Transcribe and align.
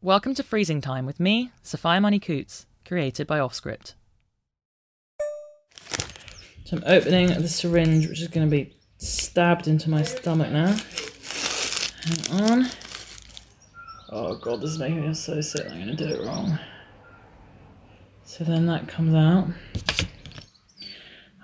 Welcome 0.00 0.36
to 0.36 0.44
Freezing 0.44 0.80
Time 0.80 1.06
with 1.06 1.18
me, 1.18 1.50
Sophia 1.64 2.00
Money-Coutts, 2.00 2.66
created 2.86 3.26
by 3.26 3.40
Offscript. 3.40 3.94
So 6.64 6.76
I'm 6.76 6.84
opening 6.86 7.26
the 7.30 7.48
syringe, 7.48 8.06
which 8.06 8.20
is 8.20 8.28
going 8.28 8.48
to 8.48 8.50
be 8.50 8.76
stabbed 8.98 9.66
into 9.66 9.90
my 9.90 10.02
stomach 10.02 10.52
now. 10.52 10.76
Hang 12.04 12.40
on. 12.40 12.66
Oh 14.10 14.36
god, 14.36 14.60
this 14.60 14.70
is 14.70 14.78
making 14.78 15.04
me 15.04 15.12
so 15.14 15.40
sick. 15.40 15.66
I'm 15.68 15.84
going 15.84 15.96
to 15.96 15.96
do 15.96 16.06
it 16.06 16.24
wrong. 16.24 16.60
So 18.22 18.44
then 18.44 18.66
that 18.66 18.86
comes 18.86 19.16
out. 19.16 19.48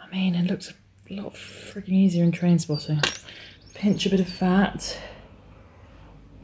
I 0.01 0.09
mean, 0.13 0.37
it 0.37 0.49
looks 0.49 0.73
a 1.11 1.15
lot 1.15 1.35
freaking 1.35 1.95
easier 1.95 2.23
in 2.23 2.31
Trainspotting. 2.31 3.05
Pinch 3.75 4.07
a 4.07 4.11
bit 4.11 4.21
of 4.21 4.29
fat. 4.29 4.97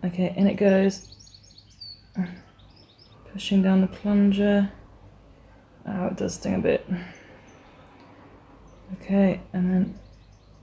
Okay, 0.05 0.35
in 0.37 0.49
it 0.49 0.55
goes. 0.55 1.10
Pushing 3.33 3.63
down 3.63 3.81
the 3.81 3.87
plunger. 3.87 4.73
Oh, 5.87 6.07
it 6.07 6.17
does 6.17 6.35
sting 6.35 6.57
a 6.57 6.59
bit. 6.59 6.87
Okay, 8.95 9.41
and 9.53 9.71
then 9.71 9.99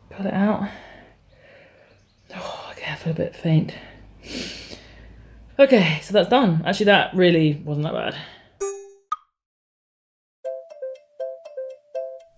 pull 0.10 0.26
it 0.26 0.34
out. 0.34 0.70
Oh, 2.36 2.68
okay, 2.72 2.92
I 2.92 2.96
feel 2.96 3.14
a 3.14 3.16
bit 3.16 3.36
faint. 3.36 3.74
Okay, 5.58 6.00
so 6.04 6.14
that's 6.14 6.30
done. 6.30 6.62
Actually, 6.66 6.88
that 6.88 7.16
really 7.16 7.62
wasn't 7.66 7.86
that 7.86 7.94
bad. 7.94 8.16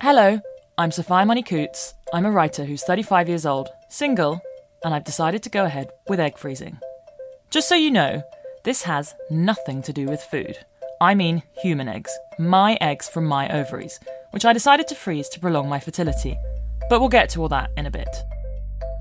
Hello, 0.02 0.39
I'm 0.77 0.91
Sophia 0.91 1.25
Money-Coutts. 1.25 1.93
I'm 2.13 2.25
a 2.25 2.31
writer 2.31 2.63
who's 2.63 2.83
35 2.83 3.27
years 3.27 3.45
old, 3.45 3.67
single, 3.89 4.39
and 4.85 4.93
I've 4.93 5.03
decided 5.03 5.43
to 5.43 5.49
go 5.49 5.65
ahead 5.65 5.89
with 6.07 6.19
egg 6.19 6.37
freezing. 6.37 6.80
Just 7.49 7.67
so 7.67 7.75
you 7.75 7.91
know, 7.91 8.23
this 8.63 8.83
has 8.83 9.15
nothing 9.29 9.81
to 9.83 9.93
do 9.93 10.05
with 10.05 10.21
food. 10.21 10.57
I 11.02 11.15
mean 11.15 11.43
human 11.61 11.88
eggs, 11.88 12.11
my 12.38 12.77
eggs 12.81 13.07
from 13.07 13.25
my 13.25 13.47
ovaries, 13.49 13.99
which 14.31 14.43
I 14.43 14.52
decided 14.52 14.88
to 14.89 14.95
freeze 14.95 15.29
to 15.29 15.39
prolong 15.39 15.69
my 15.69 15.79
fertility. 15.79 16.38
But 16.89 16.99
we'll 16.99 17.09
get 17.09 17.30
to 17.30 17.41
all 17.41 17.49
that 17.49 17.69
in 17.77 17.85
a 17.85 17.91
bit. 17.91 18.09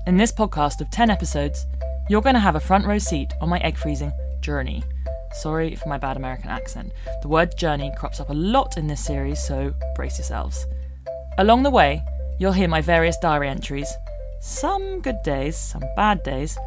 In 0.07 0.15
this 0.15 0.31
podcast 0.31 0.79
of 0.79 0.89
10 0.91 1.09
episodes, 1.09 1.65
you're 2.09 2.21
going 2.21 2.35
to 2.35 2.39
have 2.39 2.55
a 2.55 2.59
front 2.59 2.85
row 2.85 2.99
seat 2.99 3.33
on 3.41 3.49
my 3.49 3.59
egg 3.59 3.77
freezing 3.77 4.13
journey. 4.39 4.81
Sorry 5.33 5.75
for 5.75 5.89
my 5.89 5.97
bad 5.97 6.15
American 6.15 6.49
accent. 6.49 6.93
The 7.21 7.27
word 7.27 7.57
journey 7.57 7.91
crops 7.97 8.19
up 8.19 8.29
a 8.29 8.33
lot 8.33 8.77
in 8.77 8.87
this 8.87 9.03
series, 9.03 9.45
so 9.45 9.73
brace 9.95 10.17
yourselves. 10.17 10.65
Along 11.37 11.63
the 11.63 11.69
way, 11.69 12.01
you'll 12.39 12.53
hear 12.53 12.67
my 12.69 12.81
various 12.81 13.17
diary 13.17 13.49
entries, 13.49 13.93
some 14.39 15.01
good 15.01 15.21
days, 15.23 15.57
some 15.57 15.83
bad 15.95 16.23
days, 16.23 16.57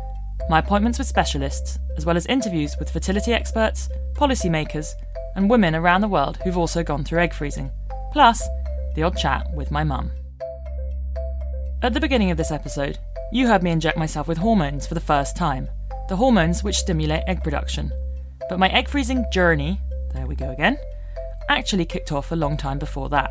my 0.52 0.58
appointments 0.58 0.98
with 0.98 1.08
specialists, 1.08 1.78
as 1.96 2.04
well 2.04 2.14
as 2.14 2.26
interviews 2.26 2.76
with 2.78 2.90
fertility 2.90 3.32
experts, 3.32 3.88
policymakers, 4.12 4.92
and 5.34 5.48
women 5.48 5.74
around 5.74 6.02
the 6.02 6.08
world 6.08 6.36
who've 6.44 6.58
also 6.58 6.82
gone 6.82 7.02
through 7.02 7.20
egg 7.20 7.32
freezing, 7.32 7.70
plus 8.12 8.46
the 8.94 9.02
odd 9.02 9.16
chat 9.16 9.46
with 9.54 9.70
my 9.70 9.82
mum. 9.82 10.10
At 11.82 11.94
the 11.94 12.00
beginning 12.00 12.30
of 12.30 12.36
this 12.36 12.50
episode, 12.50 12.98
you 13.32 13.46
heard 13.46 13.62
me 13.62 13.70
inject 13.70 13.96
myself 13.96 14.28
with 14.28 14.36
hormones 14.36 14.86
for 14.86 14.92
the 14.92 15.00
first 15.00 15.38
time, 15.38 15.70
the 16.10 16.16
hormones 16.16 16.62
which 16.62 16.76
stimulate 16.76 17.24
egg 17.26 17.42
production. 17.42 17.90
But 18.50 18.58
my 18.58 18.68
egg 18.68 18.90
freezing 18.90 19.24
journey, 19.32 19.80
there 20.12 20.26
we 20.26 20.36
go 20.36 20.50
again, 20.50 20.76
actually 21.48 21.86
kicked 21.86 22.12
off 22.12 22.30
a 22.30 22.36
long 22.36 22.58
time 22.58 22.78
before 22.78 23.08
that. 23.08 23.30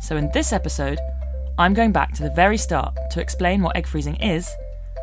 So, 0.00 0.16
in 0.16 0.30
this 0.32 0.54
episode, 0.54 0.98
I'm 1.58 1.74
going 1.74 1.92
back 1.92 2.14
to 2.14 2.22
the 2.22 2.30
very 2.34 2.56
start 2.56 2.96
to 3.10 3.20
explain 3.20 3.60
what 3.60 3.76
egg 3.76 3.86
freezing 3.86 4.16
is 4.16 4.50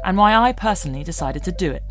and 0.03 0.17
why 0.17 0.35
I 0.35 0.51
personally 0.51 1.03
decided 1.03 1.43
to 1.43 1.51
do 1.51 1.71
it. 1.71 1.83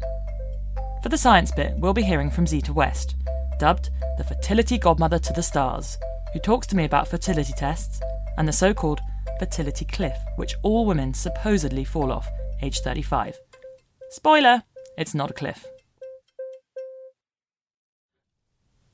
For 1.03 1.09
the 1.09 1.19
science 1.19 1.51
bit, 1.51 1.75
we'll 1.77 1.95
be 1.95 2.03
hearing 2.03 2.31
from 2.31 2.47
Zita 2.47 2.73
West, 2.73 3.17
dubbed 3.59 3.91
the 4.17 4.25
fertility 4.25 4.79
godmother 4.79 5.19
to 5.19 5.33
the 5.33 5.43
stars, 5.43 5.97
who 6.33 6.41
talks 6.41 6.67
to 6.69 6.77
me 6.77 6.85
about 6.85 7.09
fertility 7.09 7.53
tests 7.57 8.01
and 8.37 8.47
the 8.47 8.53
so 8.53 8.75
called 8.75 9.01
fertility 9.39 9.85
cliff, 9.85 10.19
which 10.37 10.55
all 10.63 10.87
women 10.87 11.15
supposedly 11.15 11.85
fall 11.85 12.13
off 12.13 12.29
age 12.63 12.81
35. 12.81 13.37
Spoiler, 14.11 14.63
it's 14.97 15.15
not 15.15 15.31
a 15.31 15.35
cliff. 15.35 15.65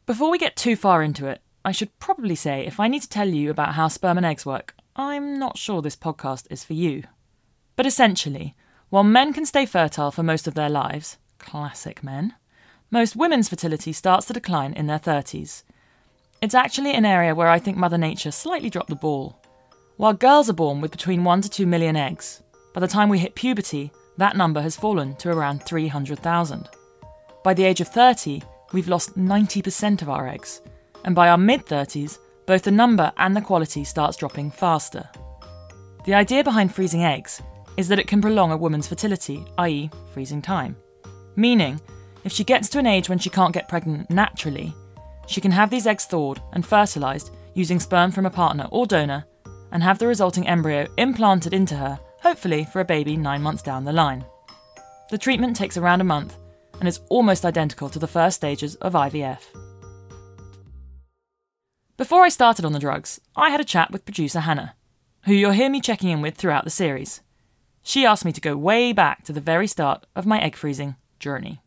Before 0.06 0.30
we 0.30 0.38
get 0.38 0.56
too 0.56 0.76
far 0.76 1.02
into 1.02 1.26
it, 1.26 1.40
I 1.64 1.72
should 1.72 1.98
probably 1.98 2.34
say 2.34 2.66
if 2.66 2.78
I 2.78 2.88
need 2.88 3.02
to 3.02 3.08
tell 3.08 3.28
you 3.28 3.50
about 3.50 3.74
how 3.74 3.88
sperm 3.88 4.18
and 4.18 4.26
eggs 4.26 4.44
work, 4.44 4.74
I'm 4.96 5.38
not 5.38 5.56
sure 5.56 5.80
this 5.80 5.96
podcast 5.96 6.46
is 6.50 6.62
for 6.62 6.74
you. 6.74 7.04
But 7.74 7.86
essentially, 7.86 8.54
while 8.94 9.02
men 9.02 9.32
can 9.32 9.44
stay 9.44 9.66
fertile 9.66 10.12
for 10.12 10.22
most 10.22 10.46
of 10.46 10.54
their 10.54 10.68
lives, 10.68 11.18
classic 11.40 12.04
men, 12.04 12.32
most 12.92 13.16
women's 13.16 13.48
fertility 13.48 13.92
starts 13.92 14.24
to 14.24 14.32
decline 14.32 14.72
in 14.74 14.86
their 14.86 15.00
30s. 15.00 15.64
It's 16.40 16.54
actually 16.54 16.92
an 16.92 17.04
area 17.04 17.34
where 17.34 17.48
I 17.48 17.58
think 17.58 17.76
Mother 17.76 17.98
Nature 17.98 18.30
slightly 18.30 18.70
dropped 18.70 18.90
the 18.90 18.94
ball. 18.94 19.36
While 19.96 20.12
girls 20.12 20.48
are 20.48 20.52
born 20.52 20.80
with 20.80 20.92
between 20.92 21.24
1 21.24 21.40
to 21.40 21.48
2 21.48 21.66
million 21.66 21.96
eggs, 21.96 22.44
by 22.72 22.78
the 22.78 22.86
time 22.86 23.08
we 23.08 23.18
hit 23.18 23.34
puberty, 23.34 23.90
that 24.16 24.36
number 24.36 24.60
has 24.62 24.76
fallen 24.76 25.16
to 25.16 25.30
around 25.30 25.64
300,000. 25.64 26.68
By 27.42 27.52
the 27.52 27.64
age 27.64 27.80
of 27.80 27.88
30, 27.88 28.42
we've 28.72 28.86
lost 28.86 29.18
90% 29.18 30.02
of 30.02 30.08
our 30.08 30.28
eggs, 30.28 30.60
and 31.04 31.16
by 31.16 31.30
our 31.30 31.36
mid 31.36 31.66
30s, 31.66 32.20
both 32.46 32.62
the 32.62 32.70
number 32.70 33.10
and 33.16 33.36
the 33.36 33.42
quality 33.42 33.82
starts 33.82 34.16
dropping 34.16 34.52
faster. 34.52 35.10
The 36.04 36.14
idea 36.14 36.44
behind 36.44 36.72
freezing 36.72 37.02
eggs 37.02 37.42
is 37.76 37.88
that 37.88 37.98
it 37.98 38.06
can 38.06 38.20
prolong 38.20 38.52
a 38.52 38.56
woman's 38.56 38.86
fertility, 38.86 39.44
i.e., 39.58 39.90
freezing 40.12 40.42
time. 40.42 40.76
Meaning, 41.36 41.80
if 42.24 42.32
she 42.32 42.44
gets 42.44 42.68
to 42.70 42.78
an 42.78 42.86
age 42.86 43.08
when 43.08 43.18
she 43.18 43.30
can't 43.30 43.54
get 43.54 43.68
pregnant 43.68 44.10
naturally, 44.10 44.74
she 45.26 45.40
can 45.40 45.50
have 45.50 45.70
these 45.70 45.86
eggs 45.86 46.04
thawed 46.04 46.40
and 46.52 46.64
fertilised 46.64 47.30
using 47.54 47.80
sperm 47.80 48.10
from 48.10 48.26
a 48.26 48.30
partner 48.30 48.68
or 48.70 48.86
donor 48.86 49.24
and 49.72 49.82
have 49.82 49.98
the 49.98 50.06
resulting 50.06 50.46
embryo 50.46 50.86
implanted 50.96 51.52
into 51.52 51.74
her, 51.76 51.98
hopefully 52.20 52.64
for 52.72 52.80
a 52.80 52.84
baby 52.84 53.16
nine 53.16 53.42
months 53.42 53.62
down 53.62 53.84
the 53.84 53.92
line. 53.92 54.24
The 55.10 55.18
treatment 55.18 55.56
takes 55.56 55.76
around 55.76 56.00
a 56.00 56.04
month 56.04 56.36
and 56.78 56.88
is 56.88 57.00
almost 57.08 57.44
identical 57.44 57.88
to 57.90 57.98
the 57.98 58.06
first 58.06 58.36
stages 58.36 58.74
of 58.76 58.94
IVF. 58.94 59.40
Before 61.96 62.22
I 62.22 62.28
started 62.28 62.64
on 62.64 62.72
the 62.72 62.78
drugs, 62.78 63.20
I 63.36 63.50
had 63.50 63.60
a 63.60 63.64
chat 63.64 63.90
with 63.90 64.04
producer 64.04 64.40
Hannah, 64.40 64.74
who 65.24 65.34
you'll 65.34 65.52
hear 65.52 65.70
me 65.70 65.80
checking 65.80 66.10
in 66.10 66.22
with 66.22 66.36
throughout 66.36 66.64
the 66.64 66.70
series. 66.70 67.20
She 67.86 68.06
asked 68.06 68.24
me 68.24 68.32
to 68.32 68.40
go 68.40 68.56
way 68.56 68.94
back 68.94 69.24
to 69.24 69.32
the 69.32 69.42
very 69.42 69.66
start 69.66 70.06
of 70.16 70.24
my 70.24 70.40
egg 70.40 70.56
freezing 70.56 70.96
journey. 71.20 71.60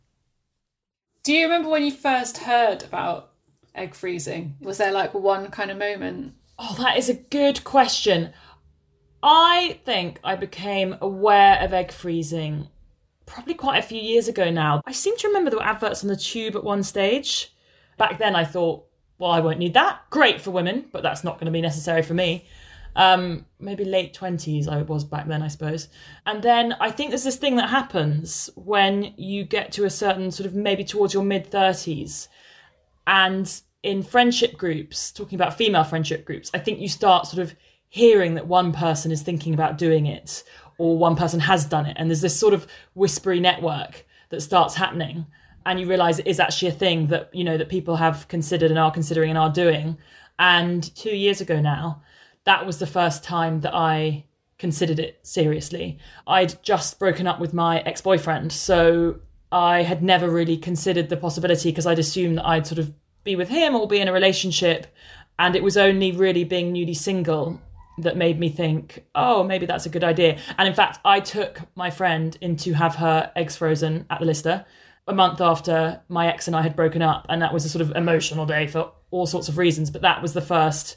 Do 1.22 1.32
you 1.32 1.44
remember 1.44 1.68
when 1.68 1.84
you 1.84 1.92
first 1.92 2.38
heard 2.38 2.82
about 2.82 3.30
egg 3.72 3.94
freezing? 3.94 4.56
Was 4.60 4.78
there 4.78 4.90
like 4.90 5.14
one 5.14 5.48
kind 5.52 5.70
of 5.70 5.78
moment? 5.78 6.34
Oh, 6.58 6.74
that 6.78 6.96
is 6.96 7.08
a 7.08 7.14
good 7.14 7.62
question. 7.62 8.32
I 9.22 9.78
think 9.84 10.18
I 10.24 10.34
became 10.34 10.96
aware 11.00 11.60
of 11.60 11.72
egg 11.72 11.92
freezing 11.92 12.66
probably 13.24 13.54
quite 13.54 13.78
a 13.78 13.86
few 13.86 14.00
years 14.00 14.26
ago 14.26 14.50
now. 14.50 14.82
I 14.86 14.92
seem 14.92 15.16
to 15.18 15.28
remember 15.28 15.50
there 15.50 15.60
were 15.60 15.64
adverts 15.64 16.02
on 16.02 16.08
the 16.08 16.16
tube 16.16 16.56
at 16.56 16.64
one 16.64 16.82
stage. 16.82 17.54
Back 17.96 18.18
then, 18.18 18.34
I 18.34 18.44
thought, 18.44 18.86
well, 19.18 19.30
I 19.30 19.38
won't 19.38 19.58
need 19.60 19.74
that. 19.74 20.00
Great 20.10 20.40
for 20.40 20.50
women, 20.50 20.86
but 20.90 21.04
that's 21.04 21.22
not 21.22 21.34
going 21.34 21.46
to 21.46 21.52
be 21.52 21.60
necessary 21.60 22.02
for 22.02 22.14
me. 22.14 22.46
Um, 22.96 23.46
maybe 23.60 23.84
late 23.84 24.14
20s, 24.14 24.68
I 24.68 24.82
was 24.82 25.04
back 25.04 25.28
then, 25.28 25.42
I 25.42 25.48
suppose. 25.48 25.88
And 26.26 26.42
then 26.42 26.74
I 26.80 26.90
think 26.90 27.10
there's 27.10 27.24
this 27.24 27.36
thing 27.36 27.56
that 27.56 27.68
happens 27.68 28.50
when 28.56 29.14
you 29.16 29.44
get 29.44 29.72
to 29.72 29.84
a 29.84 29.90
certain 29.90 30.30
sort 30.30 30.46
of 30.46 30.54
maybe 30.54 30.84
towards 30.84 31.14
your 31.14 31.22
mid 31.22 31.50
30s. 31.50 32.28
And 33.06 33.60
in 33.82 34.02
friendship 34.02 34.56
groups, 34.56 35.12
talking 35.12 35.36
about 35.36 35.56
female 35.56 35.84
friendship 35.84 36.24
groups, 36.24 36.50
I 36.52 36.58
think 36.58 36.80
you 36.80 36.88
start 36.88 37.26
sort 37.26 37.42
of 37.42 37.54
hearing 37.88 38.34
that 38.34 38.46
one 38.46 38.72
person 38.72 39.12
is 39.12 39.22
thinking 39.22 39.54
about 39.54 39.78
doing 39.78 40.06
it 40.06 40.42
or 40.76 40.98
one 40.98 41.16
person 41.16 41.40
has 41.40 41.64
done 41.64 41.86
it. 41.86 41.96
And 41.98 42.10
there's 42.10 42.20
this 42.20 42.38
sort 42.38 42.54
of 42.54 42.66
whispery 42.94 43.40
network 43.40 44.04
that 44.30 44.42
starts 44.42 44.74
happening 44.74 45.26
and 45.68 45.78
you 45.78 45.86
realize 45.86 46.18
it 46.18 46.26
is 46.26 46.40
actually 46.40 46.68
a 46.68 46.72
thing 46.72 47.08
that 47.08 47.28
you 47.32 47.44
know 47.44 47.58
that 47.58 47.68
people 47.68 47.96
have 47.96 48.26
considered 48.28 48.70
and 48.70 48.78
are 48.78 48.90
considering 48.90 49.28
and 49.30 49.38
are 49.38 49.50
doing 49.50 49.98
and 50.38 50.94
2 50.96 51.10
years 51.10 51.40
ago 51.40 51.60
now 51.60 52.02
that 52.48 52.64
was 52.64 52.78
the 52.78 52.86
first 52.86 53.22
time 53.22 53.60
that 53.60 53.74
I 53.74 54.24
considered 54.58 54.98
it 54.98 55.20
seriously. 55.22 55.98
I'd 56.26 56.60
just 56.62 56.98
broken 56.98 57.26
up 57.26 57.40
with 57.40 57.52
my 57.52 57.80
ex-boyfriend, 57.80 58.52
so 58.52 59.20
I 59.52 59.82
had 59.82 60.02
never 60.02 60.30
really 60.30 60.56
considered 60.56 61.10
the 61.10 61.18
possibility 61.18 61.70
because 61.70 61.86
I'd 61.86 61.98
assumed 61.98 62.38
that 62.38 62.46
I'd 62.46 62.66
sort 62.66 62.78
of 62.78 62.94
be 63.22 63.36
with 63.36 63.50
him 63.50 63.74
or 63.74 63.86
be 63.86 64.00
in 64.00 64.08
a 64.08 64.14
relationship. 64.14 64.86
And 65.38 65.56
it 65.56 65.62
was 65.62 65.76
only 65.76 66.12
really 66.12 66.44
being 66.44 66.72
newly 66.72 66.94
single 66.94 67.60
that 67.98 68.16
made 68.16 68.40
me 68.40 68.48
think, 68.48 69.04
oh, 69.14 69.44
maybe 69.44 69.66
that's 69.66 69.84
a 69.84 69.90
good 69.90 70.02
idea. 70.02 70.38
And 70.56 70.66
in 70.66 70.74
fact, 70.74 71.00
I 71.04 71.20
took 71.20 71.60
my 71.74 71.90
friend 71.90 72.34
in 72.40 72.56
to 72.56 72.72
have 72.72 72.94
her 72.94 73.30
eggs 73.36 73.56
frozen 73.56 74.06
at 74.08 74.20
the 74.20 74.26
Lister 74.26 74.64
a 75.06 75.14
month 75.14 75.42
after 75.42 76.00
my 76.08 76.28
ex 76.28 76.46
and 76.46 76.56
I 76.56 76.62
had 76.62 76.74
broken 76.74 77.02
up. 77.02 77.26
And 77.28 77.42
that 77.42 77.52
was 77.52 77.66
a 77.66 77.68
sort 77.68 77.82
of 77.82 77.94
emotional 77.94 78.46
day 78.46 78.66
for 78.68 78.90
all 79.10 79.26
sorts 79.26 79.50
of 79.50 79.58
reasons. 79.58 79.90
But 79.90 80.00
that 80.00 80.22
was 80.22 80.32
the 80.32 80.40
first 80.40 80.96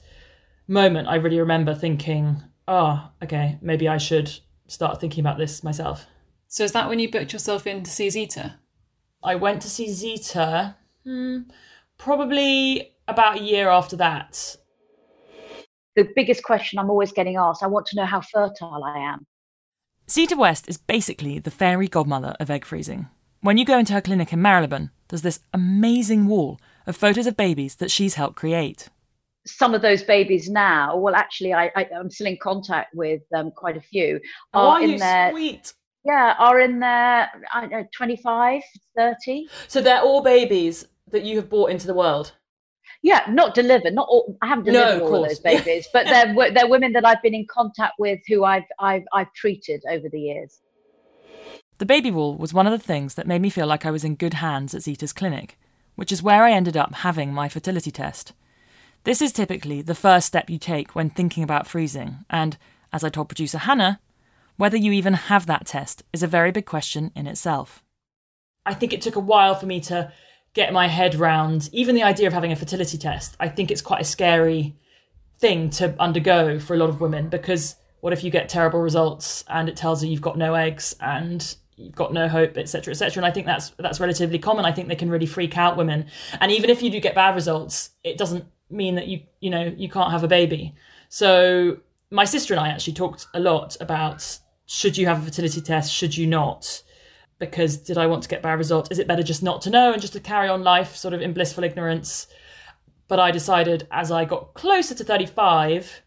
moment 0.71 1.07
I 1.07 1.15
really 1.15 1.39
remember 1.39 1.75
thinking, 1.75 2.41
oh, 2.67 3.09
okay, 3.23 3.57
maybe 3.61 3.87
I 3.87 3.97
should 3.97 4.31
start 4.67 4.99
thinking 4.99 5.21
about 5.21 5.37
this 5.37 5.63
myself. 5.63 6.05
So 6.47 6.63
is 6.63 6.71
that 6.71 6.89
when 6.89 6.99
you 6.99 7.11
booked 7.11 7.33
yourself 7.33 7.67
in 7.67 7.83
to 7.83 7.91
see 7.91 8.09
Zita? 8.09 8.55
I 9.23 9.35
went 9.35 9.61
to 9.61 9.69
see 9.69 9.91
Zita 9.91 10.75
hmm, 11.03 11.39
probably 11.97 12.93
about 13.07 13.37
a 13.37 13.43
year 13.43 13.69
after 13.69 13.95
that 13.97 14.57
the 15.95 16.09
biggest 16.15 16.43
question 16.43 16.79
I'm 16.79 16.89
always 16.89 17.11
getting 17.11 17.37
asked. 17.37 17.63
I 17.63 17.67
want 17.67 17.85
to 17.87 17.95
know 17.95 18.05
how 18.05 18.21
fertile 18.21 18.83
I 18.83 18.99
am. 18.99 19.25
Zita 20.09 20.35
West 20.35 20.67
is 20.67 20.77
basically 20.77 21.39
the 21.39 21.51
fairy 21.51 21.87
godmother 21.87 22.35
of 22.39 22.49
egg 22.49 22.65
freezing. 22.65 23.07
When 23.41 23.57
you 23.57 23.65
go 23.65 23.77
into 23.77 23.93
her 23.93 24.01
clinic 24.01 24.31
in 24.33 24.41
Marylebone, 24.41 24.91
there's 25.07 25.21
this 25.21 25.39
amazing 25.53 26.27
wall 26.27 26.59
of 26.85 26.95
photos 26.95 27.27
of 27.27 27.37
babies 27.37 27.75
that 27.75 27.91
she's 27.91 28.15
helped 28.15 28.35
create. 28.35 28.89
Some 29.45 29.73
of 29.73 29.81
those 29.81 30.03
babies 30.03 30.49
now, 30.49 30.97
well, 30.97 31.15
actually, 31.15 31.53
I, 31.53 31.71
I, 31.75 31.87
am 31.93 32.09
still 32.09 32.27
in 32.27 32.37
contact 32.41 32.93
with 32.93 33.21
um, 33.35 33.51
quite 33.51 33.75
a 33.75 33.81
few. 33.81 34.19
Oh, 34.53 34.59
are, 34.59 34.77
are 34.77 34.83
in 34.83 34.89
you 34.91 34.99
their, 34.99 35.31
sweet? 35.31 35.73
Yeah, 36.05 36.35
are 36.37 36.59
in 36.59 36.79
their 36.79 37.29
I 37.53 37.61
don't 37.61 37.71
know, 37.71 37.85
25, 37.95 38.61
30. 38.95 39.47
So 39.67 39.81
they're 39.81 40.01
all 40.01 40.21
babies 40.21 40.87
that 41.11 41.23
you 41.23 41.37
have 41.37 41.49
brought 41.49 41.71
into 41.71 41.87
the 41.87 41.93
world? 41.93 42.33
yeah, 43.03 43.23
not 43.29 43.55
delivered. 43.55 43.93
Not 43.93 44.07
all. 44.07 44.37
I 44.41 44.47
haven't 44.47 44.65
delivered 44.65 44.99
no, 44.99 45.05
all 45.07 45.23
of 45.23 45.29
those 45.29 45.39
babies, 45.39 45.87
but 45.91 46.05
they're 46.05 46.33
they're 46.53 46.67
women 46.67 46.93
that 46.93 47.05
I've 47.05 47.21
been 47.21 47.33
in 47.33 47.47
contact 47.47 47.93
with 47.97 48.19
who 48.27 48.43
I've 48.43 48.63
I've 48.79 49.03
I've 49.13 49.31
treated 49.33 49.83
over 49.89 50.07
the 50.09 50.19
years. 50.19 50.59
The 51.79 51.85
baby 51.85 52.11
wall 52.11 52.37
was 52.37 52.53
one 52.53 52.67
of 52.67 52.71
the 52.71 52.85
things 52.85 53.15
that 53.15 53.25
made 53.25 53.41
me 53.41 53.49
feel 53.49 53.65
like 53.65 53.85
I 53.85 53.91
was 53.91 54.03
in 54.03 54.15
good 54.15 54.35
hands 54.35 54.75
at 54.75 54.83
Zita's 54.83 55.13
clinic, 55.13 55.57
which 55.95 56.11
is 56.11 56.21
where 56.21 56.43
I 56.43 56.51
ended 56.51 56.77
up 56.77 56.93
having 56.95 57.33
my 57.33 57.49
fertility 57.49 57.89
test. 57.89 58.33
This 59.03 59.21
is 59.21 59.31
typically 59.31 59.81
the 59.81 59.95
first 59.95 60.27
step 60.27 60.47
you 60.47 60.59
take 60.59 60.93
when 60.93 61.09
thinking 61.09 61.43
about 61.43 61.65
freezing, 61.65 62.17
and 62.29 62.55
as 62.93 63.03
I 63.03 63.09
told 63.09 63.29
producer 63.29 63.57
Hannah, 63.57 63.99
whether 64.57 64.77
you 64.77 64.91
even 64.91 65.15
have 65.15 65.47
that 65.47 65.65
test 65.65 66.03
is 66.13 66.21
a 66.21 66.27
very 66.27 66.51
big 66.51 66.67
question 66.67 67.11
in 67.15 67.25
itself. 67.25 67.81
I 68.63 68.75
think 68.75 68.93
it 68.93 69.01
took 69.01 69.15
a 69.15 69.19
while 69.19 69.55
for 69.55 69.65
me 69.65 69.79
to 69.81 70.11
get 70.53 70.71
my 70.71 70.87
head 70.87 71.15
round 71.15 71.67
even 71.71 71.95
the 71.95 72.03
idea 72.03 72.27
of 72.27 72.33
having 72.33 72.51
a 72.51 72.55
fertility 72.55 72.99
test. 72.99 73.35
I 73.39 73.49
think 73.49 73.71
it's 73.71 73.81
quite 73.81 74.01
a 74.01 74.05
scary 74.05 74.75
thing 75.39 75.71
to 75.71 75.95
undergo 75.99 76.59
for 76.59 76.75
a 76.75 76.77
lot 76.77 76.89
of 76.89 77.01
women 77.01 77.27
because 77.27 77.77
what 78.01 78.13
if 78.13 78.23
you 78.23 78.29
get 78.29 78.49
terrible 78.49 78.81
results 78.81 79.43
and 79.47 79.67
it 79.67 79.75
tells 79.75 80.03
you 80.03 80.11
you've 80.11 80.21
got 80.21 80.37
no 80.37 80.53
eggs 80.53 80.95
and 80.99 81.55
you've 81.75 81.95
got 81.95 82.13
no 82.13 82.27
hope 82.27 82.57
etc 82.57 82.91
etc 82.91 83.21
and 83.21 83.25
i 83.25 83.31
think 83.31 83.47
that's 83.47 83.69
that's 83.79 83.99
relatively 83.99 84.37
common 84.37 84.65
i 84.65 84.71
think 84.71 84.87
they 84.87 84.95
can 84.95 85.09
really 85.09 85.25
freak 85.25 85.57
out 85.57 85.77
women 85.77 86.05
and 86.39 86.51
even 86.51 86.69
if 86.69 86.83
you 86.83 86.91
do 86.91 86.99
get 86.99 87.15
bad 87.15 87.33
results 87.33 87.89
it 88.03 88.19
doesn't 88.19 88.45
mean 88.71 88.95
that 88.95 89.07
you 89.07 89.21
you 89.39 89.49
know 89.49 89.73
you 89.77 89.89
can't 89.89 90.11
have 90.11 90.23
a 90.23 90.27
baby 90.27 90.73
so 91.09 91.77
my 92.09 92.25
sister 92.25 92.53
and 92.53 92.61
i 92.61 92.67
actually 92.67 92.93
talked 92.93 93.27
a 93.33 93.39
lot 93.39 93.77
about 93.81 94.39
should 94.65 94.97
you 94.97 95.05
have 95.05 95.21
a 95.21 95.25
fertility 95.25 95.61
test 95.61 95.93
should 95.93 96.15
you 96.15 96.27
not 96.27 96.81
because 97.41 97.75
did 97.75 97.97
I 97.97 98.05
want 98.05 98.23
to 98.23 98.29
get 98.29 98.43
bad 98.43 98.57
results? 98.59 98.91
Is 98.91 98.99
it 98.99 99.07
better 99.07 99.23
just 99.23 99.43
not 99.43 99.63
to 99.63 99.69
know 99.69 99.91
and 99.91 100.01
just 100.01 100.13
to 100.13 100.19
carry 100.21 100.47
on 100.47 100.63
life 100.63 100.95
sort 100.95 101.13
of 101.13 101.21
in 101.21 101.33
blissful 101.33 101.63
ignorance? 101.65 102.27
But 103.09 103.19
I 103.19 103.31
decided 103.31 103.87
as 103.91 104.11
I 104.11 104.23
got 104.23 104.53
closer 104.53 104.95
to 104.95 105.03
35, 105.03 106.03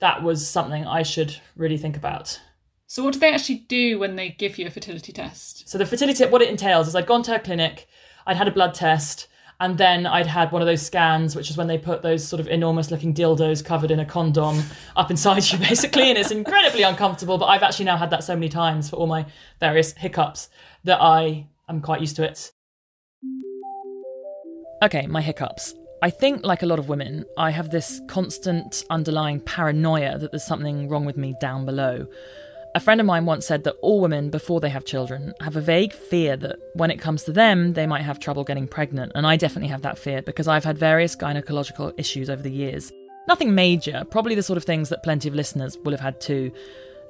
that 0.00 0.22
was 0.22 0.48
something 0.48 0.84
I 0.84 1.04
should 1.04 1.36
really 1.54 1.76
think 1.76 1.96
about. 1.96 2.40
So, 2.86 3.04
what 3.04 3.12
do 3.12 3.20
they 3.20 3.32
actually 3.32 3.66
do 3.68 4.00
when 4.00 4.16
they 4.16 4.30
give 4.30 4.58
you 4.58 4.66
a 4.66 4.70
fertility 4.70 5.12
test? 5.12 5.68
So, 5.68 5.78
the 5.78 5.86
fertility, 5.86 6.24
what 6.26 6.42
it 6.42 6.48
entails 6.48 6.88
is 6.88 6.96
I'd 6.96 7.06
gone 7.06 7.22
to 7.24 7.36
a 7.36 7.38
clinic, 7.38 7.86
I'd 8.26 8.38
had 8.38 8.48
a 8.48 8.52
blood 8.52 8.74
test, 8.74 9.28
and 9.60 9.76
then 9.76 10.06
I'd 10.06 10.26
had 10.26 10.50
one 10.52 10.62
of 10.62 10.66
those 10.66 10.80
scans, 10.80 11.36
which 11.36 11.50
is 11.50 11.56
when 11.56 11.66
they 11.66 11.76
put 11.76 12.00
those 12.00 12.26
sort 12.26 12.40
of 12.40 12.48
enormous 12.48 12.90
looking 12.90 13.12
dildos 13.12 13.62
covered 13.62 13.90
in 13.90 14.00
a 14.00 14.06
condom 14.06 14.62
up 14.96 15.10
inside 15.10 15.44
you, 15.52 15.58
basically, 15.68 16.08
and 16.08 16.18
it's 16.18 16.30
incredibly 16.30 16.82
uncomfortable. 16.82 17.36
But 17.36 17.46
I've 17.46 17.62
actually 17.62 17.84
now 17.84 17.98
had 17.98 18.08
that 18.10 18.24
so 18.24 18.34
many 18.34 18.48
times 18.48 18.88
for 18.88 18.96
all 18.96 19.06
my 19.06 19.26
various 19.60 19.92
hiccups 19.92 20.48
that 20.84 21.00
I 21.00 21.46
am 21.68 21.82
quite 21.82 22.00
used 22.00 22.16
to 22.16 22.24
it. 22.24 22.52
Okay, 24.82 25.06
my 25.06 25.20
hiccups. 25.20 25.74
I 26.02 26.08
think, 26.08 26.46
like 26.46 26.62
a 26.62 26.66
lot 26.66 26.78
of 26.78 26.88
women, 26.88 27.26
I 27.36 27.50
have 27.50 27.68
this 27.68 28.00
constant 28.08 28.82
underlying 28.88 29.40
paranoia 29.40 30.16
that 30.16 30.32
there's 30.32 30.42
something 30.42 30.88
wrong 30.88 31.04
with 31.04 31.18
me 31.18 31.34
down 31.38 31.66
below. 31.66 32.06
A 32.72 32.78
friend 32.78 33.00
of 33.00 33.06
mine 33.06 33.26
once 33.26 33.46
said 33.46 33.64
that 33.64 33.74
all 33.82 34.00
women, 34.00 34.30
before 34.30 34.60
they 34.60 34.68
have 34.68 34.84
children, 34.84 35.34
have 35.40 35.56
a 35.56 35.60
vague 35.60 35.92
fear 35.92 36.36
that 36.36 36.56
when 36.74 36.92
it 36.92 37.00
comes 37.00 37.24
to 37.24 37.32
them, 37.32 37.72
they 37.72 37.84
might 37.84 38.02
have 38.02 38.20
trouble 38.20 38.44
getting 38.44 38.68
pregnant. 38.68 39.10
And 39.16 39.26
I 39.26 39.36
definitely 39.36 39.70
have 39.70 39.82
that 39.82 39.98
fear 39.98 40.22
because 40.22 40.46
I've 40.46 40.62
had 40.62 40.78
various 40.78 41.16
gynecological 41.16 41.92
issues 41.98 42.30
over 42.30 42.42
the 42.42 42.50
years. 42.50 42.92
Nothing 43.26 43.56
major, 43.56 44.04
probably 44.08 44.36
the 44.36 44.42
sort 44.44 44.56
of 44.56 44.62
things 44.62 44.88
that 44.90 45.02
plenty 45.02 45.28
of 45.28 45.34
listeners 45.34 45.78
will 45.78 45.90
have 45.90 46.00
had 46.00 46.20
too. 46.20 46.52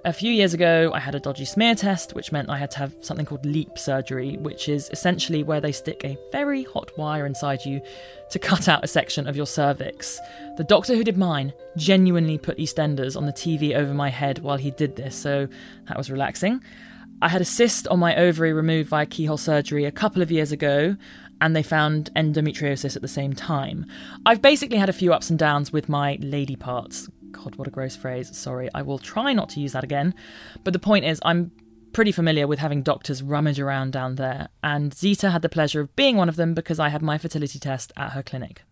A 0.03 0.15
few 0.15 0.33
years 0.33 0.55
ago, 0.55 0.91
I 0.95 0.99
had 0.99 1.15
a 1.15 1.21
dodgy 1.21 1.45
smear 1.45 1.75
test, 1.75 2.15
which 2.15 2.33
meant 2.33 2.49
I 2.49 2.57
had 2.57 2.71
to 2.71 2.79
have 2.79 2.95
something 3.03 3.27
called 3.27 3.45
LEEP 3.45 3.79
surgery, 3.79 4.39
which 4.39 4.67
is 4.67 4.89
essentially 4.93 5.43
where 5.43 5.61
they 5.61 5.73
stick 5.73 6.03
a 6.05 6.17
very 6.33 6.65
hot 6.65 6.91
wire 6.97 7.27
inside 7.27 7.67
you 7.67 7.83
to 8.31 8.39
cut 8.39 8.67
out 8.67 8.83
a 8.83 8.87
section 8.89 9.29
of 9.29 9.37
your 9.37 9.45
cervix. 9.45 10.19
The 10.57 10.65
doctor 10.65 10.95
who 10.95 11.05
did 11.05 11.19
mine 11.19 11.53
genuinely 11.77 12.39
put 12.39 12.57
EastEnders 12.57 13.15
on 13.15 13.27
the 13.27 13.33
TV 13.33 13.75
over 13.75 13.93
my 13.93 14.09
head 14.09 14.39
while 14.39 14.57
he 14.57 14.71
did 14.71 14.97
this, 14.97 15.15
so 15.15 15.47
that 15.89 15.99
was 15.99 16.11
relaxing. 16.11 16.63
I 17.21 17.29
had 17.29 17.43
a 17.43 17.45
cyst 17.45 17.87
on 17.89 17.99
my 17.99 18.17
ovary 18.17 18.55
removed 18.55 18.89
via 18.89 19.05
keyhole 19.05 19.37
surgery 19.37 19.85
a 19.85 19.93
couple 19.93 20.23
of 20.23 20.31
years 20.31 20.51
ago, 20.51 20.97
and 21.43 21.55
they 21.55 21.63
found 21.63 22.11
endometriosis 22.17 22.97
at 22.97 23.03
the 23.03 23.09
same 23.09 23.35
time. 23.35 23.85
I've 24.25 24.41
basically 24.41 24.79
had 24.79 24.89
a 24.89 24.95
few 24.95 25.13
ups 25.13 25.29
and 25.29 25.39
downs 25.39 25.75
with 25.75 25.91
my 25.91 26.17
lady 26.23 26.57
parts. 26.57 27.11
God, 27.33 27.57
what 27.57 27.69
a 27.69 27.71
gross 27.71 27.97
phrase. 27.97 28.37
Sorry, 28.37 28.69
I 28.75 28.83
will 28.83 28.99
try 28.99 29.33
not 29.33 29.49
to 29.51 29.61
use 29.61 29.73
that 29.73 29.85
again. 29.85 30.15
But 30.65 30.73
the 30.73 30.79
point 30.79 31.05
is, 31.05 31.21
I'm 31.25 31.53
pretty 31.93 32.13
familiar 32.13 32.47
with 32.47 32.59
having 32.59 32.83
doctors 32.83 33.23
rummage 33.23 33.59
around 33.59 33.93
down 33.93 34.17
there, 34.17 34.49
and 34.63 34.95
Zita 34.95 35.31
had 35.31 35.43
the 35.43 35.49
pleasure 35.49 35.81
of 35.81 35.95
being 35.97 36.17
one 36.17 36.29
of 36.29 36.37
them 36.37 36.55
because 36.55 36.79
I 36.79 36.89
had 36.89 37.03
my 37.03 37.19
fertility 37.19 37.59
test 37.59 37.93
at 37.97 38.13
her 38.13 38.23
clinic. 38.23 38.63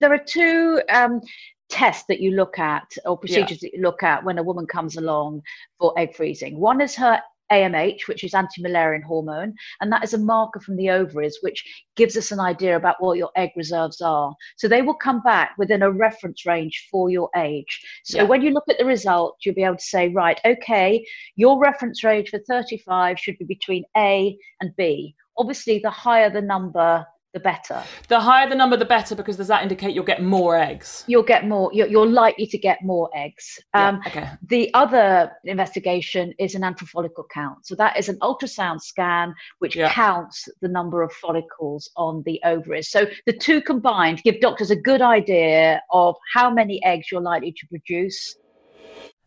There 0.00 0.12
are 0.12 0.18
two 0.18 0.82
um, 0.90 1.20
tests 1.68 2.04
that 2.08 2.20
you 2.20 2.32
look 2.32 2.58
at 2.58 2.96
or 3.04 3.16
procedures 3.16 3.62
yeah. 3.62 3.68
that 3.70 3.76
you 3.76 3.82
look 3.82 4.02
at 4.02 4.24
when 4.24 4.38
a 4.38 4.42
woman 4.42 4.66
comes 4.66 4.96
along 4.96 5.42
for 5.78 5.98
egg 5.98 6.14
freezing. 6.14 6.58
One 6.58 6.80
is 6.80 6.94
her 6.96 7.20
AMH, 7.52 8.08
which 8.08 8.24
is 8.24 8.34
anti-Müllerian 8.34 9.02
hormone, 9.02 9.54
and 9.80 9.92
that 9.92 10.04
is 10.04 10.14
a 10.14 10.18
marker 10.18 10.60
from 10.60 10.76
the 10.76 10.90
ovaries, 10.90 11.38
which 11.40 11.64
gives 11.96 12.16
us 12.16 12.32
an 12.32 12.40
idea 12.40 12.76
about 12.76 12.96
what 13.00 13.18
your 13.18 13.30
egg 13.36 13.50
reserves 13.56 14.00
are. 14.00 14.34
So 14.56 14.68
they 14.68 14.82
will 14.82 14.94
come 14.94 15.22
back 15.22 15.54
within 15.58 15.82
a 15.82 15.90
reference 15.90 16.46
range 16.46 16.88
for 16.90 17.10
your 17.10 17.30
age. 17.36 17.80
So 18.04 18.18
yeah. 18.18 18.24
when 18.24 18.42
you 18.42 18.50
look 18.50 18.68
at 18.68 18.78
the 18.78 18.84
result, 18.84 19.36
you'll 19.44 19.54
be 19.54 19.64
able 19.64 19.76
to 19.76 19.82
say, 19.82 20.08
right, 20.08 20.40
okay, 20.44 21.04
your 21.36 21.58
reference 21.58 22.02
range 22.04 22.30
for 22.30 22.38
35 22.40 23.18
should 23.18 23.38
be 23.38 23.44
between 23.44 23.84
A 23.96 24.36
and 24.60 24.74
B. 24.76 25.14
Obviously, 25.38 25.78
the 25.78 25.90
higher 25.90 26.30
the 26.30 26.40
number, 26.40 27.06
the 27.36 27.40
better. 27.40 27.82
The 28.08 28.18
higher 28.18 28.48
the 28.48 28.54
number, 28.54 28.78
the 28.78 28.86
better, 28.86 29.14
because 29.14 29.36
does 29.36 29.48
that 29.48 29.62
indicate 29.62 29.94
you'll 29.94 30.04
get 30.04 30.22
more 30.22 30.56
eggs? 30.56 31.04
You'll 31.06 31.22
get 31.22 31.46
more. 31.46 31.70
You're, 31.74 31.86
you're 31.86 32.06
likely 32.06 32.46
to 32.46 32.56
get 32.56 32.82
more 32.82 33.10
eggs. 33.14 33.58
Um, 33.74 34.00
yeah, 34.06 34.08
okay. 34.08 34.30
The 34.48 34.72
other 34.72 35.32
investigation 35.44 36.32
is 36.38 36.54
an 36.54 36.62
antral 36.62 36.88
follicle 36.88 37.26
count. 37.30 37.66
So 37.66 37.74
that 37.74 37.98
is 37.98 38.08
an 38.08 38.18
ultrasound 38.20 38.80
scan 38.80 39.34
which 39.58 39.76
yeah. 39.76 39.92
counts 39.92 40.48
the 40.62 40.68
number 40.68 41.02
of 41.02 41.12
follicles 41.12 41.90
on 41.96 42.22
the 42.24 42.40
ovaries. 42.42 42.90
So 42.90 43.06
the 43.26 43.34
two 43.34 43.60
combined 43.60 44.22
give 44.22 44.40
doctors 44.40 44.70
a 44.70 44.76
good 44.76 45.02
idea 45.02 45.82
of 45.92 46.16
how 46.32 46.48
many 46.48 46.82
eggs 46.84 47.08
you're 47.12 47.20
likely 47.20 47.52
to 47.52 47.66
produce. 47.66 48.34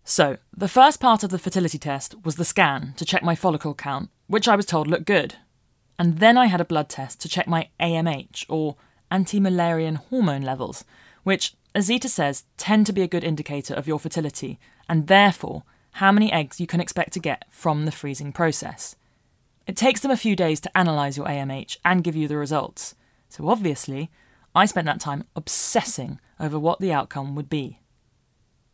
So, 0.03 0.37
the 0.57 0.67
first 0.67 0.99
part 0.99 1.23
of 1.23 1.29
the 1.29 1.37
fertility 1.37 1.77
test 1.77 2.15
was 2.25 2.37
the 2.37 2.43
scan 2.43 2.95
to 2.97 3.05
check 3.05 3.21
my 3.21 3.35
follicle 3.35 3.75
count, 3.75 4.09
which 4.25 4.47
I 4.47 4.55
was 4.55 4.65
told 4.65 4.87
looked 4.87 5.05
good. 5.05 5.35
And 5.99 6.19
then 6.19 6.37
I 6.37 6.45
had 6.45 6.61
a 6.61 6.65
blood 6.65 6.87
test 6.87 7.19
to 7.21 7.29
check 7.29 7.45
my 7.45 7.67
AMH, 7.79 8.45
or 8.47 8.77
anti 9.11 9.37
Müllerian 9.39 9.97
hormone 9.97 10.43
levels, 10.43 10.85
which, 11.23 11.55
as 11.75 11.85
Zita 11.85 12.07
says, 12.07 12.45
tend 12.55 12.85
to 12.85 12.93
be 12.93 13.01
a 13.01 13.07
good 13.07 13.25
indicator 13.25 13.73
of 13.73 13.85
your 13.85 13.99
fertility, 13.99 14.57
and 14.87 15.07
therefore 15.07 15.63
how 15.93 16.13
many 16.13 16.31
eggs 16.31 16.61
you 16.61 16.67
can 16.67 16.79
expect 16.79 17.11
to 17.13 17.19
get 17.19 17.43
from 17.49 17.83
the 17.83 17.91
freezing 17.91 18.31
process. 18.31 18.95
It 19.67 19.75
takes 19.75 19.99
them 19.99 20.09
a 20.09 20.17
few 20.17 20.37
days 20.37 20.61
to 20.61 20.71
analyse 20.73 21.17
your 21.17 21.27
AMH 21.27 21.77
and 21.83 22.03
give 22.03 22.15
you 22.15 22.29
the 22.29 22.37
results, 22.37 22.95
so 23.27 23.49
obviously, 23.49 24.09
I 24.55 24.65
spent 24.67 24.85
that 24.85 25.01
time 25.01 25.25
obsessing 25.35 26.19
over 26.39 26.57
what 26.57 26.79
the 26.79 26.93
outcome 26.93 27.35
would 27.35 27.49
be. 27.49 27.81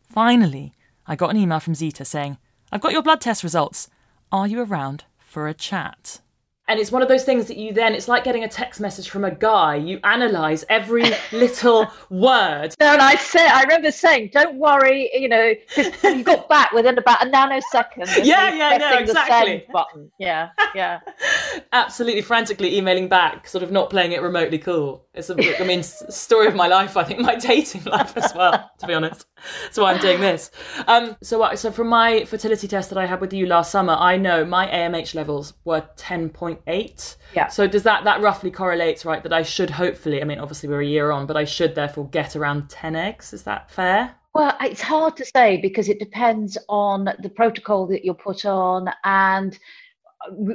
Finally, 0.08 0.74
I 1.08 1.16
got 1.16 1.30
an 1.30 1.36
email 1.36 1.58
from 1.58 1.74
Zita 1.74 2.04
saying, 2.04 2.38
I've 2.70 2.80
got 2.80 2.92
your 2.92 3.02
blood 3.02 3.20
test 3.20 3.42
results. 3.42 3.88
Are 4.30 4.46
you 4.46 4.62
around 4.62 5.04
for 5.18 5.48
a 5.48 5.54
chat? 5.54 6.20
And 6.68 6.80
it's 6.80 6.90
one 6.90 7.02
of 7.02 7.08
those 7.08 7.24
things 7.24 7.46
that 7.46 7.56
you 7.56 7.72
then 7.72 7.94
it's 7.94 8.08
like 8.08 8.24
getting 8.24 8.44
a 8.44 8.48
text 8.48 8.80
message 8.80 9.08
from 9.08 9.24
a 9.24 9.30
guy. 9.30 9.76
You 9.76 10.00
analyze 10.04 10.64
every 10.68 11.04
little 11.32 11.86
word. 12.10 12.74
No 12.80 12.92
and 12.92 13.02
i 13.02 13.16
said 13.16 13.48
i 13.48 13.62
remember 13.62 13.90
saying 13.90 14.30
don't 14.32 14.56
worry 14.56 15.10
you 15.14 15.28
know 15.28 15.54
because 15.74 16.16
you 16.16 16.24
got 16.24 16.48
back 16.56 16.72
within 16.72 16.98
about 16.98 17.26
a 17.26 17.30
nanosecond 17.30 18.24
yeah 18.24 18.52
yeah 18.52 18.76
no 18.78 18.98
exactly. 18.98 19.66
button. 19.72 20.10
Yeah 20.18 20.50
yeah. 20.74 21.00
Absolutely 21.72 22.22
frantically 22.22 22.76
emailing 22.76 23.08
back 23.08 23.48
sort 23.48 23.62
of 23.62 23.70
not 23.70 23.90
playing 23.90 24.12
it 24.12 24.22
remotely 24.22 24.58
cool. 24.58 25.06
It's 25.14 25.30
a 25.30 25.60
i 25.60 25.66
mean 25.66 25.82
story 25.82 26.46
of 26.46 26.54
my 26.54 26.66
life 26.66 26.96
i 26.96 27.04
think 27.04 27.20
my 27.20 27.36
dating 27.36 27.84
life 27.84 28.16
as 28.16 28.32
well 28.34 28.70
to 28.78 28.86
be 28.86 28.94
honest 28.94 29.26
why 29.74 29.92
i'm 29.92 30.00
doing 30.00 30.20
this 30.20 30.50
um 30.86 31.16
so 31.22 31.54
so 31.54 31.70
from 31.70 31.88
my 31.88 32.24
fertility 32.24 32.66
test 32.66 32.88
that 32.88 32.98
i 32.98 33.06
had 33.06 33.20
with 33.20 33.32
you 33.32 33.46
last 33.46 33.70
summer 33.70 33.94
i 33.94 34.16
know 34.16 34.44
my 34.44 34.66
amh 34.68 35.14
levels 35.14 35.54
were 35.64 35.84
10.8. 35.96 37.16
Yeah. 37.34 37.48
So 37.48 37.66
does 37.66 37.82
that 37.82 38.04
that 38.04 38.20
roughly 38.20 38.50
correlates 38.50 39.04
right 39.04 39.22
that 39.22 39.32
I 39.32 39.42
should 39.42 39.70
hopefully 39.70 40.22
I 40.22 40.24
mean 40.24 40.38
obviously 40.38 40.68
we're 40.68 40.82
a 40.82 40.86
year 40.86 41.10
on 41.10 41.26
but 41.26 41.36
I 41.36 41.44
should 41.44 41.74
therefore 41.74 42.08
get 42.08 42.36
around 42.36 42.70
10 42.70 42.96
eggs 42.96 43.32
is 43.32 43.42
that 43.44 43.70
fair? 43.70 44.14
Well, 44.34 44.56
it's 44.60 44.82
hard 44.82 45.16
to 45.16 45.24
say 45.24 45.56
because 45.56 45.88
it 45.88 45.98
depends 45.98 46.58
on 46.68 47.08
the 47.20 47.30
protocol 47.30 47.86
that 47.88 48.04
you're 48.04 48.14
put 48.14 48.44
on 48.44 48.90
and 49.04 49.58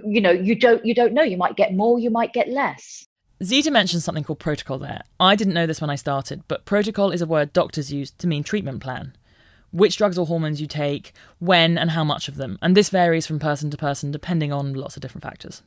you 0.05 0.21
know 0.21 0.31
you 0.31 0.55
don't 0.55 0.86
you 0.86 0.93
don't 0.93 1.13
know 1.13 1.24
you 1.24 1.38
might 1.38 1.55
get 1.55 1.74
more 1.74 2.00
you 2.00 2.10
might 2.10 2.33
get 2.33 2.48
less. 2.48 3.07
Zita 3.43 3.71
mentions 3.71 4.03
something 4.03 4.24
called 4.24 4.39
protocol 4.39 4.77
there. 4.77 5.01
I 5.19 5.36
didn't 5.36 5.53
know 5.53 5.65
this 5.65 5.81
when 5.81 5.89
I 5.89 5.95
started, 5.95 6.43
but 6.48 6.65
protocol 6.65 7.12
is 7.12 7.21
a 7.21 7.25
word 7.25 7.53
doctors 7.53 7.91
use 7.91 8.12
to 8.12 8.27
mean 8.27 8.43
treatment 8.43 8.81
plan 8.81 9.13
which 9.71 9.98
drugs 9.98 10.17
or 10.17 10.27
hormones 10.27 10.62
you 10.62 10.67
take, 10.67 11.13
when, 11.39 11.77
and 11.77 11.91
how 11.91 12.03
much 12.03 12.27
of 12.27 12.36
them. 12.36 12.60
And 12.62 12.75
this 12.75 12.89
varies 12.89 13.25
from 13.25 13.39
person 13.39 13.71
to 13.71 13.77
person 13.77 14.12
depending 14.12 14.51
on 14.51 14.74
lots 14.74 14.95
of 14.95 15.01
different 15.01 15.24
factors. 15.24 15.63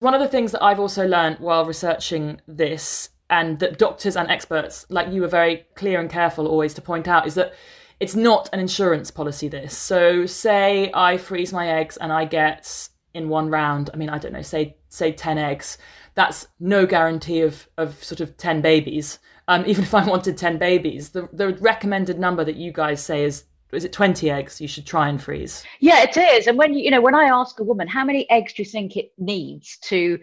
One 0.00 0.14
of 0.14 0.20
the 0.20 0.28
things 0.28 0.52
that 0.52 0.62
I've 0.62 0.80
also 0.80 1.06
learned 1.06 1.40
while 1.40 1.64
researching 1.64 2.40
this, 2.46 3.10
and 3.30 3.58
that 3.58 3.78
doctors 3.78 4.16
and 4.16 4.30
experts 4.30 4.86
like 4.88 5.12
you 5.12 5.20
were 5.20 5.28
very 5.28 5.66
clear 5.74 6.00
and 6.00 6.08
careful 6.08 6.46
always 6.46 6.72
to 6.74 6.80
point 6.80 7.08
out, 7.08 7.26
is 7.26 7.34
that 7.34 7.52
it's 8.00 8.14
not 8.14 8.48
an 8.52 8.60
insurance 8.60 9.10
policy. 9.10 9.48
This. 9.48 9.76
So, 9.76 10.24
say 10.24 10.90
I 10.94 11.16
freeze 11.16 11.52
my 11.52 11.68
eggs 11.68 11.96
and 11.96 12.12
I 12.12 12.26
get 12.26 12.88
in 13.12 13.28
one 13.28 13.50
round. 13.50 13.90
I 13.92 13.96
mean, 13.96 14.08
I 14.08 14.18
don't 14.18 14.32
know, 14.32 14.42
say 14.42 14.76
say 14.88 15.10
ten 15.10 15.36
eggs. 15.36 15.78
That's 16.18 16.48
no 16.58 16.84
guarantee 16.84 17.42
of 17.42 17.68
of 17.78 18.02
sort 18.02 18.20
of 18.20 18.36
ten 18.36 18.60
babies. 18.60 19.20
Um, 19.46 19.62
even 19.66 19.84
if 19.84 19.94
I 19.94 20.04
wanted 20.04 20.36
ten 20.36 20.58
babies, 20.58 21.10
the 21.10 21.28
the 21.32 21.54
recommended 21.60 22.18
number 22.18 22.44
that 22.44 22.56
you 22.56 22.72
guys 22.72 23.00
say 23.00 23.22
is 23.22 23.44
is 23.72 23.84
it 23.84 23.92
20 23.92 24.30
eggs 24.30 24.60
you 24.62 24.66
should 24.66 24.86
try 24.86 25.10
and 25.10 25.22
freeze 25.22 25.62
yeah 25.80 26.02
it 26.02 26.16
is 26.16 26.46
and 26.46 26.56
when 26.56 26.72
you 26.72 26.84
you 26.84 26.90
know 26.90 27.02
when 27.02 27.14
i 27.14 27.24
ask 27.24 27.60
a 27.60 27.62
woman 27.62 27.86
how 27.86 28.02
many 28.02 28.28
eggs 28.30 28.54
do 28.54 28.62
you 28.62 28.66
think 28.66 28.96
it 28.96 29.12
needs 29.18 29.76
to 29.82 30.18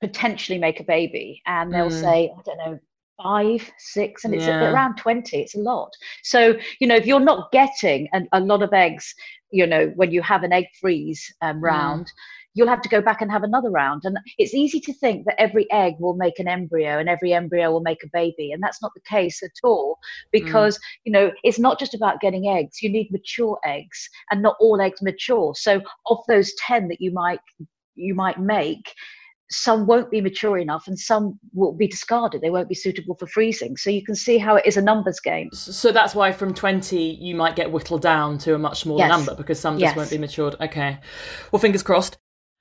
potentially 0.00 0.56
make 0.56 0.78
a 0.78 0.84
baby 0.84 1.42
and 1.46 1.74
they'll 1.74 1.90
mm. 1.90 2.00
say 2.00 2.32
i 2.38 2.42
don't 2.44 2.58
know 2.58 2.78
five 3.20 3.68
six 3.78 4.24
and 4.24 4.34
it's 4.34 4.46
yeah. 4.46 4.70
around 4.70 4.94
20 4.96 5.36
it's 5.36 5.56
a 5.56 5.58
lot 5.58 5.90
so 6.22 6.54
you 6.78 6.86
know 6.86 6.94
if 6.94 7.06
you're 7.06 7.18
not 7.18 7.50
getting 7.50 8.08
a, 8.14 8.22
a 8.34 8.40
lot 8.40 8.62
of 8.62 8.72
eggs 8.72 9.12
you 9.50 9.66
know 9.66 9.92
when 9.96 10.12
you 10.12 10.22
have 10.22 10.44
an 10.44 10.52
egg 10.52 10.66
freeze 10.80 11.34
um, 11.40 11.56
mm. 11.56 11.62
round 11.62 12.12
you'll 12.56 12.66
have 12.66 12.80
to 12.80 12.88
go 12.88 13.02
back 13.02 13.20
and 13.20 13.30
have 13.30 13.42
another 13.42 13.70
round. 13.70 14.02
And 14.04 14.18
it's 14.38 14.54
easy 14.54 14.80
to 14.80 14.92
think 14.94 15.26
that 15.26 15.40
every 15.40 15.70
egg 15.70 15.94
will 16.00 16.16
make 16.16 16.38
an 16.38 16.48
embryo 16.48 16.98
and 16.98 17.08
every 17.08 17.34
embryo 17.34 17.70
will 17.70 17.82
make 17.82 18.02
a 18.02 18.08
baby. 18.12 18.50
And 18.50 18.62
that's 18.62 18.80
not 18.80 18.92
the 18.94 19.02
case 19.02 19.42
at 19.42 19.50
all 19.62 19.98
because, 20.32 20.78
mm. 20.78 20.80
you 21.04 21.12
know, 21.12 21.30
it's 21.44 21.58
not 21.58 21.78
just 21.78 21.94
about 21.94 22.20
getting 22.20 22.48
eggs. 22.48 22.82
You 22.82 22.90
need 22.90 23.12
mature 23.12 23.58
eggs 23.64 24.08
and 24.30 24.40
not 24.40 24.56
all 24.58 24.80
eggs 24.80 25.02
mature. 25.02 25.54
So 25.54 25.82
of 26.06 26.18
those 26.28 26.52
10 26.66 26.88
that 26.88 27.00
you 27.00 27.12
might 27.12 27.40
you 27.94 28.14
might 28.14 28.38
make, 28.38 28.92
some 29.50 29.86
won't 29.86 30.10
be 30.10 30.20
mature 30.20 30.58
enough 30.58 30.86
and 30.86 30.98
some 30.98 31.38
will 31.54 31.72
be 31.72 31.86
discarded 31.86 32.40
they 32.40 32.50
won't 32.50 32.68
be 32.68 32.74
suitable 32.74 33.14
for 33.14 33.28
freezing 33.28 33.76
so 33.76 33.90
you 33.90 34.02
can 34.02 34.16
see 34.16 34.38
how 34.38 34.56
it 34.56 34.66
is 34.66 34.76
a 34.76 34.82
numbers 34.82 35.20
game 35.20 35.48
so 35.52 35.92
that's 35.92 36.16
why 36.16 36.32
from 36.32 36.52
20 36.52 36.98
you 36.98 37.34
might 37.34 37.54
get 37.54 37.70
whittled 37.70 38.02
down 38.02 38.38
to 38.38 38.54
a 38.54 38.58
much 38.58 38.80
smaller 38.80 38.98
yes. 38.98 39.08
number 39.08 39.34
because 39.36 39.60
some 39.60 39.74
just 39.74 39.90
yes. 39.90 39.96
won't 39.96 40.10
be 40.10 40.18
matured 40.18 40.56
okay 40.60 40.98
well 41.52 41.60
fingers 41.60 41.82
crossed 41.82 42.18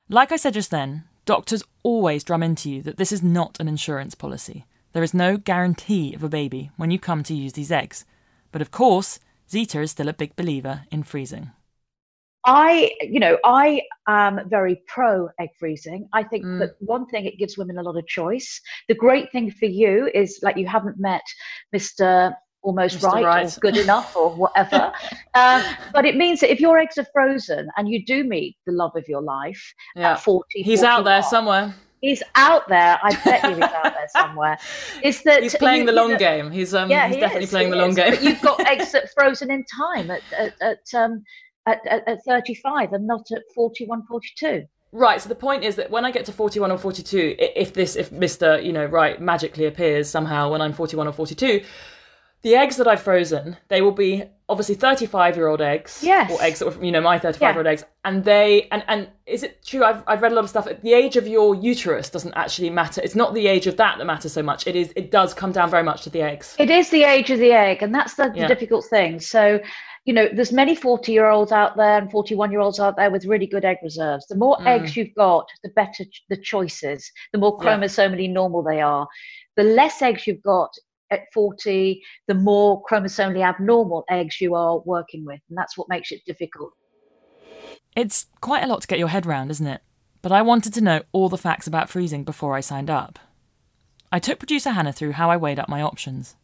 like 0.09 0.31
I 0.31 0.35
said 0.35 0.53
just 0.53 0.71
then, 0.71 1.03
doctors 1.25 1.63
always 1.83 2.23
drum 2.23 2.43
into 2.43 2.69
you 2.69 2.81
that 2.83 2.97
this 2.97 3.11
is 3.11 3.23
not 3.23 3.59
an 3.59 3.67
insurance 3.67 4.15
policy. 4.15 4.65
There 4.93 5.03
is 5.03 5.13
no 5.13 5.37
guarantee 5.37 6.13
of 6.13 6.23
a 6.23 6.29
baby 6.29 6.71
when 6.77 6.91
you 6.91 6.99
come 6.99 7.23
to 7.23 7.33
use 7.33 7.53
these 7.53 7.71
eggs. 7.71 8.05
But 8.51 8.61
of 8.61 8.71
course, 8.71 9.19
Zita 9.49 9.81
is 9.81 9.91
still 9.91 10.07
a 10.07 10.13
big 10.13 10.35
believer 10.35 10.83
in 10.91 11.03
freezing. 11.03 11.51
I, 12.45 12.91
you 13.01 13.19
know, 13.19 13.39
I 13.43 13.81
am 14.07 14.47
very 14.47 14.81
pro 14.87 15.29
egg 15.39 15.49
freezing. 15.59 16.07
I 16.13 16.23
think 16.23 16.45
mm. 16.45 16.59
that 16.59 16.75
one 16.79 17.07
thing 17.07 17.25
it 17.25 17.39
gives 17.39 17.57
women 17.57 17.79
a 17.79 17.83
lot 17.83 17.97
of 17.97 18.05
choice. 18.05 18.61
The 18.87 18.93
great 18.93 19.31
thing 19.31 19.49
for 19.49 19.65
you 19.65 20.11
is 20.13 20.39
like 20.43 20.55
you 20.55 20.67
haven't 20.67 20.99
met 20.99 21.23
Mr 21.75 22.35
almost 22.65 23.01
right, 23.03 23.23
right, 23.23 23.57
or 23.57 23.59
good 23.59 23.77
enough 23.77 24.15
or 24.15 24.31
whatever. 24.31 24.91
um, 25.35 25.63
but 25.93 26.05
it 26.05 26.17
means 26.17 26.39
that 26.41 26.51
if 26.51 26.59
your 26.59 26.77
eggs 26.77 26.97
are 26.97 27.05
frozen 27.13 27.69
and 27.77 27.87
you 27.87 28.03
do 28.03 28.23
meet 28.23 28.57
the 28.65 28.73
love 28.73 28.95
of 28.95 29.07
your 29.07 29.21
life 29.21 29.73
yeah. 29.95 30.13
at 30.13 30.19
40, 30.19 30.63
he's 30.63 30.83
out 30.83 31.05
there 31.05 31.23
somewhere. 31.23 31.73
He's 32.01 32.21
out 32.35 32.67
there. 32.67 32.99
I 33.01 33.15
bet 33.23 33.43
you 33.43 33.55
he's 33.55 33.63
out 33.63 33.83
there 33.83 34.07
somewhere. 34.09 34.57
Is 35.03 35.23
that 35.23 35.41
he's 35.41 35.55
playing 35.55 35.81
you, 35.81 35.85
the 35.87 35.91
long 35.93 36.09
you 36.09 36.13
know, 36.13 36.19
game? 36.19 36.51
He's 36.51 36.73
um, 36.73 36.91
yeah, 36.91 37.07
he's 37.07 37.15
he 37.15 37.21
definitely 37.21 37.45
is, 37.45 37.49
playing 37.49 37.69
the 37.71 37.77
long 37.77 37.91
is. 37.91 37.95
game. 37.95 38.11
but 38.11 38.21
you've 38.21 38.41
got 38.41 38.59
eggs 38.67 38.91
that 38.91 39.11
frozen 39.15 39.49
in 39.49 39.63
time 39.65 40.11
at 40.11 40.21
at 40.37 40.53
at, 40.61 40.93
um, 40.93 41.23
at, 41.65 41.79
at, 41.87 42.07
at 42.07 42.23
35 42.25 42.93
and 42.93 43.07
not 43.07 43.25
at 43.31 43.41
41, 43.55 44.03
42. 44.07 44.65
Right. 44.91 45.19
So 45.19 45.29
the 45.29 45.35
point 45.35 45.63
is 45.63 45.75
that 45.77 45.89
when 45.89 46.05
I 46.05 46.11
get 46.11 46.25
to 46.25 46.31
41 46.31 46.71
or 46.71 46.77
42, 46.77 47.35
if 47.37 47.73
this, 47.73 47.95
if 47.95 48.11
Mr. 48.11 48.63
You 48.63 48.71
know, 48.71 48.85
right, 48.85 49.19
magically 49.19 49.65
appears 49.65 50.09
somehow 50.09 50.51
when 50.51 50.61
I'm 50.61 50.73
41 50.73 51.07
or 51.07 51.11
42, 51.11 51.63
the 52.45 52.55
eggs 52.55 52.77
that 52.77 52.87
I've 52.87 53.01
frozen, 53.01 53.57
they 53.69 53.81
will 53.81 53.91
be 53.91 54.23
obviously 54.47 54.75
35 54.75 55.35
year 55.35 55.47
old 55.47 55.61
eggs. 55.61 56.01
Yes. 56.03 56.29
Or 56.29 56.39
eggs 56.43 56.59
that 56.59 56.67
were, 56.67 56.85
you 56.85 56.91
know, 56.91 57.01
my 57.01 57.17
35 57.17 57.41
year 57.41 57.57
old 57.57 57.65
eggs. 57.65 57.83
And 58.03 58.23
they, 58.23 58.67
and, 58.71 58.83
and 58.87 59.09
is 59.25 59.41
it 59.41 59.65
true? 59.65 59.83
I've, 59.83 60.03
I've 60.05 60.21
read 60.21 60.31
a 60.31 60.35
lot 60.35 60.43
of 60.43 60.51
stuff. 60.51 60.67
The 60.83 60.93
age 60.93 61.15
of 61.15 61.27
your 61.27 61.55
uterus 61.55 62.11
doesn't 62.11 62.35
actually 62.35 62.69
matter. 62.69 63.01
It's 63.01 63.15
not 63.15 63.33
the 63.33 63.47
age 63.47 63.65
of 63.65 63.77
that 63.77 63.97
that 63.97 64.05
matters 64.05 64.33
so 64.33 64.43
much. 64.43 64.67
It 64.67 64.75
is, 64.75 64.93
it 64.95 65.09
does 65.09 65.33
come 65.33 65.53
down 65.53 65.71
very 65.71 65.81
much 65.81 66.03
to 66.03 66.11
the 66.11 66.21
eggs. 66.21 66.55
It 66.59 66.69
is 66.69 66.91
the 66.91 67.03
age 67.03 67.31
of 67.31 67.39
the 67.39 67.51
egg. 67.51 67.81
And 67.81 67.95
that's 67.95 68.13
the, 68.13 68.31
yeah. 68.35 68.47
the 68.47 68.53
difficult 68.53 68.85
thing. 68.85 69.19
So, 69.19 69.59
you 70.05 70.13
know, 70.13 70.29
there's 70.31 70.51
many 70.51 70.75
40 70.75 71.11
year 71.11 71.25
olds 71.25 71.51
out 71.51 71.75
there 71.77 71.97
and 71.97 72.11
41 72.11 72.51
year 72.51 72.59
olds 72.59 72.79
out 72.79 72.95
there 72.95 73.09
with 73.09 73.25
really 73.25 73.47
good 73.47 73.65
egg 73.65 73.77
reserves. 73.81 74.27
The 74.27 74.35
more 74.35 74.57
mm. 74.57 74.67
eggs 74.67 74.95
you've 74.95 75.15
got, 75.15 75.47
the 75.63 75.69
better 75.69 76.03
the 76.29 76.37
choices, 76.37 77.11
the 77.31 77.39
more 77.39 77.57
chromosomally 77.57 78.27
yeah. 78.27 78.33
normal 78.33 78.61
they 78.61 78.81
are. 78.81 79.07
The 79.57 79.63
less 79.63 80.03
eggs 80.03 80.27
you've 80.27 80.43
got, 80.43 80.69
at 81.11 81.21
40, 81.33 82.01
the 82.27 82.33
more 82.33 82.81
chromosomally 82.83 83.43
abnormal 83.43 84.05
eggs 84.09 84.41
you 84.41 84.55
are 84.55 84.79
working 84.79 85.25
with. 85.25 85.39
And 85.49 85.57
that's 85.57 85.77
what 85.77 85.89
makes 85.89 86.11
it 86.11 86.21
difficult. 86.25 86.73
It's 87.95 88.25
quite 88.41 88.63
a 88.63 88.67
lot 88.67 88.81
to 88.81 88.87
get 88.87 88.99
your 88.99 89.07
head 89.07 89.25
round, 89.25 89.51
isn't 89.51 89.67
it? 89.67 89.81
But 90.21 90.31
I 90.31 90.41
wanted 90.41 90.73
to 90.73 90.81
know 90.81 91.03
all 91.11 91.29
the 91.29 91.37
facts 91.37 91.67
about 91.67 91.89
freezing 91.89 92.23
before 92.23 92.55
I 92.55 92.59
signed 92.59 92.89
up. 92.89 93.19
I 94.11 94.19
took 94.19 94.39
producer 94.39 94.71
Hannah 94.71 94.93
through 94.93 95.13
how 95.13 95.29
I 95.29 95.37
weighed 95.37 95.59
up 95.59 95.69
my 95.69 95.81
options. 95.81 96.35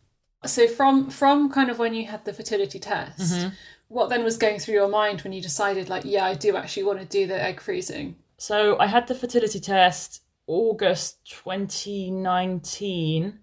So 0.45 0.67
from 0.67 1.09
from 1.09 1.51
kind 1.51 1.69
of 1.69 1.77
when 1.77 1.93
you 1.93 2.07
had 2.07 2.25
the 2.25 2.33
fertility 2.33 2.79
test, 2.79 3.19
mm-hmm. 3.19 3.49
what 3.89 4.09
then 4.09 4.23
was 4.23 4.37
going 4.37 4.59
through 4.59 4.73
your 4.73 4.89
mind 4.89 5.21
when 5.21 5.33
you 5.33 5.41
decided 5.41 5.87
like, 5.87 6.03
yeah, 6.03 6.25
I 6.25 6.33
do 6.33 6.57
actually 6.57 6.83
want 6.83 6.99
to 6.99 7.05
do 7.05 7.27
the 7.27 7.41
egg 7.41 7.61
freezing? 7.61 8.15
So 8.37 8.79
I 8.79 8.87
had 8.87 9.07
the 9.07 9.15
fertility 9.15 9.59
test 9.59 10.23
August 10.47 11.19
2019 11.29 13.39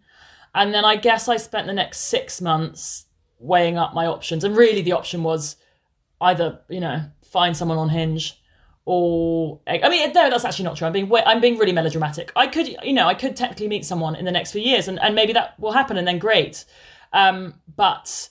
and 0.54 0.72
then 0.72 0.84
I 0.84 0.96
guess 0.96 1.28
I 1.28 1.36
spent 1.36 1.66
the 1.66 1.72
next 1.72 1.98
six 2.00 2.40
months 2.40 3.06
weighing 3.38 3.78
up 3.78 3.94
my 3.94 4.06
options. 4.06 4.44
And 4.44 4.56
really, 4.56 4.82
the 4.82 4.92
option 4.92 5.22
was 5.22 5.56
either, 6.20 6.60
you 6.68 6.80
know, 6.80 7.04
find 7.22 7.56
someone 7.56 7.78
on 7.78 7.88
Hinge 7.88 8.40
or 8.90 9.60
I 9.66 9.86
mean, 9.90 10.12
no, 10.14 10.30
that's 10.30 10.46
actually 10.46 10.64
not 10.64 10.76
true. 10.76 10.86
I'm 10.86 10.94
being 10.94 11.12
I'm 11.26 11.42
being 11.42 11.58
really 11.58 11.72
melodramatic. 11.72 12.32
I 12.34 12.46
could, 12.46 12.68
you 12.82 12.94
know, 12.94 13.06
I 13.06 13.12
could 13.12 13.36
technically 13.36 13.68
meet 13.68 13.84
someone 13.84 14.14
in 14.14 14.24
the 14.24 14.32
next 14.32 14.52
few 14.52 14.62
years, 14.62 14.88
and, 14.88 14.98
and 15.00 15.14
maybe 15.14 15.34
that 15.34 15.60
will 15.60 15.72
happen, 15.72 15.98
and 15.98 16.08
then 16.08 16.18
great. 16.18 16.64
Um, 17.12 17.52
but 17.76 18.30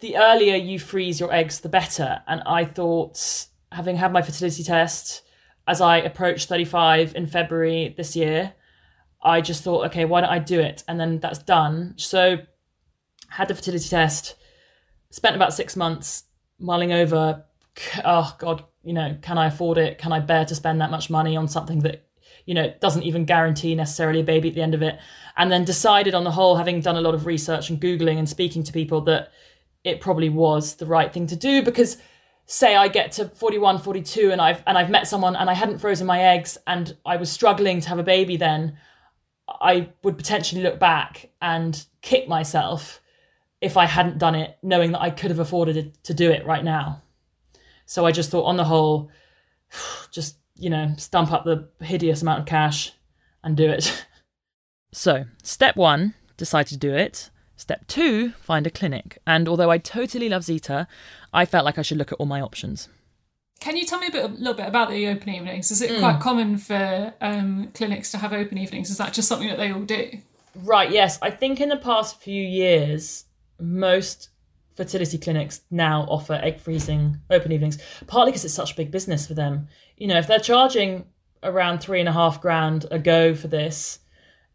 the 0.00 0.18
earlier 0.18 0.54
you 0.54 0.78
freeze 0.78 1.18
your 1.18 1.32
eggs, 1.32 1.60
the 1.60 1.70
better. 1.70 2.20
And 2.28 2.42
I 2.44 2.66
thought, 2.66 3.46
having 3.72 3.96
had 3.96 4.12
my 4.12 4.20
fertility 4.20 4.62
test 4.62 5.22
as 5.66 5.80
I 5.80 5.96
approached 5.96 6.50
35 6.50 7.14
in 7.14 7.26
February 7.26 7.94
this 7.96 8.14
year, 8.14 8.52
I 9.26 9.40
just 9.40 9.64
thought, 9.64 9.86
okay, 9.86 10.04
why 10.04 10.20
don't 10.20 10.30
I 10.30 10.38
do 10.38 10.60
it? 10.60 10.84
And 10.86 10.98
then 11.00 11.18
that's 11.18 11.40
done. 11.40 11.94
So 11.96 12.38
had 13.28 13.48
the 13.48 13.54
fertility 13.54 13.88
test, 13.88 14.36
spent 15.10 15.36
about 15.36 15.52
six 15.52 15.76
months 15.76 16.24
mulling 16.58 16.92
over, 16.92 17.44
oh 18.04 18.36
God, 18.38 18.64
you 18.84 18.92
know, 18.92 19.16
can 19.20 19.36
I 19.36 19.46
afford 19.46 19.78
it? 19.78 19.98
Can 19.98 20.12
I 20.12 20.20
bear 20.20 20.44
to 20.44 20.54
spend 20.54 20.80
that 20.80 20.90
much 20.90 21.10
money 21.10 21.36
on 21.36 21.48
something 21.48 21.80
that, 21.80 22.06
you 22.44 22.54
know, 22.54 22.72
doesn't 22.80 23.02
even 23.02 23.24
guarantee 23.24 23.74
necessarily 23.74 24.20
a 24.20 24.24
baby 24.24 24.48
at 24.48 24.54
the 24.54 24.62
end 24.62 24.74
of 24.74 24.82
it? 24.82 24.98
And 25.36 25.50
then 25.50 25.64
decided 25.64 26.14
on 26.14 26.24
the 26.24 26.30
whole, 26.30 26.56
having 26.56 26.80
done 26.80 26.96
a 26.96 27.00
lot 27.00 27.14
of 27.14 27.26
research 27.26 27.68
and 27.68 27.80
Googling 27.80 28.18
and 28.18 28.28
speaking 28.28 28.62
to 28.62 28.72
people, 28.72 29.00
that 29.02 29.32
it 29.82 30.00
probably 30.00 30.28
was 30.28 30.76
the 30.76 30.86
right 30.86 31.12
thing 31.12 31.26
to 31.26 31.36
do 31.36 31.62
because 31.62 31.96
say 32.46 32.76
I 32.76 32.86
get 32.86 33.12
to 33.12 33.28
41, 33.28 33.80
42 33.80 34.30
and 34.30 34.40
I've 34.40 34.62
and 34.66 34.78
I've 34.78 34.90
met 34.90 35.08
someone 35.08 35.34
and 35.34 35.50
I 35.50 35.54
hadn't 35.54 35.78
frozen 35.78 36.06
my 36.06 36.20
eggs 36.20 36.56
and 36.66 36.96
I 37.04 37.16
was 37.16 37.30
struggling 37.30 37.80
to 37.80 37.88
have 37.88 37.98
a 37.98 38.04
baby 38.04 38.36
then, 38.36 38.78
I 39.48 39.90
would 40.02 40.16
potentially 40.16 40.62
look 40.62 40.78
back 40.78 41.30
and 41.40 41.84
kick 42.02 42.28
myself 42.28 43.00
if 43.60 43.76
I 43.76 43.86
hadn't 43.86 44.18
done 44.18 44.34
it, 44.34 44.58
knowing 44.62 44.92
that 44.92 45.00
I 45.00 45.10
could 45.10 45.30
have 45.30 45.38
afforded 45.38 45.96
to 46.04 46.14
do 46.14 46.30
it 46.30 46.46
right 46.46 46.64
now. 46.64 47.02
So 47.86 48.04
I 48.04 48.12
just 48.12 48.30
thought, 48.30 48.44
on 48.44 48.56
the 48.56 48.64
whole, 48.64 49.10
just, 50.10 50.36
you 50.56 50.70
know, 50.70 50.92
stump 50.98 51.32
up 51.32 51.44
the 51.44 51.68
hideous 51.80 52.22
amount 52.22 52.40
of 52.40 52.46
cash 52.46 52.92
and 53.44 53.56
do 53.56 53.68
it. 53.68 54.06
so, 54.92 55.24
step 55.42 55.76
one, 55.76 56.14
decide 56.36 56.66
to 56.68 56.76
do 56.76 56.94
it. 56.94 57.30
Step 57.56 57.86
two, 57.86 58.32
find 58.32 58.66
a 58.66 58.70
clinic. 58.70 59.18
And 59.26 59.48
although 59.48 59.70
I 59.70 59.78
totally 59.78 60.28
love 60.28 60.44
Zita, 60.44 60.86
I 61.32 61.46
felt 61.46 61.64
like 61.64 61.78
I 61.78 61.82
should 61.82 61.96
look 61.96 62.12
at 62.12 62.18
all 62.18 62.26
my 62.26 62.40
options. 62.40 62.88
Can 63.60 63.76
you 63.76 63.84
tell 63.84 63.98
me 63.98 64.08
a 64.08 64.10
bit, 64.10 64.24
a 64.24 64.28
little 64.28 64.54
bit 64.54 64.66
about 64.66 64.90
the 64.90 65.08
open 65.08 65.30
evenings? 65.30 65.70
Is 65.70 65.82
it 65.82 65.90
mm. 65.90 65.98
quite 65.98 66.20
common 66.20 66.58
for 66.58 67.14
um, 67.20 67.70
clinics 67.74 68.10
to 68.12 68.18
have 68.18 68.32
open 68.32 68.58
evenings? 68.58 68.90
Is 68.90 68.98
that 68.98 69.12
just 69.12 69.28
something 69.28 69.48
that 69.48 69.58
they 69.58 69.72
all 69.72 69.82
do? 69.82 70.10
Right. 70.54 70.90
Yes, 70.90 71.18
I 71.22 71.30
think 71.30 71.60
in 71.60 71.68
the 71.68 71.76
past 71.76 72.20
few 72.20 72.42
years, 72.42 73.24
most 73.58 74.30
fertility 74.76 75.18
clinics 75.18 75.62
now 75.70 76.02
offer 76.02 76.34
egg 76.34 76.60
freezing 76.60 77.18
open 77.30 77.50
evenings. 77.50 77.78
Partly 78.06 78.30
because 78.30 78.44
it's 78.44 78.54
such 78.54 78.72
a 78.72 78.76
big 78.76 78.90
business 78.90 79.26
for 79.26 79.34
them. 79.34 79.68
You 79.96 80.06
know, 80.06 80.18
if 80.18 80.26
they're 80.26 80.38
charging 80.38 81.06
around 81.42 81.78
three 81.78 82.00
and 82.00 82.08
a 82.08 82.12
half 82.12 82.40
grand 82.40 82.86
a 82.90 82.98
go 82.98 83.34
for 83.34 83.48
this, 83.48 84.00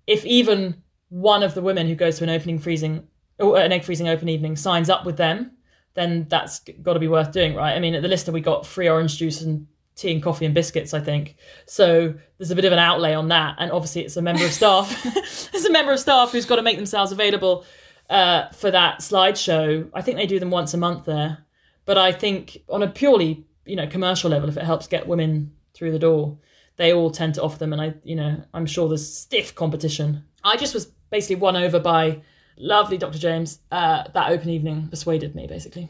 if 0.08 0.25
even 0.25 0.81
one 1.10 1.43
of 1.43 1.53
the 1.53 1.62
women 1.62 1.88
who 1.88 1.96
goes 1.96 2.17
to 2.17 2.24
an 2.24 2.29
opening 2.29 2.60
freezing 2.60 3.08
or 3.39 3.58
an 3.58 3.72
egg 3.72 3.84
freezing 3.84 4.08
open 4.08 4.29
evening 4.29 4.55
signs 4.55 4.89
up 4.89 5.05
with 5.05 5.17
them, 5.17 5.51
then 5.93 6.25
that's 6.29 6.60
got 6.81 6.93
to 6.93 7.00
be 7.00 7.07
worth 7.07 7.31
doing, 7.31 7.55
right? 7.55 7.74
I 7.74 7.79
mean, 7.79 7.95
at 7.95 8.01
the 8.01 8.07
Lister 8.07 8.31
we 8.31 8.41
got 8.41 8.65
free 8.65 8.89
orange 8.89 9.17
juice 9.17 9.41
and 9.41 9.67
tea 9.95 10.12
and 10.12 10.24
coffee 10.24 10.45
and 10.45 10.55
biscuits, 10.55 10.93
I 10.93 11.00
think. 11.00 11.36
So 11.65 12.13
there's 12.38 12.51
a 12.51 12.55
bit 12.55 12.65
of 12.65 12.74
an 12.74 12.79
outlay 12.79 13.13
on 13.13 13.27
that, 13.29 13.55
and 13.60 13.71
obviously 13.71 14.03
it's 14.03 14.17
a 14.17 14.21
member 14.21 14.45
of 14.45 14.51
staff. 14.51 15.05
it's 15.15 15.65
a 15.65 15.71
member 15.71 15.91
of 15.91 16.00
staff 16.00 16.31
who's 16.31 16.45
got 16.45 16.55
to 16.57 16.62
make 16.62 16.77
themselves 16.77 17.12
available 17.12 17.65
uh, 18.10 18.50
for 18.50 18.71
that 18.71 19.00
slideshow. 19.00 19.89
I 19.93 20.01
think 20.01 20.17
they 20.17 20.27
do 20.27 20.39
them 20.39 20.51
once 20.51 20.74
a 20.74 20.77
month 20.77 21.05
there, 21.05 21.45
but 21.86 21.98
I 21.98 22.12
think 22.12 22.57
on 22.69 22.83
a 22.83 22.88
purely 22.88 23.45
you 23.65 23.75
know 23.75 23.88
commercial 23.88 24.29
level, 24.29 24.50
if 24.50 24.57
it 24.57 24.63
helps 24.63 24.88
get 24.88 25.07
women 25.07 25.53
through 25.74 25.91
the 25.91 26.00
door, 26.00 26.38
they 26.77 26.93
all 26.93 27.12
tend 27.12 27.36
to 27.36 27.43
offer 27.43 27.60
them, 27.60 27.74
and 27.74 27.81
I 27.81 27.93
you 28.03 28.15
know 28.15 28.43
I'm 28.53 28.65
sure 28.65 28.88
there's 28.88 29.07
stiff 29.07 29.55
competition. 29.55 30.24
I 30.43 30.57
just 30.57 30.74
was 30.74 30.88
basically 31.10 31.36
won 31.36 31.55
over 31.55 31.79
by 31.79 32.21
lovely 32.58 32.98
Dr. 32.98 33.20
James. 33.20 33.60
Uh, 33.72 34.03
that 34.13 34.31
open 34.31 34.50
evening 34.50 34.88
persuaded 34.88 35.36
me, 35.36 35.48
basically. 35.48 35.89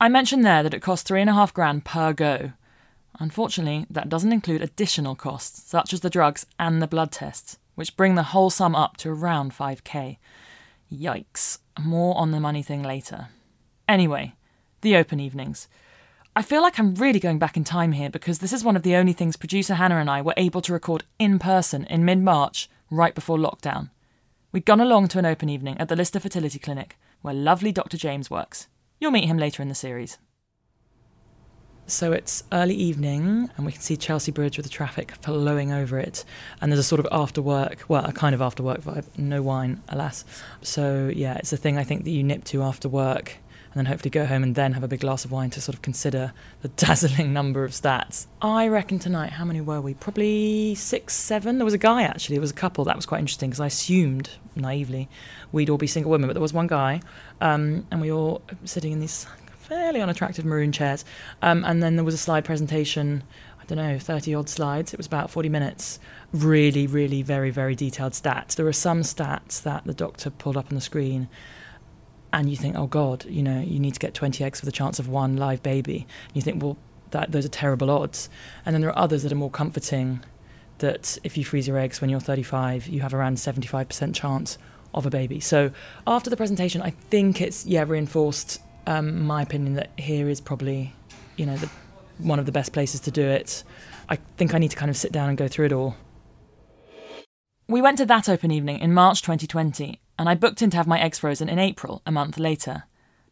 I 0.00 0.08
mentioned 0.08 0.44
there 0.44 0.62
that 0.62 0.74
it 0.74 0.82
costs 0.82 1.06
three 1.06 1.20
and 1.20 1.30
a 1.30 1.34
half 1.34 1.52
grand 1.52 1.84
per 1.84 2.12
go. 2.12 2.52
Unfortunately, 3.18 3.84
that 3.90 4.08
doesn't 4.08 4.32
include 4.32 4.62
additional 4.62 5.16
costs, 5.16 5.68
such 5.68 5.92
as 5.92 6.00
the 6.00 6.10
drugs 6.10 6.46
and 6.58 6.80
the 6.80 6.86
blood 6.86 7.10
tests, 7.10 7.58
which 7.74 7.96
bring 7.96 8.14
the 8.14 8.22
whole 8.24 8.50
sum 8.50 8.76
up 8.76 8.96
to 8.98 9.10
around 9.10 9.52
5k. 9.52 10.18
Yikes. 10.92 11.58
More 11.80 12.16
on 12.16 12.30
the 12.30 12.40
money 12.40 12.62
thing 12.62 12.82
later. 12.82 13.28
Anyway, 13.88 14.34
the 14.82 14.96
open 14.96 15.18
evenings. 15.18 15.68
I 16.36 16.42
feel 16.42 16.62
like 16.62 16.78
I'm 16.78 16.94
really 16.94 17.18
going 17.18 17.40
back 17.40 17.56
in 17.56 17.64
time 17.64 17.92
here 17.92 18.10
because 18.10 18.38
this 18.38 18.52
is 18.52 18.62
one 18.62 18.76
of 18.76 18.84
the 18.84 18.94
only 18.94 19.12
things 19.12 19.36
producer 19.36 19.74
Hannah 19.74 19.96
and 19.96 20.08
I 20.08 20.22
were 20.22 20.34
able 20.36 20.60
to 20.62 20.72
record 20.72 21.04
in 21.18 21.40
person 21.40 21.84
in 21.86 22.04
mid 22.04 22.22
March 22.22 22.68
right 22.90 23.14
before 23.14 23.36
lockdown. 23.38 23.90
We'd 24.58 24.64
gone 24.64 24.80
along 24.80 25.06
to 25.08 25.20
an 25.20 25.24
open 25.24 25.48
evening 25.48 25.78
at 25.78 25.88
the 25.88 25.94
Lister 25.94 26.18
Fertility 26.18 26.58
Clinic, 26.58 26.98
where 27.22 27.32
lovely 27.32 27.70
Dr. 27.70 27.96
James 27.96 28.28
works. 28.28 28.66
You'll 28.98 29.12
meet 29.12 29.26
him 29.26 29.38
later 29.38 29.62
in 29.62 29.68
the 29.68 29.74
series. 29.76 30.18
So 31.86 32.10
it's 32.10 32.42
early 32.50 32.74
evening, 32.74 33.50
and 33.56 33.64
we 33.64 33.70
can 33.70 33.80
see 33.80 33.96
Chelsea 33.96 34.32
Bridge 34.32 34.56
with 34.56 34.66
the 34.66 34.70
traffic 34.70 35.12
flowing 35.22 35.70
over 35.70 35.96
it. 35.96 36.24
And 36.60 36.72
there's 36.72 36.80
a 36.80 36.82
sort 36.82 36.98
of 36.98 37.06
after 37.12 37.40
work, 37.40 37.84
well, 37.86 38.04
a 38.04 38.12
kind 38.12 38.34
of 38.34 38.42
after 38.42 38.64
work 38.64 38.80
vibe. 38.80 39.06
No 39.16 39.42
wine, 39.42 39.80
alas. 39.90 40.24
So 40.62 41.08
yeah, 41.14 41.36
it's 41.36 41.52
a 41.52 41.56
thing 41.56 41.78
I 41.78 41.84
think 41.84 42.02
that 42.02 42.10
you 42.10 42.24
nip 42.24 42.42
to 42.46 42.64
after 42.64 42.88
work 42.88 43.36
and 43.78 43.86
then 43.86 43.92
hopefully 43.92 44.10
go 44.10 44.26
home 44.26 44.42
and 44.42 44.56
then 44.56 44.72
have 44.72 44.82
a 44.82 44.88
big 44.88 44.98
glass 44.98 45.24
of 45.24 45.30
wine 45.30 45.50
to 45.50 45.60
sort 45.60 45.76
of 45.76 45.82
consider 45.82 46.32
the 46.62 46.68
dazzling 46.76 47.32
number 47.32 47.62
of 47.62 47.70
stats. 47.70 48.26
I 48.42 48.66
reckon 48.66 48.98
tonight, 48.98 49.30
how 49.30 49.44
many 49.44 49.60
were 49.60 49.80
we? 49.80 49.94
Probably 49.94 50.74
six, 50.74 51.14
seven. 51.14 51.58
There 51.58 51.64
was 51.64 51.74
a 51.74 51.78
guy 51.78 52.02
actually, 52.02 52.34
it 52.34 52.40
was 52.40 52.50
a 52.50 52.54
couple. 52.54 52.84
That 52.84 52.96
was 52.96 53.06
quite 53.06 53.20
interesting 53.20 53.50
because 53.50 53.60
I 53.60 53.66
assumed 53.66 54.30
naively 54.56 55.08
we'd 55.52 55.70
all 55.70 55.78
be 55.78 55.86
single 55.86 56.10
women, 56.10 56.26
but 56.26 56.32
there 56.32 56.42
was 56.42 56.52
one 56.52 56.66
guy, 56.66 57.00
um, 57.40 57.86
and 57.92 58.00
we 58.00 58.10
all 58.10 58.42
sitting 58.64 58.90
in 58.90 58.98
these 58.98 59.28
fairly 59.60 60.00
unattractive 60.00 60.44
maroon 60.44 60.72
chairs. 60.72 61.04
Um, 61.40 61.64
and 61.64 61.80
then 61.80 61.94
there 61.94 62.04
was 62.04 62.14
a 62.14 62.18
slide 62.18 62.44
presentation. 62.44 63.22
I 63.60 63.64
don't 63.66 63.78
know, 63.78 63.98
30 64.00 64.34
odd 64.34 64.48
slides. 64.48 64.92
It 64.92 64.96
was 64.96 65.06
about 65.06 65.30
40 65.30 65.50
minutes. 65.50 66.00
Really, 66.32 66.88
really, 66.88 67.22
very, 67.22 67.50
very 67.50 67.76
detailed 67.76 68.14
stats. 68.14 68.56
There 68.56 68.64
were 68.64 68.72
some 68.72 69.02
stats 69.02 69.62
that 69.62 69.84
the 69.84 69.94
doctor 69.94 70.30
pulled 70.30 70.56
up 70.56 70.66
on 70.68 70.74
the 70.74 70.80
screen 70.80 71.28
and 72.32 72.50
you 72.50 72.56
think, 72.56 72.76
oh 72.76 72.86
God, 72.86 73.24
you 73.24 73.42
know, 73.42 73.60
you 73.60 73.78
need 73.78 73.94
to 73.94 74.00
get 74.00 74.14
20 74.14 74.42
eggs 74.44 74.60
for 74.60 74.66
the 74.66 74.72
chance 74.72 74.98
of 74.98 75.08
one 75.08 75.36
live 75.36 75.62
baby. 75.62 76.06
And 76.26 76.36
you 76.36 76.42
think, 76.42 76.62
well, 76.62 76.76
that 77.10 77.32
those 77.32 77.44
are 77.44 77.50
terrible 77.50 77.90
odds. 77.90 78.28
And 78.66 78.74
then 78.74 78.80
there 78.80 78.90
are 78.90 78.98
others 78.98 79.22
that 79.22 79.32
are 79.32 79.36
more 79.36 79.50
comforting. 79.50 80.20
That 80.78 81.18
if 81.24 81.36
you 81.36 81.44
freeze 81.44 81.66
your 81.66 81.78
eggs 81.78 82.00
when 82.00 82.10
you're 82.10 82.20
35, 82.20 82.86
you 82.86 83.00
have 83.00 83.14
around 83.14 83.36
75% 83.36 84.14
chance 84.14 84.58
of 84.94 85.06
a 85.06 85.10
baby. 85.10 85.40
So 85.40 85.70
after 86.06 86.30
the 86.30 86.36
presentation, 86.36 86.82
I 86.82 86.90
think 86.90 87.40
it's 87.40 87.66
yeah 87.66 87.84
reinforced 87.86 88.60
um, 88.86 89.24
my 89.24 89.42
opinion 89.42 89.74
that 89.74 89.90
here 89.98 90.28
is 90.28 90.40
probably, 90.40 90.94
you 91.36 91.46
know, 91.46 91.56
the, 91.56 91.68
one 92.18 92.38
of 92.38 92.46
the 92.46 92.52
best 92.52 92.72
places 92.72 93.00
to 93.00 93.10
do 93.10 93.22
it. 93.22 93.62
I 94.08 94.16
think 94.36 94.54
I 94.54 94.58
need 94.58 94.70
to 94.70 94.76
kind 94.76 94.90
of 94.90 94.96
sit 94.96 95.12
down 95.12 95.28
and 95.28 95.36
go 95.36 95.46
through 95.46 95.66
it 95.66 95.72
all. 95.72 95.96
We 97.68 97.82
went 97.82 97.98
to 97.98 98.06
that 98.06 98.30
open 98.30 98.50
evening 98.50 98.78
in 98.78 98.94
March 98.94 99.20
2020, 99.20 100.00
and 100.18 100.28
I 100.28 100.34
booked 100.34 100.62
in 100.62 100.70
to 100.70 100.76
have 100.76 100.86
my 100.86 101.00
eggs 101.00 101.18
frozen 101.18 101.48
in 101.48 101.58
April, 101.58 102.02
a 102.04 102.10
month 102.10 102.38
later. 102.38 102.84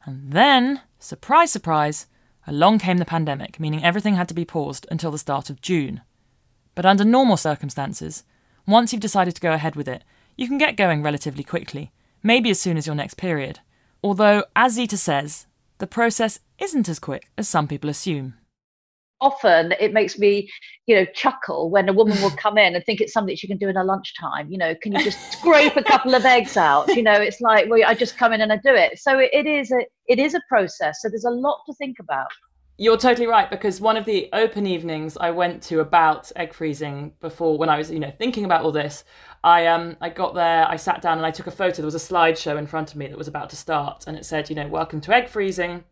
And 0.04 0.32
then, 0.32 0.82
surprise, 0.98 1.50
surprise, 1.50 2.06
along 2.46 2.78
came 2.78 2.98
the 2.98 3.04
pandemic, 3.04 3.58
meaning 3.58 3.82
everything 3.82 4.14
had 4.14 4.28
to 4.28 4.34
be 4.34 4.44
paused 4.44 4.86
until 4.90 5.10
the 5.10 5.18
start 5.18 5.50
of 5.50 5.60
June. 5.60 6.02
But 6.74 6.86
under 6.86 7.04
normal 7.04 7.36
circumstances, 7.36 8.22
once 8.66 8.92
you've 8.92 9.00
decided 9.02 9.34
to 9.34 9.40
go 9.40 9.52
ahead 9.52 9.74
with 9.74 9.88
it, 9.88 10.04
you 10.36 10.46
can 10.46 10.58
get 10.58 10.76
going 10.76 11.02
relatively 11.02 11.42
quickly, 11.42 11.92
maybe 12.22 12.50
as 12.50 12.60
soon 12.60 12.76
as 12.76 12.86
your 12.86 12.94
next 12.94 13.14
period. 13.14 13.60
Although, 14.02 14.44
as 14.54 14.74
Zita 14.74 14.96
says, 14.96 15.46
the 15.78 15.86
process 15.86 16.38
isn't 16.58 16.88
as 16.88 16.98
quick 16.98 17.30
as 17.36 17.48
some 17.48 17.66
people 17.66 17.90
assume 17.90 18.34
often 19.20 19.72
it 19.80 19.92
makes 19.92 20.18
me 20.18 20.50
you 20.86 20.94
know 20.94 21.04
chuckle 21.14 21.70
when 21.70 21.88
a 21.88 21.92
woman 21.92 22.20
will 22.22 22.30
come 22.36 22.58
in 22.58 22.74
and 22.74 22.84
think 22.84 23.00
it's 23.00 23.12
something 23.12 23.36
she 23.36 23.46
can 23.46 23.58
do 23.58 23.68
in 23.68 23.76
her 23.76 23.84
lunchtime. 23.84 24.50
You 24.50 24.58
know 24.58 24.74
can 24.82 24.92
you 24.92 25.02
just 25.02 25.32
scrape 25.32 25.76
a 25.76 25.82
couple 25.82 26.14
of 26.14 26.24
eggs 26.24 26.56
out? 26.56 26.88
You 26.88 27.02
know 27.02 27.14
it's 27.14 27.40
like 27.40 27.68
well 27.68 27.80
i 27.86 27.94
just 27.94 28.16
come 28.16 28.32
in 28.32 28.40
and 28.40 28.52
i 28.52 28.56
do 28.56 28.74
it. 28.74 28.98
So 28.98 29.18
it, 29.18 29.30
it 29.32 29.46
is 29.46 29.70
a 29.70 29.84
it 30.06 30.18
is 30.18 30.34
a 30.34 30.40
process. 30.48 31.00
So 31.02 31.08
there's 31.08 31.24
a 31.24 31.30
lot 31.30 31.60
to 31.66 31.74
think 31.74 31.98
about. 32.00 32.28
You're 32.78 32.98
totally 32.98 33.26
right 33.26 33.48
because 33.48 33.80
one 33.80 33.96
of 33.96 34.04
the 34.04 34.28
open 34.34 34.66
evenings 34.66 35.16
I 35.16 35.30
went 35.30 35.62
to 35.64 35.80
about 35.80 36.30
egg 36.36 36.52
freezing 36.52 37.14
before 37.20 37.56
when 37.56 37.70
I 37.70 37.78
was 37.78 37.90
you 37.90 38.00
know 38.00 38.12
thinking 38.18 38.44
about 38.44 38.62
all 38.62 38.72
this 38.72 39.04
I 39.42 39.66
um 39.66 39.96
I 40.00 40.10
got 40.10 40.34
there 40.34 40.68
I 40.68 40.76
sat 40.76 41.00
down 41.00 41.16
and 41.16 41.26
I 41.26 41.30
took 41.30 41.46
a 41.46 41.50
photo. 41.50 41.76
There 41.76 41.86
was 41.86 41.94
a 41.94 41.98
slideshow 41.98 42.58
in 42.58 42.66
front 42.66 42.90
of 42.90 42.96
me 42.96 43.06
that 43.06 43.16
was 43.16 43.28
about 43.28 43.48
to 43.50 43.56
start 43.56 44.04
and 44.06 44.16
it 44.16 44.26
said 44.26 44.50
you 44.50 44.56
know 44.56 44.68
welcome 44.68 45.00
to 45.02 45.14
egg 45.14 45.28
freezing 45.28 45.84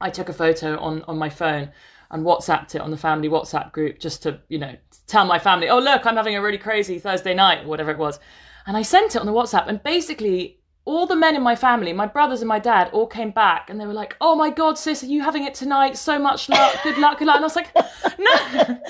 I 0.00 0.10
took 0.10 0.28
a 0.28 0.32
photo 0.32 0.78
on 0.78 1.02
on 1.02 1.18
my 1.18 1.28
phone 1.28 1.72
and 2.10 2.24
WhatsApped 2.24 2.74
it 2.74 2.80
on 2.80 2.90
the 2.90 2.96
family 2.96 3.28
WhatsApp 3.28 3.72
group 3.72 3.98
just 3.98 4.22
to, 4.24 4.40
you 4.48 4.58
know, 4.58 4.74
tell 5.06 5.24
my 5.24 5.38
family, 5.38 5.68
oh, 5.68 5.78
look, 5.78 6.06
I'm 6.06 6.16
having 6.16 6.34
a 6.34 6.42
really 6.42 6.58
crazy 6.58 6.98
Thursday 6.98 7.34
night, 7.34 7.64
whatever 7.64 7.90
it 7.90 7.98
was. 7.98 8.18
And 8.66 8.76
I 8.76 8.82
sent 8.82 9.14
it 9.14 9.20
on 9.20 9.26
the 9.26 9.32
WhatsApp, 9.32 9.68
and 9.68 9.82
basically, 9.82 10.60
all 10.84 11.06
the 11.06 11.16
men 11.16 11.36
in 11.36 11.42
my 11.42 11.54
family, 11.54 11.92
my 11.92 12.06
brothers 12.06 12.40
and 12.40 12.48
my 12.48 12.58
dad, 12.58 12.90
all 12.92 13.06
came 13.06 13.30
back 13.30 13.70
and 13.70 13.78
they 13.78 13.86
were 13.86 13.92
like, 13.92 14.16
oh 14.20 14.34
my 14.34 14.50
God, 14.50 14.78
sis, 14.78 15.02
are 15.02 15.06
you 15.06 15.22
having 15.22 15.44
it 15.44 15.54
tonight? 15.54 15.96
So 15.96 16.18
much 16.18 16.48
luck, 16.48 16.74
good 16.82 16.98
luck, 16.98 17.18
good 17.18 17.26
luck. 17.26 17.36
And 17.36 17.44
I 17.44 17.46
was 17.46 17.54
like, 17.54 17.72
no, 18.18 18.80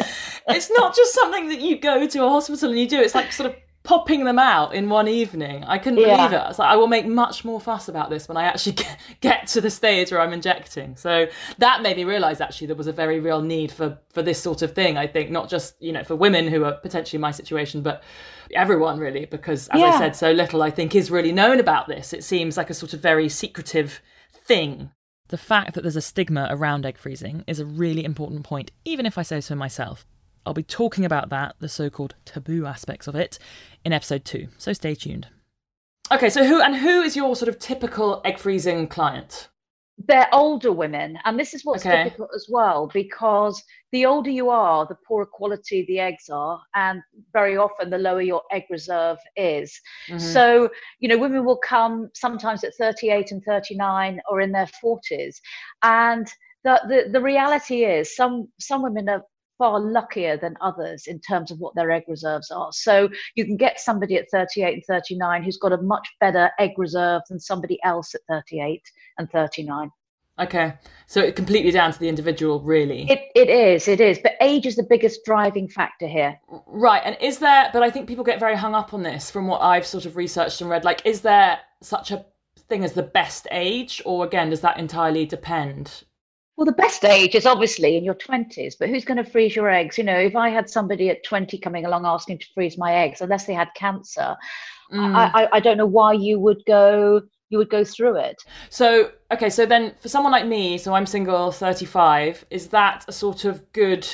it's 0.48 0.70
not 0.70 0.94
just 0.94 1.12
something 1.12 1.48
that 1.48 1.60
you 1.60 1.78
go 1.78 2.06
to 2.06 2.24
a 2.24 2.28
hospital 2.28 2.70
and 2.70 2.78
you 2.78 2.88
do. 2.88 3.00
It's 3.00 3.14
like 3.14 3.32
sort 3.32 3.50
of 3.50 3.56
popping 3.82 4.24
them 4.24 4.38
out 4.38 4.74
in 4.74 4.90
one 4.90 5.08
evening. 5.08 5.64
I 5.64 5.78
couldn't 5.78 6.00
yeah. 6.00 6.16
believe 6.16 6.32
it. 6.32 6.36
I 6.36 6.48
was 6.48 6.58
like, 6.58 6.70
I 6.70 6.76
will 6.76 6.86
make 6.86 7.06
much 7.06 7.44
more 7.44 7.60
fuss 7.60 7.88
about 7.88 8.10
this 8.10 8.28
when 8.28 8.36
I 8.36 8.44
actually 8.44 8.76
get, 9.20 9.46
to 9.48 9.60
the 9.60 9.70
stage 9.70 10.12
where 10.12 10.20
I'm 10.20 10.32
injecting. 10.32 10.96
So 10.96 11.26
that 11.58 11.82
made 11.82 11.96
me 11.96 12.04
realise 12.04 12.40
actually 12.40 12.66
there 12.66 12.76
was 12.76 12.86
a 12.86 12.92
very 12.92 13.20
real 13.20 13.40
need 13.40 13.72
for 13.72 13.98
for 14.10 14.22
this 14.22 14.40
sort 14.40 14.62
of 14.62 14.74
thing. 14.74 14.98
I 14.98 15.06
think 15.06 15.30
not 15.30 15.48
just 15.48 15.74
you 15.80 15.92
know 15.92 16.04
for 16.04 16.14
women 16.14 16.46
who 16.48 16.64
are 16.64 16.74
potentially 16.74 17.16
in 17.16 17.22
my 17.22 17.30
situation, 17.30 17.82
but 17.82 18.02
everyone 18.54 18.98
really, 18.98 19.24
because 19.24 19.68
as 19.68 19.80
yeah. 19.80 19.86
I 19.86 19.98
said, 19.98 20.16
so 20.16 20.30
little 20.30 20.62
I 20.62 20.70
think 20.70 20.94
is 20.94 21.10
really 21.10 21.32
known 21.32 21.58
about 21.58 21.88
this. 21.88 22.12
It 22.12 22.22
seems 22.22 22.56
like 22.56 22.70
a 22.70 22.74
sort 22.74 22.92
of 22.92 23.00
very 23.00 23.28
secretive 23.28 24.00
thing. 24.44 24.90
The 25.28 25.38
fact 25.38 25.74
that 25.74 25.82
there's 25.82 25.96
a 25.96 26.02
stigma 26.02 26.48
around 26.50 26.84
egg 26.84 26.98
freezing 26.98 27.44
is 27.46 27.60
a 27.60 27.66
really 27.66 28.04
important 28.04 28.42
point, 28.42 28.72
even 28.84 29.06
if 29.06 29.16
I 29.16 29.22
say 29.22 29.40
so 29.40 29.54
myself. 29.54 30.04
I'll 30.46 30.54
be 30.54 30.62
talking 30.62 31.04
about 31.04 31.28
that, 31.30 31.56
the 31.58 31.68
so 31.68 31.90
called 31.90 32.14
taboo 32.24 32.66
aspects 32.66 33.06
of 33.06 33.14
it, 33.14 33.38
in 33.84 33.92
episode 33.92 34.24
two, 34.24 34.48
so 34.58 34.72
stay 34.72 34.94
tuned. 34.94 35.28
Okay, 36.12 36.30
so 36.30 36.44
who 36.44 36.60
and 36.60 36.74
who 36.76 37.02
is 37.02 37.14
your 37.14 37.36
sort 37.36 37.48
of 37.48 37.58
typical 37.58 38.20
egg 38.24 38.38
freezing 38.38 38.88
client? 38.88 39.48
they're 40.08 40.28
older 40.32 40.72
women 40.72 41.18
and 41.24 41.38
this 41.38 41.52
is 41.52 41.64
what's 41.64 41.84
okay. 41.84 42.04
difficult 42.04 42.30
as 42.34 42.46
well 42.48 42.88
because 42.92 43.62
the 43.92 44.06
older 44.06 44.30
you 44.30 44.48
are 44.48 44.86
the 44.86 44.96
poorer 45.06 45.26
quality 45.26 45.84
the 45.88 45.98
eggs 45.98 46.28
are 46.30 46.60
and 46.74 47.02
very 47.32 47.56
often 47.56 47.90
the 47.90 47.98
lower 47.98 48.22
your 48.22 48.42
egg 48.50 48.64
reserve 48.70 49.18
is 49.36 49.78
mm-hmm. 50.08 50.18
so 50.18 50.68
you 51.00 51.08
know 51.08 51.18
women 51.18 51.44
will 51.44 51.58
come 51.58 52.08
sometimes 52.14 52.64
at 52.64 52.74
38 52.76 53.32
and 53.32 53.42
39 53.44 54.20
or 54.30 54.40
in 54.40 54.52
their 54.52 54.68
40s 54.82 55.36
and 55.82 56.32
the, 56.64 56.80
the, 56.88 57.10
the 57.12 57.20
reality 57.20 57.84
is 57.84 58.14
some 58.14 58.48
some 58.58 58.82
women 58.82 59.08
are 59.08 59.22
far 59.60 59.78
luckier 59.78 60.38
than 60.38 60.56
others 60.62 61.06
in 61.06 61.20
terms 61.20 61.50
of 61.50 61.58
what 61.58 61.74
their 61.74 61.90
egg 61.90 62.04
reserves 62.08 62.50
are. 62.50 62.72
So 62.72 63.10
you 63.34 63.44
can 63.44 63.58
get 63.58 63.78
somebody 63.78 64.16
at 64.16 64.30
38 64.30 64.72
and 64.72 64.84
39 64.88 65.44
who's 65.44 65.58
got 65.58 65.74
a 65.74 65.82
much 65.82 66.08
better 66.18 66.50
egg 66.58 66.70
reserve 66.78 67.20
than 67.28 67.38
somebody 67.38 67.78
else 67.84 68.14
at 68.14 68.22
38 68.30 68.82
and 69.18 69.30
39. 69.30 69.90
Okay, 70.38 70.72
so 71.06 71.20
it's 71.20 71.36
completely 71.36 71.70
down 71.70 71.92
to 71.92 71.98
the 71.98 72.08
individual, 72.08 72.60
really. 72.60 73.02
It 73.10 73.20
it 73.34 73.50
is, 73.50 73.86
it 73.86 74.00
is. 74.00 74.18
But 74.22 74.32
age 74.40 74.64
is 74.64 74.76
the 74.76 74.82
biggest 74.82 75.22
driving 75.26 75.68
factor 75.68 76.08
here. 76.08 76.40
Right, 76.66 77.02
and 77.04 77.18
is 77.20 77.40
there? 77.40 77.68
But 77.74 77.82
I 77.82 77.90
think 77.90 78.08
people 78.08 78.24
get 78.24 78.40
very 78.40 78.56
hung 78.56 78.74
up 78.74 78.94
on 78.94 79.02
this. 79.02 79.30
From 79.30 79.46
what 79.46 79.60
I've 79.60 79.86
sort 79.86 80.06
of 80.06 80.16
researched 80.16 80.62
and 80.62 80.70
read, 80.70 80.82
like, 80.82 81.04
is 81.04 81.20
there 81.20 81.58
such 81.82 82.10
a 82.10 82.24
thing 82.70 82.84
as 82.84 82.94
the 82.94 83.02
best 83.02 83.48
age, 83.50 84.00
or 84.06 84.24
again, 84.24 84.48
does 84.48 84.62
that 84.62 84.78
entirely 84.78 85.26
depend? 85.26 86.04
Well, 86.60 86.66
the 86.66 86.72
best 86.72 87.06
age 87.06 87.34
is 87.34 87.46
obviously 87.46 87.96
in 87.96 88.04
your 88.04 88.16
20s, 88.16 88.74
but 88.78 88.90
who's 88.90 89.06
going 89.06 89.16
to 89.16 89.24
freeze 89.24 89.56
your 89.56 89.70
eggs? 89.70 89.96
You 89.96 90.04
know, 90.04 90.18
if 90.18 90.36
I 90.36 90.50
had 90.50 90.68
somebody 90.68 91.08
at 91.08 91.24
20 91.24 91.56
coming 91.56 91.86
along 91.86 92.04
asking 92.04 92.36
to 92.40 92.46
freeze 92.52 92.76
my 92.76 92.96
eggs, 92.96 93.22
unless 93.22 93.46
they 93.46 93.54
had 93.54 93.70
cancer, 93.74 94.36
mm. 94.92 95.16
I, 95.16 95.44
I, 95.44 95.48
I 95.52 95.60
don't 95.60 95.78
know 95.78 95.86
why 95.86 96.12
you 96.12 96.38
would 96.38 96.62
go 96.66 97.22
you 97.48 97.56
would 97.56 97.70
go 97.70 97.82
through 97.82 98.16
it. 98.16 98.44
So, 98.68 99.10
okay, 99.32 99.48
so 99.48 99.64
then 99.64 99.94
for 100.00 100.10
someone 100.10 100.32
like 100.32 100.46
me, 100.46 100.76
so 100.76 100.92
I'm 100.92 101.06
single, 101.06 101.50
35, 101.50 102.44
is 102.50 102.68
that 102.68 103.06
a 103.08 103.12
sort 103.12 103.46
of 103.46 103.72
good 103.72 104.06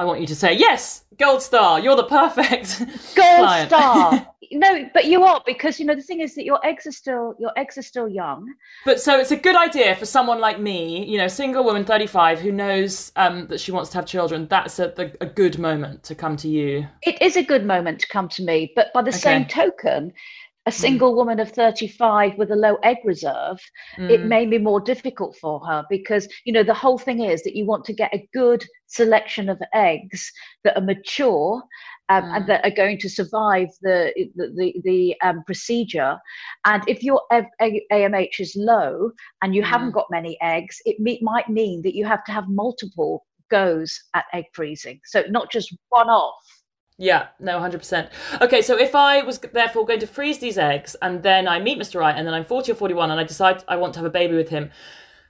I 0.00 0.04
want 0.04 0.22
you 0.22 0.26
to 0.28 0.34
say, 0.34 0.54
yes, 0.54 1.04
gold 1.18 1.42
star, 1.42 1.78
you're 1.78 1.94
the 1.94 2.04
perfect 2.04 2.78
gold 3.14 3.66
star. 3.66 4.26
no, 4.50 4.88
but 4.94 5.04
you 5.04 5.22
are 5.24 5.42
because 5.44 5.78
you 5.78 5.84
know 5.84 5.94
the 5.94 6.00
thing 6.00 6.20
is 6.20 6.34
that 6.36 6.46
your 6.46 6.58
eggs 6.64 6.86
are 6.86 6.92
still 6.92 7.34
your 7.38 7.52
eggs 7.58 7.76
are 7.76 7.82
still 7.82 8.08
young. 8.08 8.50
But 8.86 8.98
so 8.98 9.18
it's 9.18 9.30
a 9.30 9.36
good 9.36 9.56
idea 9.56 9.94
for 9.96 10.06
someone 10.06 10.40
like 10.40 10.58
me, 10.58 11.04
you 11.04 11.18
know, 11.18 11.28
single 11.28 11.64
woman, 11.64 11.84
thirty 11.84 12.06
five, 12.06 12.40
who 12.40 12.50
knows 12.50 13.12
um, 13.16 13.46
that 13.48 13.60
she 13.60 13.72
wants 13.72 13.90
to 13.90 13.98
have 13.98 14.06
children. 14.06 14.48
That's 14.48 14.78
a, 14.78 14.88
the, 14.96 15.14
a 15.20 15.26
good 15.26 15.58
moment 15.58 16.02
to 16.04 16.14
come 16.14 16.34
to 16.38 16.48
you. 16.48 16.86
It 17.02 17.20
is 17.20 17.36
a 17.36 17.42
good 17.42 17.66
moment 17.66 18.00
to 18.00 18.08
come 18.08 18.30
to 18.30 18.42
me, 18.42 18.72
but 18.74 18.94
by 18.94 19.02
the 19.02 19.10
okay. 19.10 19.18
same 19.18 19.44
token, 19.44 20.14
a 20.66 20.72
single 20.72 21.12
mm. 21.12 21.16
woman 21.16 21.40
of 21.40 21.50
35 21.50 22.36
with 22.36 22.50
a 22.50 22.56
low 22.56 22.76
egg 22.82 22.98
reserve, 23.04 23.58
mm. 23.98 24.10
it 24.10 24.24
may 24.24 24.44
be 24.44 24.58
more 24.58 24.80
difficult 24.80 25.36
for 25.40 25.58
her 25.66 25.84
because, 25.88 26.28
you 26.44 26.52
know, 26.52 26.62
the 26.62 26.74
whole 26.74 26.98
thing 26.98 27.20
is 27.20 27.42
that 27.42 27.56
you 27.56 27.64
want 27.64 27.84
to 27.86 27.94
get 27.94 28.12
a 28.14 28.28
good 28.34 28.64
selection 28.86 29.48
of 29.48 29.60
eggs 29.72 30.30
that 30.64 30.76
are 30.76 30.84
mature 30.84 31.62
um, 32.10 32.24
mm. 32.24 32.36
and 32.36 32.46
that 32.46 32.64
are 32.64 32.74
going 32.74 32.98
to 32.98 33.08
survive 33.08 33.68
the 33.80 34.12
the 34.36 34.52
the, 34.56 34.80
the 34.84 35.20
um, 35.22 35.42
procedure. 35.46 36.18
And 36.66 36.82
if 36.86 37.02
your 37.02 37.22
AMH 37.32 38.40
is 38.40 38.54
low 38.54 39.12
and 39.42 39.54
you 39.54 39.62
mm. 39.62 39.66
haven't 39.66 39.92
got 39.92 40.06
many 40.10 40.36
eggs, 40.42 40.76
it 40.84 41.00
me- 41.00 41.20
might 41.22 41.48
mean 41.48 41.80
that 41.82 41.94
you 41.94 42.04
have 42.04 42.24
to 42.24 42.32
have 42.32 42.48
multiple 42.48 43.24
goes 43.50 44.00
at 44.14 44.24
egg 44.32 44.44
freezing. 44.52 45.00
So 45.04 45.24
not 45.28 45.50
just 45.50 45.74
one 45.88 46.08
off. 46.08 46.59
Yeah, 47.00 47.28
no, 47.40 47.58
100%. 47.58 48.10
Okay, 48.42 48.60
so 48.60 48.78
if 48.78 48.94
I 48.94 49.22
was 49.22 49.38
therefore 49.38 49.86
going 49.86 50.00
to 50.00 50.06
freeze 50.06 50.38
these 50.38 50.58
eggs 50.58 50.94
and 51.00 51.22
then 51.22 51.48
I 51.48 51.58
meet 51.58 51.78
Mr. 51.78 51.98
Right 51.98 52.14
and 52.14 52.26
then 52.26 52.34
I'm 52.34 52.44
40 52.44 52.72
or 52.72 52.74
41 52.74 53.10
and 53.10 53.18
I 53.18 53.24
decide 53.24 53.64
I 53.66 53.76
want 53.76 53.94
to 53.94 54.00
have 54.00 54.06
a 54.06 54.10
baby 54.10 54.36
with 54.36 54.50
him, 54.50 54.70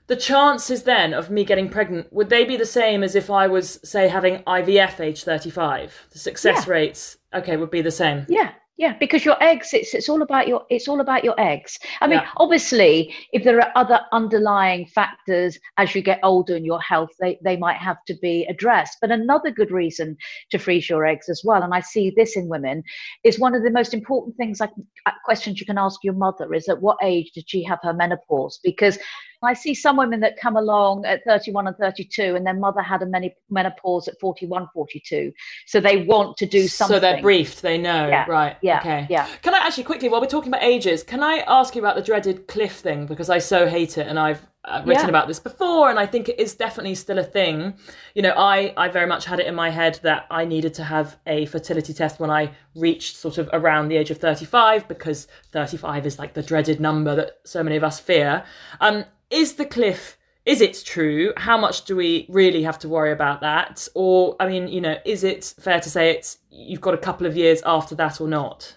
the 0.07 0.17
chances 0.17 0.83
then 0.83 1.13
of 1.13 1.29
me 1.29 1.45
getting 1.45 1.69
pregnant, 1.69 2.11
would 2.11 2.29
they 2.29 2.43
be 2.43 2.57
the 2.57 2.65
same 2.65 3.03
as 3.03 3.15
if 3.15 3.29
I 3.29 3.47
was, 3.47 3.79
say, 3.85 4.09
having 4.09 4.39
IVF 4.43 4.99
age 4.99 5.23
35? 5.23 6.07
The 6.11 6.19
success 6.19 6.67
yeah. 6.67 6.73
rates, 6.73 7.17
okay, 7.33 7.55
would 7.55 7.71
be 7.71 7.81
the 7.81 7.89
same? 7.89 8.25
Yeah, 8.27 8.51
yeah, 8.81 8.97
because 8.99 9.23
your 9.23 9.37
eggs, 9.43 9.75
it's 9.75 9.93
it's 9.93 10.09
all 10.09 10.23
about 10.23 10.47
your 10.47 10.65
it's 10.71 10.87
all 10.87 11.01
about 11.01 11.23
your 11.23 11.39
eggs. 11.39 11.77
I 12.01 12.07
mean, 12.07 12.17
yeah. 12.17 12.29
obviously, 12.37 13.13
if 13.31 13.43
there 13.43 13.59
are 13.61 13.71
other 13.75 13.99
underlying 14.11 14.87
factors 14.87 15.59
as 15.77 15.93
you 15.93 16.01
get 16.01 16.19
older 16.23 16.55
in 16.55 16.65
your 16.65 16.81
health, 16.81 17.11
they, 17.19 17.37
they 17.43 17.57
might 17.57 17.77
have 17.77 17.97
to 18.07 18.15
be 18.23 18.43
addressed. 18.49 18.97
But 18.99 19.11
another 19.11 19.51
good 19.51 19.69
reason 19.69 20.17
to 20.49 20.57
freeze 20.57 20.89
your 20.89 21.05
eggs 21.05 21.29
as 21.29 21.43
well, 21.45 21.61
and 21.61 21.75
I 21.75 21.81
see 21.81 22.11
this 22.15 22.35
in 22.35 22.47
women, 22.47 22.81
is 23.23 23.37
one 23.37 23.53
of 23.53 23.61
the 23.61 23.69
most 23.69 23.93
important 23.93 24.35
things 24.35 24.59
like 24.59 24.71
uh, 25.05 25.11
questions 25.25 25.59
you 25.59 25.67
can 25.67 25.77
ask 25.77 25.99
your 26.03 26.15
mother 26.15 26.51
is 26.51 26.67
at 26.67 26.81
what 26.81 26.97
age 27.03 27.33
did 27.35 27.47
she 27.47 27.63
have 27.63 27.77
her 27.83 27.93
menopause? 27.93 28.59
Because 28.63 28.97
I 29.43 29.53
see 29.53 29.73
some 29.73 29.97
women 29.97 30.19
that 30.19 30.37
come 30.37 30.55
along 30.55 31.05
at 31.05 31.23
31 31.25 31.67
and 31.67 31.75
32 31.77 32.35
and 32.35 32.45
their 32.45 32.53
mother 32.53 32.81
had 32.81 33.01
a 33.01 33.05
many, 33.05 33.35
menopause 33.49 34.07
at 34.07 34.19
41, 34.19 34.67
42. 34.73 35.31
So 35.65 35.79
they 35.79 36.03
want 36.03 36.37
to 36.37 36.45
do 36.45 36.67
something. 36.67 36.95
So 36.95 36.99
they're 36.99 37.21
briefed, 37.21 37.61
they 37.61 37.77
know, 37.77 38.07
yeah, 38.07 38.25
right. 38.27 38.57
Yeah. 38.61 38.79
Okay. 38.79 39.07
Yeah. 39.09 39.27
Can 39.41 39.55
I 39.55 39.59
actually 39.59 39.85
quickly, 39.85 40.09
while 40.09 40.21
we're 40.21 40.27
talking 40.27 40.49
about 40.49 40.63
ages, 40.63 41.01
can 41.01 41.23
I 41.23 41.43
ask 41.47 41.75
you 41.75 41.81
about 41.81 41.95
the 41.95 42.03
dreaded 42.03 42.47
cliff 42.47 42.77
thing? 42.77 43.07
Because 43.07 43.29
I 43.29 43.39
so 43.39 43.67
hate 43.67 43.97
it 43.97 44.07
and 44.07 44.19
I've 44.19 44.47
uh, 44.63 44.83
written 44.85 45.05
yeah. 45.05 45.09
about 45.09 45.27
this 45.27 45.39
before 45.39 45.89
and 45.89 45.97
I 45.97 46.05
think 46.05 46.29
it 46.29 46.39
is 46.39 46.53
definitely 46.53 46.93
still 46.93 47.17
a 47.17 47.23
thing. 47.23 47.73
You 48.13 48.21
know, 48.21 48.33
I, 48.37 48.75
I 48.77 48.89
very 48.89 49.07
much 49.07 49.25
had 49.25 49.39
it 49.39 49.47
in 49.47 49.55
my 49.55 49.71
head 49.71 49.99
that 50.03 50.27
I 50.29 50.45
needed 50.45 50.75
to 50.75 50.83
have 50.83 51.17
a 51.25 51.47
fertility 51.47 51.95
test 51.95 52.19
when 52.19 52.29
I 52.29 52.51
reached 52.75 53.17
sort 53.17 53.39
of 53.39 53.49
around 53.53 53.87
the 53.87 53.97
age 53.97 54.11
of 54.11 54.19
35 54.19 54.87
because 54.87 55.27
35 55.51 56.05
is 56.05 56.19
like 56.19 56.35
the 56.35 56.43
dreaded 56.43 56.79
number 56.79 57.15
that 57.15 57.39
so 57.43 57.63
many 57.63 57.75
of 57.75 57.83
us 57.83 57.99
fear. 57.99 58.43
Um, 58.79 59.03
is 59.31 59.55
the 59.55 59.65
cliff 59.65 60.17
is 60.45 60.61
it 60.61 60.81
true? 60.85 61.33
How 61.37 61.57
much 61.57 61.85
do 61.85 61.95
we 61.95 62.25
really 62.27 62.63
have 62.63 62.79
to 62.79 62.89
worry 62.89 63.11
about 63.11 63.41
that? 63.41 63.87
Or, 63.93 64.35
I 64.39 64.47
mean, 64.47 64.67
you 64.67 64.81
know, 64.81 64.95
is 65.05 65.23
it 65.23 65.53
fair 65.59 65.79
to 65.79 65.89
say 65.89 66.09
it's 66.09 66.39
you've 66.49 66.81
got 66.81 66.95
a 66.95 66.97
couple 66.97 67.27
of 67.27 67.37
years 67.37 67.61
after 67.65 67.93
that 67.95 68.19
or 68.19 68.27
not? 68.27 68.75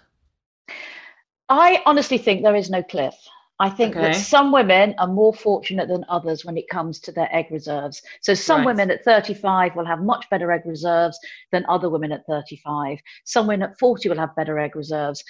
I 1.49 1.83
honestly 1.87 2.19
think 2.19 2.43
there 2.43 2.55
is 2.55 2.69
no 2.69 2.83
cliff. 2.83 3.15
I 3.61 3.71
think 3.71 3.97
okay. 3.97 4.09
that 4.09 4.17
some 4.17 4.53
women 4.53 4.95
are 4.99 5.07
more 5.07 5.33
fortunate 5.33 5.89
than 5.89 6.05
others 6.09 6.45
when 6.45 6.57
it 6.59 6.69
comes 6.69 6.99
to 7.01 7.13
their 7.13 7.35
egg 7.35 7.47
reserves. 7.51 8.03
So 8.21 8.35
some 8.35 8.59
right. 8.59 8.67
women 8.67 8.91
at 8.91 9.05
35 9.05 9.77
will 9.77 9.87
have 9.87 10.01
much 10.01 10.29
better 10.29 10.51
egg 10.51 10.63
reserves 10.67 11.19
than 11.53 11.65
other 11.69 11.89
women 11.89 12.13
at 12.13 12.27
35. 12.27 12.99
Some 13.25 13.47
women 13.47 13.71
at 13.71 13.79
40 13.79 14.09
will 14.09 14.19
have 14.19 14.35
better 14.37 14.59
egg 14.59 14.75
reserves. 14.75 15.23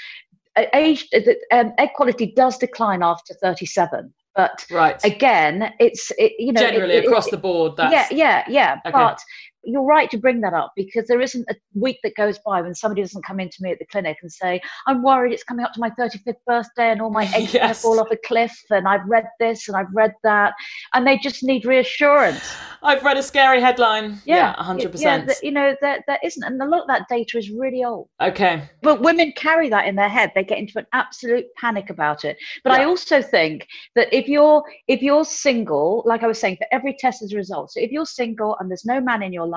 Age, 0.72 1.06
um, 1.52 1.72
egg 1.78 1.90
quality 1.94 2.32
does 2.34 2.56
decline 2.56 3.02
after 3.02 3.34
37. 3.34 4.12
But 4.36 4.66
right. 4.70 5.02
again, 5.04 5.72
it's 5.78 6.10
it, 6.18 6.32
you 6.38 6.52
know 6.52 6.60
generally 6.60 6.94
it, 6.94 7.06
across 7.06 7.28
it, 7.28 7.30
the 7.30 7.36
board. 7.36 7.76
That's... 7.76 8.10
Yeah, 8.12 8.44
yeah, 8.44 8.44
yeah. 8.48 8.80
Okay. 8.84 8.92
But 8.92 9.20
you're 9.66 9.84
right 9.84 10.10
to 10.10 10.18
bring 10.18 10.40
that 10.42 10.54
up 10.54 10.72
because 10.76 11.06
there 11.06 11.20
isn't 11.20 11.44
a 11.50 11.54
week 11.74 11.98
that 12.02 12.14
goes 12.16 12.38
by 12.38 12.60
when 12.60 12.74
somebody 12.74 13.02
doesn't 13.02 13.24
come 13.24 13.40
into 13.40 13.58
me 13.60 13.72
at 13.72 13.78
the 13.78 13.86
clinic 13.86 14.18
and 14.22 14.30
say, 14.30 14.60
I'm 14.86 15.02
worried 15.02 15.32
it's 15.32 15.44
coming 15.44 15.64
up 15.64 15.72
to 15.74 15.80
my 15.80 15.90
35th 15.90 16.34
birthday 16.46 16.90
and 16.90 17.00
all 17.00 17.10
my 17.10 17.24
eggs 17.34 17.54
yes. 17.54 17.82
fall 17.82 18.00
off 18.00 18.10
a 18.10 18.16
cliff 18.16 18.52
and 18.70 18.86
I've 18.86 19.06
read 19.06 19.24
this 19.40 19.68
and 19.68 19.76
I've 19.76 19.92
read 19.94 20.12
that. 20.22 20.54
And 20.94 21.06
they 21.06 21.18
just 21.18 21.42
need 21.42 21.64
reassurance. 21.64 22.54
I've 22.82 23.02
read 23.02 23.16
a 23.16 23.22
scary 23.22 23.60
headline. 23.60 24.20
Yeah, 24.24 24.54
yeah 24.56 24.62
100%. 24.62 25.00
Yeah, 25.00 25.26
you 25.42 25.50
know, 25.50 25.74
there, 25.80 26.04
there 26.06 26.18
isn't. 26.22 26.42
And 26.42 26.60
a 26.60 26.66
lot 26.66 26.82
of 26.82 26.88
that 26.88 27.08
data 27.08 27.38
is 27.38 27.50
really 27.50 27.82
old. 27.84 28.08
Okay. 28.20 28.68
But 28.82 29.00
women 29.00 29.32
carry 29.36 29.68
that 29.70 29.86
in 29.86 29.96
their 29.96 30.08
head. 30.08 30.32
They 30.34 30.44
get 30.44 30.58
into 30.58 30.78
an 30.78 30.86
absolute 30.92 31.46
panic 31.56 31.90
about 31.90 32.24
it. 32.24 32.36
But 32.62 32.72
yeah. 32.72 32.82
I 32.82 32.84
also 32.84 33.22
think 33.22 33.66
that 33.96 34.12
if 34.12 34.28
you're 34.28 34.62
if 34.88 35.02
you're 35.02 35.24
single, 35.24 36.02
like 36.06 36.22
I 36.22 36.26
was 36.26 36.38
saying, 36.38 36.56
for 36.56 36.66
every 36.72 36.94
test 36.98 37.22
is 37.22 37.32
a 37.32 37.36
result. 37.36 37.72
So 37.72 37.80
if 37.80 37.90
you're 37.90 38.06
single 38.06 38.56
and 38.60 38.70
there's 38.70 38.84
no 38.84 39.00
man 39.00 39.22
in 39.22 39.32
your 39.32 39.46
life 39.46 39.53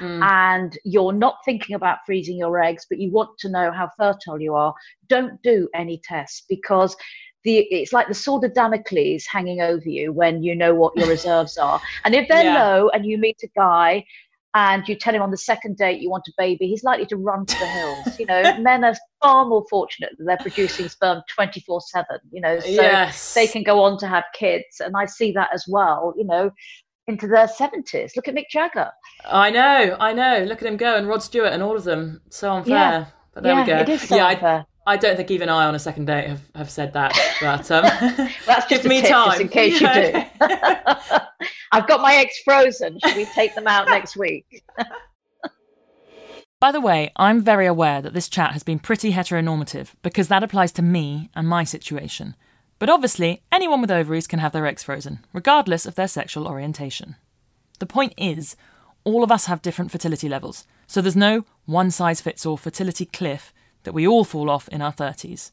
mm. 0.00 0.22
and 0.22 0.78
you're 0.84 1.12
not 1.12 1.36
thinking 1.44 1.76
about 1.76 1.98
freezing 2.06 2.36
your 2.36 2.62
eggs, 2.62 2.86
but 2.88 2.98
you 2.98 3.10
want 3.10 3.30
to 3.38 3.48
know 3.48 3.70
how 3.72 3.88
fertile 3.96 4.40
you 4.40 4.54
are, 4.54 4.74
don't 5.08 5.40
do 5.42 5.68
any 5.74 6.00
tests 6.04 6.44
because 6.48 6.96
the, 7.44 7.58
it's 7.70 7.92
like 7.92 8.08
the 8.08 8.14
sword 8.14 8.44
of 8.44 8.54
Damocles 8.54 9.24
hanging 9.24 9.60
over 9.60 9.88
you 9.88 10.12
when 10.12 10.42
you 10.42 10.54
know 10.54 10.74
what 10.74 10.96
your 10.96 11.08
reserves 11.16 11.56
are. 11.56 11.80
And 12.04 12.14
if 12.14 12.28
they're 12.28 12.44
yeah. 12.44 12.64
low 12.64 12.88
and 12.90 13.06
you 13.06 13.18
meet 13.18 13.40
a 13.44 13.48
guy 13.56 14.04
and 14.56 14.88
you 14.88 14.94
tell 14.94 15.14
him 15.14 15.20
on 15.20 15.30
the 15.30 15.36
second 15.36 15.76
date 15.76 16.00
you 16.00 16.10
want 16.10 16.26
a 16.28 16.32
baby, 16.38 16.66
he's 16.66 16.82
likely 16.82 17.04
to 17.06 17.16
run 17.16 17.44
to 17.44 17.58
the 17.58 17.66
hills. 17.66 18.18
You 18.18 18.24
know, 18.26 18.58
men 18.60 18.84
are 18.84 18.94
far 19.22 19.44
more 19.44 19.64
fortunate 19.68 20.12
that 20.18 20.24
they're 20.24 20.36
producing 20.38 20.88
sperm 20.88 21.22
24 21.28 21.82
7, 21.82 22.06
you 22.32 22.40
know, 22.40 22.58
so 22.58 22.66
yes. 22.66 23.34
they 23.34 23.46
can 23.46 23.62
go 23.62 23.82
on 23.82 23.98
to 23.98 24.08
have 24.08 24.24
kids. 24.34 24.80
And 24.80 24.96
I 24.96 25.04
see 25.04 25.30
that 25.32 25.50
as 25.52 25.66
well, 25.68 26.14
you 26.16 26.24
know, 26.24 26.50
into 27.08 27.26
their 27.26 27.46
70s. 27.46 28.16
Look 28.16 28.28
at 28.28 28.34
Mick 28.34 28.48
Jagger. 28.50 28.90
I 29.24 29.50
know, 29.50 29.96
I 30.00 30.12
know. 30.12 30.44
Look 30.44 30.62
at 30.62 30.68
him 30.68 30.76
go, 30.76 30.96
and 30.96 31.08
Rod 31.08 31.22
Stewart 31.22 31.52
and 31.52 31.62
all 31.62 31.76
of 31.76 31.84
them. 31.84 32.20
So 32.30 32.52
unfair. 32.52 32.74
Yeah. 32.74 33.06
But 33.32 33.42
there 33.42 33.52
yeah, 33.54 33.60
we 33.60 33.66
go. 33.66 33.78
It 33.78 33.88
is 33.88 34.08
so 34.08 34.16
yeah, 34.16 34.28
unfair. 34.28 34.66
I, 34.86 34.94
I, 34.94 34.96
don't 34.96 35.16
think 35.16 35.30
even 35.30 35.48
I 35.48 35.66
on 35.66 35.74
a 35.74 35.78
second 35.78 36.06
date 36.06 36.28
have, 36.28 36.42
have 36.54 36.70
said 36.70 36.92
that. 36.94 37.12
But 37.40 37.70
um, 37.70 37.84
that's 38.46 38.66
give 38.68 38.84
me 38.84 39.02
time 39.02 39.40
in 39.40 39.48
case 39.48 39.80
you 39.80 39.92
do. 39.92 40.22
I've 41.72 41.86
got 41.86 42.00
my 42.00 42.14
eggs 42.14 42.38
frozen. 42.44 42.98
Should 43.04 43.16
we 43.16 43.24
take 43.26 43.54
them 43.54 43.66
out 43.66 43.86
next 43.88 44.16
week? 44.16 44.64
By 46.58 46.72
the 46.72 46.80
way, 46.80 47.12
I'm 47.16 47.42
very 47.42 47.66
aware 47.66 48.00
that 48.00 48.14
this 48.14 48.30
chat 48.30 48.52
has 48.52 48.62
been 48.62 48.78
pretty 48.78 49.12
heteronormative 49.12 49.88
because 50.02 50.28
that 50.28 50.42
applies 50.42 50.72
to 50.72 50.82
me 50.82 51.28
and 51.36 51.46
my 51.46 51.64
situation. 51.64 52.34
But 52.78 52.90
obviously, 52.90 53.42
anyone 53.50 53.80
with 53.80 53.90
ovaries 53.90 54.26
can 54.26 54.38
have 54.38 54.52
their 54.52 54.66
eggs 54.66 54.82
frozen, 54.82 55.20
regardless 55.32 55.86
of 55.86 55.94
their 55.94 56.08
sexual 56.08 56.46
orientation. 56.46 57.16
The 57.78 57.86
point 57.86 58.12
is, 58.16 58.56
all 59.04 59.24
of 59.24 59.32
us 59.32 59.46
have 59.46 59.62
different 59.62 59.90
fertility 59.90 60.28
levels, 60.28 60.66
so 60.86 61.00
there's 61.00 61.16
no 61.16 61.44
one 61.64 61.90
size 61.90 62.20
fits 62.20 62.44
all 62.44 62.56
fertility 62.56 63.06
cliff 63.06 63.52
that 63.84 63.92
we 63.92 64.06
all 64.06 64.24
fall 64.24 64.50
off 64.50 64.68
in 64.68 64.82
our 64.82 64.92
30s. 64.92 65.52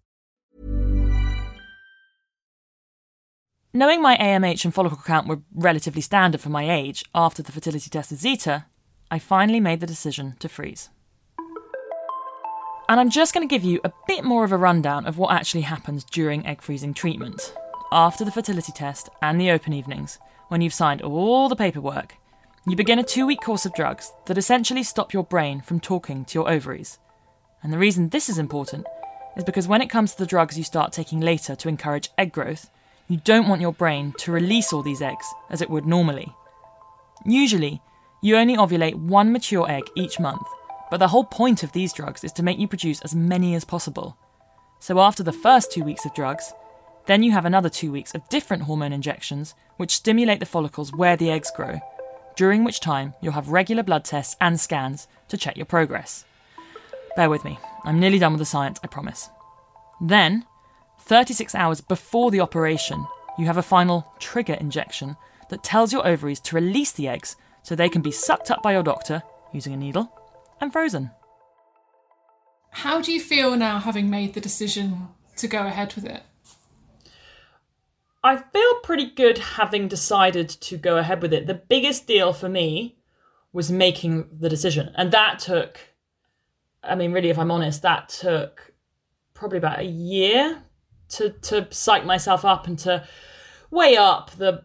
Knowing 3.73 4.01
my 4.01 4.17
AMH 4.17 4.65
and 4.65 4.73
follicle 4.73 4.99
count 5.05 5.27
were 5.27 5.39
relatively 5.55 6.01
standard 6.01 6.41
for 6.41 6.49
my 6.49 6.69
age 6.69 7.05
after 7.15 7.41
the 7.41 7.53
fertility 7.53 7.89
test 7.89 8.11
with 8.11 8.19
Zita, 8.19 8.65
I 9.09 9.17
finally 9.17 9.61
made 9.61 9.79
the 9.79 9.87
decision 9.87 10.35
to 10.39 10.49
freeze. 10.49 10.89
And 12.89 12.99
I'm 12.99 13.09
just 13.09 13.33
going 13.33 13.47
to 13.47 13.53
give 13.53 13.63
you 13.63 13.79
a 13.85 13.93
bit 14.07 14.25
more 14.25 14.43
of 14.43 14.51
a 14.51 14.57
rundown 14.57 15.05
of 15.05 15.17
what 15.17 15.31
actually 15.31 15.61
happens 15.61 16.03
during 16.03 16.45
egg 16.45 16.61
freezing 16.61 16.93
treatment, 16.93 17.53
after 17.93 18.25
the 18.25 18.31
fertility 18.31 18.73
test 18.73 19.07
and 19.21 19.39
the 19.39 19.51
open 19.51 19.71
evenings, 19.71 20.19
when 20.49 20.59
you've 20.59 20.73
signed 20.73 21.01
all 21.01 21.47
the 21.47 21.55
paperwork. 21.55 22.17
You 22.67 22.75
begin 22.75 22.99
a 22.99 23.03
two 23.03 23.25
week 23.25 23.39
course 23.39 23.65
of 23.65 23.73
drugs 23.73 24.11
that 24.25 24.37
essentially 24.37 24.83
stop 24.83 25.13
your 25.13 25.23
brain 25.23 25.61
from 25.61 25.79
talking 25.79 26.25
to 26.25 26.37
your 26.37 26.51
ovaries. 26.51 26.99
And 27.63 27.71
the 27.71 27.77
reason 27.77 28.09
this 28.09 28.27
is 28.27 28.37
important 28.37 28.85
is 29.37 29.45
because 29.45 29.69
when 29.69 29.81
it 29.81 29.89
comes 29.89 30.11
to 30.11 30.17
the 30.17 30.25
drugs 30.25 30.57
you 30.57 30.65
start 30.65 30.91
taking 30.91 31.21
later 31.21 31.55
to 31.55 31.69
encourage 31.69 32.09
egg 32.17 32.33
growth, 32.33 32.69
you 33.11 33.17
don't 33.25 33.49
want 33.49 33.59
your 33.59 33.73
brain 33.73 34.13
to 34.19 34.31
release 34.31 34.71
all 34.71 34.81
these 34.81 35.01
eggs 35.01 35.27
as 35.49 35.61
it 35.61 35.69
would 35.69 35.85
normally. 35.85 36.33
Usually, 37.25 37.81
you 38.21 38.37
only 38.37 38.55
ovulate 38.55 38.95
one 38.95 39.33
mature 39.33 39.69
egg 39.69 39.83
each 39.97 40.17
month, 40.17 40.47
but 40.89 40.97
the 40.97 41.09
whole 41.09 41.25
point 41.25 41.61
of 41.61 41.73
these 41.73 41.91
drugs 41.91 42.23
is 42.23 42.31
to 42.31 42.41
make 42.41 42.57
you 42.57 42.69
produce 42.69 43.01
as 43.01 43.13
many 43.13 43.53
as 43.53 43.65
possible. 43.65 44.15
So 44.79 45.01
after 45.01 45.23
the 45.23 45.33
first 45.33 45.73
two 45.73 45.83
weeks 45.83 46.05
of 46.05 46.13
drugs, 46.13 46.53
then 47.05 47.21
you 47.21 47.33
have 47.33 47.43
another 47.43 47.67
two 47.67 47.91
weeks 47.91 48.15
of 48.15 48.29
different 48.29 48.63
hormone 48.63 48.93
injections 48.93 49.55
which 49.75 49.95
stimulate 49.95 50.39
the 50.39 50.45
follicles 50.45 50.93
where 50.93 51.17
the 51.17 51.31
eggs 51.31 51.51
grow, 51.53 51.81
during 52.37 52.63
which 52.63 52.79
time 52.79 53.13
you'll 53.21 53.33
have 53.33 53.49
regular 53.49 53.83
blood 53.83 54.05
tests 54.05 54.37
and 54.39 54.57
scans 54.57 55.09
to 55.27 55.35
check 55.35 55.57
your 55.57 55.65
progress. 55.65 56.23
Bear 57.17 57.29
with 57.29 57.43
me, 57.43 57.59
I'm 57.83 57.99
nearly 57.99 58.19
done 58.19 58.31
with 58.31 58.39
the 58.39 58.45
science, 58.45 58.79
I 58.81 58.87
promise. 58.87 59.29
Then, 59.99 60.45
36 61.11 61.55
hours 61.55 61.81
before 61.81 62.31
the 62.31 62.39
operation, 62.39 63.05
you 63.37 63.45
have 63.45 63.57
a 63.57 63.61
final 63.61 64.13
trigger 64.19 64.53
injection 64.53 65.17
that 65.49 65.61
tells 65.61 65.91
your 65.91 66.07
ovaries 66.07 66.39
to 66.39 66.55
release 66.55 66.93
the 66.93 67.09
eggs 67.09 67.35
so 67.63 67.75
they 67.75 67.89
can 67.89 68.01
be 68.01 68.11
sucked 68.11 68.49
up 68.49 68.63
by 68.63 68.71
your 68.71 68.81
doctor 68.81 69.21
using 69.51 69.73
a 69.73 69.77
needle 69.77 70.09
and 70.61 70.71
frozen. 70.71 71.11
How 72.69 73.01
do 73.01 73.11
you 73.11 73.19
feel 73.19 73.57
now 73.57 73.77
having 73.77 74.09
made 74.09 74.33
the 74.35 74.39
decision 74.39 75.09
to 75.35 75.49
go 75.49 75.67
ahead 75.67 75.93
with 75.95 76.05
it? 76.05 76.23
I 78.23 78.37
feel 78.37 78.79
pretty 78.81 79.11
good 79.11 79.37
having 79.37 79.89
decided 79.89 80.47
to 80.47 80.77
go 80.77 80.95
ahead 80.95 81.21
with 81.21 81.33
it. 81.33 81.45
The 81.45 81.55
biggest 81.55 82.07
deal 82.07 82.31
for 82.31 82.47
me 82.47 82.95
was 83.51 83.69
making 83.69 84.29
the 84.39 84.47
decision. 84.47 84.93
And 84.95 85.11
that 85.11 85.39
took, 85.39 85.77
I 86.81 86.95
mean, 86.95 87.11
really, 87.11 87.31
if 87.31 87.37
I'm 87.37 87.51
honest, 87.51 87.81
that 87.81 88.07
took 88.07 88.73
probably 89.33 89.57
about 89.57 89.79
a 89.79 89.83
year 89.83 90.63
to, 91.11 91.29
to 91.29 91.67
psych 91.71 92.05
myself 92.05 92.45
up 92.45 92.67
and 92.67 92.77
to 92.79 93.05
weigh 93.69 93.97
up 93.97 94.31
the 94.31 94.63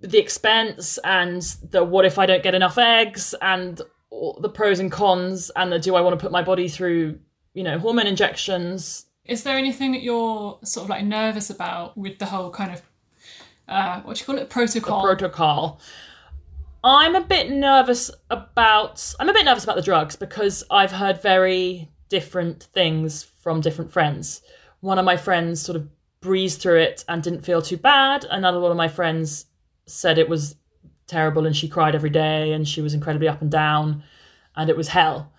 the 0.00 0.18
expense 0.18 0.98
and 1.04 1.42
the 1.70 1.84
what 1.84 2.04
if 2.04 2.18
I 2.18 2.26
don't 2.26 2.42
get 2.42 2.56
enough 2.56 2.76
eggs 2.76 3.36
and 3.40 3.80
the 4.40 4.48
pros 4.48 4.80
and 4.80 4.90
cons 4.90 5.50
and 5.54 5.72
the 5.72 5.78
do 5.78 5.94
I 5.94 6.00
want 6.00 6.18
to 6.18 6.22
put 6.22 6.32
my 6.32 6.42
body 6.42 6.68
through, 6.68 7.20
you 7.54 7.62
know, 7.62 7.78
hormone 7.78 8.08
injections 8.08 9.06
is 9.24 9.44
there 9.44 9.56
anything 9.56 9.92
that 9.92 10.02
you're 10.02 10.58
sort 10.64 10.84
of 10.84 10.90
like 10.90 11.04
nervous 11.04 11.50
about 11.50 11.96
with 11.96 12.18
the 12.18 12.26
whole 12.26 12.50
kind 12.50 12.72
of 12.72 12.82
uh, 13.68 14.00
what 14.02 14.16
do 14.16 14.20
you 14.20 14.26
call 14.26 14.38
it 14.38 14.50
protocol? 14.50 15.02
The 15.02 15.06
protocol. 15.06 15.80
I'm 16.84 17.14
a 17.14 17.20
bit 17.20 17.50
nervous 17.50 18.10
about. 18.30 19.14
I'm 19.20 19.28
a 19.28 19.32
bit 19.32 19.44
nervous 19.44 19.64
about 19.64 19.76
the 19.76 19.82
drugs 19.82 20.16
because 20.16 20.64
I've 20.70 20.90
heard 20.90 21.22
very 21.22 21.88
different 22.08 22.64
things 22.74 23.22
from 23.22 23.60
different 23.60 23.92
friends. 23.92 24.42
One 24.82 24.98
of 24.98 25.04
my 25.04 25.16
friends 25.16 25.62
sort 25.62 25.76
of 25.76 25.88
breezed 26.20 26.60
through 26.60 26.80
it 26.80 27.04
and 27.08 27.22
didn't 27.22 27.44
feel 27.44 27.62
too 27.62 27.76
bad. 27.76 28.26
Another 28.30 28.60
one 28.60 28.70
of 28.70 28.76
my 28.76 28.88
friends 28.88 29.46
said 29.86 30.18
it 30.18 30.28
was 30.28 30.56
terrible 31.06 31.46
and 31.46 31.56
she 31.56 31.68
cried 31.68 31.94
every 31.94 32.10
day 32.10 32.52
and 32.52 32.66
she 32.66 32.80
was 32.80 32.92
incredibly 32.92 33.28
up 33.28 33.40
and 33.40 33.50
down 33.50 34.02
and 34.56 34.68
it 34.68 34.76
was 34.76 34.88
hell. 34.88 35.32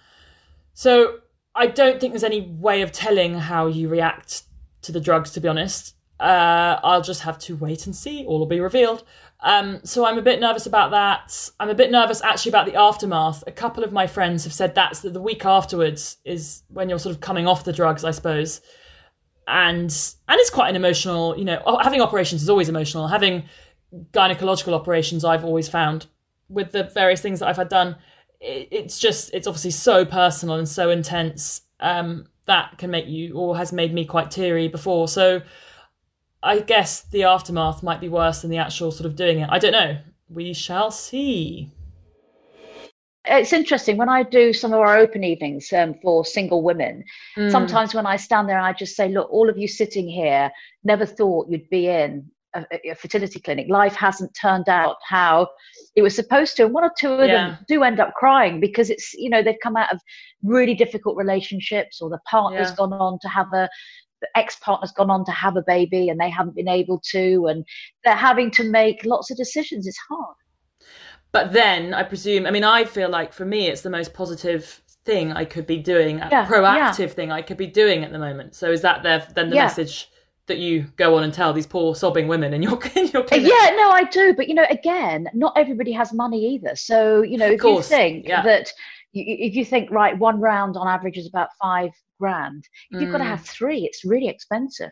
So 0.74 1.20
I 1.54 1.68
don't 1.68 2.00
think 2.00 2.14
there's 2.14 2.24
any 2.24 2.42
way 2.42 2.82
of 2.82 2.92
telling 2.92 3.36
how 3.36 3.68
you 3.68 3.90
react 3.90 4.44
to 4.84 4.92
the 4.92 5.02
drugs, 5.02 5.32
to 5.32 5.40
be 5.40 5.48
honest. 5.48 5.96
Uh, 6.20 6.80
I'll 6.82 7.02
just 7.02 7.22
have 7.24 7.38
to 7.40 7.58
wait 7.58 7.86
and 7.86 7.96
see. 7.96 8.26
All 8.26 8.40
will 8.40 8.46
be 8.46 8.62
revealed. 8.62 9.04
Um, 9.42 9.82
so 9.84 10.06
I'm 10.06 10.18
a 10.18 10.22
bit 10.22 10.40
nervous 10.40 10.68
about 10.68 10.92
that. 10.92 11.50
I'm 11.60 11.70
a 11.70 11.76
bit 11.76 11.92
nervous 11.92 12.22
actually 12.22 12.52
about 12.52 12.66
the 12.66 12.76
aftermath. 12.76 13.44
A 13.46 13.52
couple 13.52 13.84
of 13.84 13.92
my 13.92 14.08
friends 14.08 14.46
have 14.46 14.54
said 14.54 14.74
that's 14.74 15.02
the 15.02 15.20
week 15.20 15.46
afterwards 15.46 16.18
is 16.24 16.64
when 16.70 16.88
you're 16.88 17.00
sort 17.00 17.14
of 17.14 17.20
coming 17.20 17.46
off 17.46 17.66
the 17.66 17.74
drugs, 17.74 18.06
I 18.06 18.12
suppose. 18.12 18.62
And 19.48 19.92
and 20.28 20.40
it's 20.40 20.50
quite 20.50 20.70
an 20.70 20.76
emotional, 20.76 21.38
you 21.38 21.46
know, 21.46 21.62
having 21.82 22.02
operations 22.02 22.42
is 22.42 22.50
always 22.50 22.70
emotional. 22.70 23.08
Having 23.08 23.44
gynecological 24.12 24.74
operations, 24.74 25.26
I've 25.26 25.46
always 25.46 25.68
found 25.68 26.08
with 26.50 26.72
the 26.72 26.84
various 26.84 27.22
things 27.22 27.40
that 27.40 27.48
I've 27.48 27.58
had 27.58 27.70
done, 27.70 27.96
it's 28.40 29.00
just 29.00 29.34
it's 29.34 29.48
obviously 29.48 29.72
so 29.72 30.06
personal 30.06 30.56
and 30.56 30.68
so 30.68 30.90
intense 30.90 31.62
um, 31.80 32.28
that 32.46 32.78
can 32.78 32.92
make 32.92 33.08
you 33.08 33.36
or 33.36 33.58
has 33.58 33.72
made 33.72 33.94
me 33.94 34.06
quite 34.06 34.32
teary 34.32 34.68
before. 34.68 35.08
So 35.08 35.42
I 36.42 36.60
guess 36.60 37.04
the 37.04 37.24
aftermath 37.24 37.84
might 37.84 38.02
be 38.02 38.10
worse 38.10 38.42
than 38.42 38.52
the 38.52 38.58
actual 38.58 38.92
sort 38.92 39.06
of 39.06 39.16
doing 39.16 39.40
it. 39.40 39.50
I 39.52 39.60
don't 39.60 39.72
know. 39.72 39.98
We 40.30 40.54
shall 40.54 40.92
see. 40.92 41.72
It's 43.26 43.54
interesting 43.54 43.96
when 43.98 44.10
I 44.10 44.24
do 44.24 44.52
some 44.52 44.74
of 44.74 44.80
our 44.80 44.98
open 44.98 45.24
evenings 45.24 45.72
um, 45.72 45.96
for 46.02 46.26
single 46.26 46.62
women. 46.62 47.06
Mm. 47.38 47.52
Sometimes 47.52 47.94
when 47.94 48.06
I 48.06 48.18
stand 48.18 48.50
there 48.50 48.58
and 48.58 48.66
I 48.66 48.74
just 48.74 48.96
say, 48.96 49.08
"Look, 49.08 49.32
all 49.32 49.50
of 49.50 49.58
you 49.58 49.68
sitting 49.68 50.10
here 50.10 50.52
never 50.84 51.06
thought 51.06 51.50
you'd 51.50 51.70
be 51.70 51.88
in 51.88 52.30
a, 52.56 52.92
a, 52.92 52.96
fertility 52.96 53.40
clinic. 53.40 53.68
Life 53.70 53.96
hasn't 53.96 54.36
turned 54.40 54.70
out 54.70 54.98
how 55.08 55.48
it 55.96 56.02
was 56.02 56.16
supposed 56.16 56.56
to. 56.58 56.66
And 56.66 56.74
one 56.74 56.84
or 56.84 56.92
two 56.98 57.12
of 57.14 57.28
yeah. 57.28 57.50
them 57.50 57.58
do 57.68 57.84
end 57.84 58.00
up 58.00 58.14
crying 58.16 58.60
because 58.60 58.90
it's, 58.90 59.14
you 59.14 59.30
know, 59.30 59.42
they've 59.42 59.56
come 59.62 59.76
out 59.76 59.92
of 59.94 60.00
really 60.44 60.76
difficult 60.76 61.18
relationships 61.18 62.02
or 62.02 62.10
the 62.10 62.20
partner's 62.30 62.70
yeah. 62.70 62.76
gone 62.76 62.94
on 62.94 63.20
to 63.22 63.28
have 63.28 63.48
a, 63.54 63.70
ex-partner's 64.36 64.92
gone 64.92 65.10
on 65.10 65.26
to 65.26 65.32
have 65.32 65.58
a 65.58 65.64
baby 65.66 66.10
and 66.10 66.20
they 66.20 66.30
haven't 66.30 66.56
been 66.56 66.70
able 66.70 67.02
to. 67.12 67.48
And 67.48 67.66
they're 68.04 68.16
having 68.16 68.52
to 68.52 68.64
make 68.64 69.06
lots 69.06 69.32
of 69.32 69.38
decisions. 69.38 69.88
It's 69.88 70.00
hard. 70.10 70.36
But 71.34 71.52
then 71.52 71.94
I 71.94 72.04
presume, 72.04 72.46
I 72.46 72.52
mean, 72.52 72.64
I 72.64 72.86
feel 72.86 73.10
like 73.10 73.34
for 73.34 73.44
me, 73.44 73.68
it's 73.68 73.82
the 73.82 73.90
most 73.90 74.14
positive 74.14 74.82
thing 75.04 75.34
I 75.34 75.44
could 75.46 75.66
be 75.68 75.80
doing, 75.80 76.22
a 76.22 76.30
yeah, 76.32 76.46
proactive 76.46 77.12
thing 77.12 77.32
I 77.32 77.42
could 77.42 77.58
be 77.58 77.68
doing 77.68 78.04
at 78.04 78.12
the 78.12 78.20
moment. 78.20 78.56
So 78.56 78.72
is 78.72 78.82
that 78.84 79.04
there, 79.04 79.28
then 79.34 79.50
the 79.50 79.56
message 79.56 80.10
that 80.46 80.60
you 80.60 80.84
go 80.96 81.18
on 81.18 81.24
and 81.24 81.34
tell 81.34 81.52
these 81.54 81.66
poor 81.66 81.96
sobbing 81.96 82.28
women 82.28 82.54
in 82.54 82.62
your 82.62 82.80
in 82.96 83.08
your 83.08 83.24
clinic. 83.24 83.50
Yeah, 83.50 83.76
no, 83.76 83.90
I 83.90 84.04
do, 84.12 84.34
but 84.36 84.48
you 84.48 84.54
know, 84.54 84.66
again, 84.70 85.28
not 85.34 85.58
everybody 85.58 85.92
has 85.94 86.14
money 86.14 86.54
either. 86.54 86.76
So 86.76 87.22
you 87.24 87.38
know, 87.38 87.48
if 87.48 87.64
you 87.64 87.82
think 87.82 88.28
yeah. 88.28 88.44
that 88.44 88.72
if 89.14 89.56
you 89.56 89.66
think 89.66 89.90
right, 89.92 90.18
one 90.18 90.40
round 90.40 90.78
on 90.78 90.88
average 90.88 91.18
is 91.18 91.28
about 91.28 91.50
five 91.62 91.92
grand. 92.20 92.68
If 92.92 93.02
you've 93.02 93.12
got 93.12 93.20
to 93.20 93.24
Mm. 93.24 93.28
have 93.28 93.42
three, 93.46 93.86
it's 93.86 94.06
really 94.06 94.28
expensive. 94.28 94.92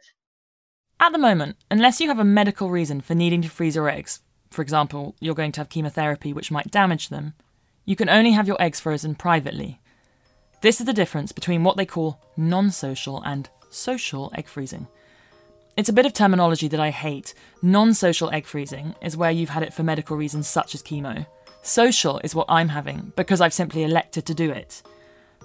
At 0.99 1.12
the 1.12 1.17
moment, 1.17 1.58
unless 1.71 1.99
you 1.99 2.08
have 2.10 2.19
a 2.19 2.23
medical 2.23 2.69
reason 2.69 3.01
for 3.01 3.15
needing 3.15 3.41
to 3.41 3.49
freeze 3.49 3.75
your 3.75 3.89
eggs, 3.89 4.21
for 4.51 4.61
example, 4.61 5.15
you're 5.19 5.33
going 5.33 5.53
to 5.53 5.61
have 5.61 5.69
chemotherapy 5.69 6.33
which 6.33 6.51
might 6.51 6.69
damage 6.69 7.09
them, 7.09 7.33
you 7.85 7.95
can 7.95 8.09
only 8.09 8.31
have 8.31 8.47
your 8.47 8.61
eggs 8.61 8.79
frozen 8.79 9.15
privately. 9.15 9.79
This 10.61 10.79
is 10.79 10.85
the 10.85 10.93
difference 10.93 11.31
between 11.31 11.63
what 11.63 11.77
they 11.77 11.85
call 11.85 12.19
non 12.37 12.69
social 12.69 13.23
and 13.23 13.49
social 13.71 14.31
egg 14.35 14.47
freezing. 14.47 14.87
It's 15.77 15.89
a 15.89 15.93
bit 15.93 16.05
of 16.05 16.13
terminology 16.13 16.67
that 16.67 16.79
I 16.79 16.91
hate. 16.91 17.33
Non 17.61 17.93
social 17.93 18.29
egg 18.29 18.45
freezing 18.45 18.93
is 19.01 19.17
where 19.17 19.31
you've 19.31 19.49
had 19.49 19.63
it 19.63 19.73
for 19.73 19.83
medical 19.83 20.17
reasons 20.17 20.47
such 20.47 20.75
as 20.75 20.83
chemo. 20.83 21.25
Social 21.63 22.19
is 22.19 22.35
what 22.35 22.47
I'm 22.49 22.69
having 22.69 23.13
because 23.15 23.41
I've 23.41 23.53
simply 23.53 23.83
elected 23.83 24.25
to 24.25 24.33
do 24.33 24.51
it. 24.51 24.83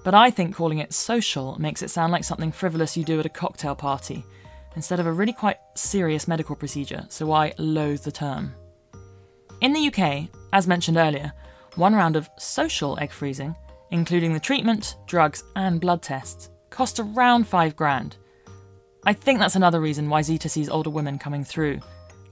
But 0.05 0.15
I 0.15 0.31
think 0.31 0.55
calling 0.55 0.79
it 0.79 0.93
social 0.93 1.59
makes 1.61 1.83
it 1.83 1.91
sound 1.91 2.13
like 2.13 2.25
something 2.25 2.53
frivolous 2.53 2.97
you 2.97 3.05
do 3.05 3.21
at 3.21 3.27
a 3.27 3.31
cocktail 3.31 3.75
party 3.75 4.25
instead 4.75 5.01
of 5.01 5.07
a 5.07 5.13
really 5.13 5.33
quite 5.33 5.57
serious 5.75 6.29
medical 6.29 6.55
procedure, 6.55 7.07
so 7.09 7.33
I 7.33 7.55
loathe 7.59 8.03
the 8.03 8.13
term. 8.13 8.55
In 9.61 9.73
the 9.73 9.89
UK, 9.89 10.29
as 10.53 10.67
mentioned 10.67 10.99
earlier, 10.99 11.33
one 11.77 11.95
round 11.95 12.17
of 12.17 12.29
social 12.39 12.99
egg 13.01 13.11
freezing, 13.11 13.55
including 13.91 14.33
the 14.33 14.41
treatment, 14.41 14.97
drugs, 15.07 15.45
and 15.55 15.81
blood 15.81 16.03
tests, 16.03 16.51
cost 16.71 17.01
around 17.01 17.47
five 17.47 17.75
grand. 17.75 18.17
I 19.05 19.13
think 19.13 19.39
that's 19.39 19.57
another 19.57 19.81
reason 19.81 20.11
why 20.11 20.23
Zita 20.23 20.49
sees 20.49 20.69
older 20.69 20.91
women 20.91 21.19
coming 21.19 21.45
through. 21.45 21.81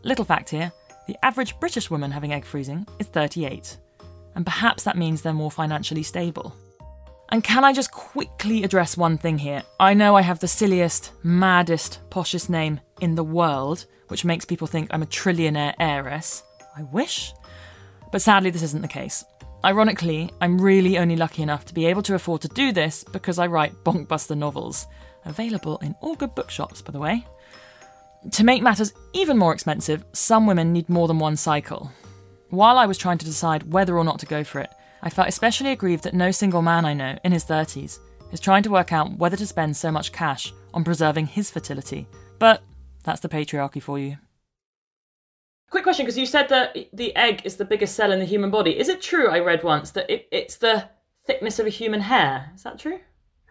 Little 0.03 0.25
fact 0.25 0.49
here 0.51 0.73
the 1.07 1.17
average 1.23 1.59
British 1.61 1.91
woman 1.91 2.11
having 2.11 2.33
egg 2.33 2.45
freezing 2.47 2.87
is 2.99 3.07
38, 3.07 3.77
and 4.35 4.45
perhaps 4.45 4.85
that 4.85 4.97
means 4.97 5.21
they're 5.21 5.35
more 5.35 5.51
financially 5.51 6.03
stable. 6.03 6.55
And 7.31 7.45
can 7.45 7.65
I 7.65 7.73
just 7.73 7.91
quickly 7.91 8.65
address 8.65 8.97
one 8.97 9.19
thing 9.19 9.39
here? 9.39 9.63
I 9.81 9.95
know 9.95 10.15
I 10.15 10.23
have 10.23 10.41
the 10.41 10.49
silliest, 10.49 11.13
maddest, 11.23 12.01
poshest 12.11 12.49
name 12.49 12.81
in 13.01 13.15
the 13.15 13.25
world, 13.25 13.87
which 14.09 14.25
makes 14.25 14.45
people 14.45 14.67
think 14.67 14.89
I'm 14.91 15.03
a 15.03 15.07
trillionaire 15.07 15.75
heiress. 15.79 16.43
I 16.77 16.83
wish. 16.85 17.33
But 18.13 18.23
sadly, 18.23 18.51
this 18.51 18.63
isn't 18.63 18.83
the 18.83 18.89
case. 18.89 19.25
Ironically, 19.65 20.31
I'm 20.41 20.61
really 20.61 20.99
only 20.99 21.17
lucky 21.17 21.43
enough 21.43 21.65
to 21.67 21.75
be 21.75 21.87
able 21.87 22.03
to 22.03 22.15
afford 22.15 22.43
to 22.43 22.49
do 22.49 22.71
this 22.71 23.03
because 23.03 23.39
I 23.39 23.47
write 23.47 23.83
bonkbuster 23.85 24.37
novels, 24.37 24.87
available 25.25 25.79
in 25.79 25.95
all 26.01 26.15
good 26.15 26.35
bookshops, 26.35 26.83
by 26.83 26.93
the 26.93 26.99
way. 26.99 27.27
To 28.33 28.45
make 28.45 28.63
matters 28.63 28.93
even 29.13 29.39
more 29.39 29.53
expensive, 29.53 30.05
some 30.13 30.47
women 30.47 30.73
need 30.73 30.89
more 30.89 31.09
than 31.09 31.19
one 31.19 31.37
cycle. 31.37 31.91
While 32.51 32.79
I 32.79 32.87
was 32.87 32.99
trying 32.99 33.19
to 33.19 33.25
decide 33.25 33.73
whether 33.73 33.97
or 33.97 34.05
not 34.05 34.19
to 34.21 34.27
go 34.27 34.45
for 34.45 34.61
it, 34.61 34.71
I 35.03 35.11
felt 35.11 35.29
especially 35.29 35.73
aggrieved 35.73 36.05
that 36.05 36.15
no 36.15 36.31
single 36.31 36.63
man 36.63 36.85
I 36.85 36.95
know 36.95 37.19
in 37.25 37.33
his 37.33 37.45
30s 37.45 37.99
is 38.33 38.41
trying 38.41 38.63
to 38.65 38.71
work 38.71 38.93
out 38.93 39.17
whether 39.19 39.37
to 39.37 39.47
spend 39.47 39.77
so 39.77 39.91
much 39.91 40.13
cash 40.13 40.53
on 40.73 40.85
preserving 40.85 41.27
his 41.27 41.51
fertility. 41.51 42.07
But 42.39 42.63
that's 43.03 43.21
the 43.21 43.29
patriarchy 43.29 43.83
for 43.83 43.99
you. 43.99 44.17
Quick 45.75 45.83
question, 45.83 46.07
because 46.07 46.17
you 46.17 46.25
said 46.25 46.49
that 46.51 46.77
the 46.93 47.17
egg 47.17 47.41
is 47.43 47.57
the 47.57 47.65
biggest 47.65 47.97
cell 47.97 48.13
in 48.13 48.21
the 48.21 48.25
human 48.25 48.49
body. 48.49 48.79
Is 48.79 48.89
it 48.89 49.03
true, 49.03 49.27
I 49.29 49.41
read 49.41 49.65
once, 49.65 49.91
that 49.91 50.09
it, 50.09 50.29
it's 50.31 50.59
the 50.59 50.89
thickness 51.27 51.59
of 51.59 51.67
a 51.67 51.69
human 51.69 52.01
hair? 52.01 52.53
Is 52.55 52.63
that 52.63 52.79
true? 52.79 53.01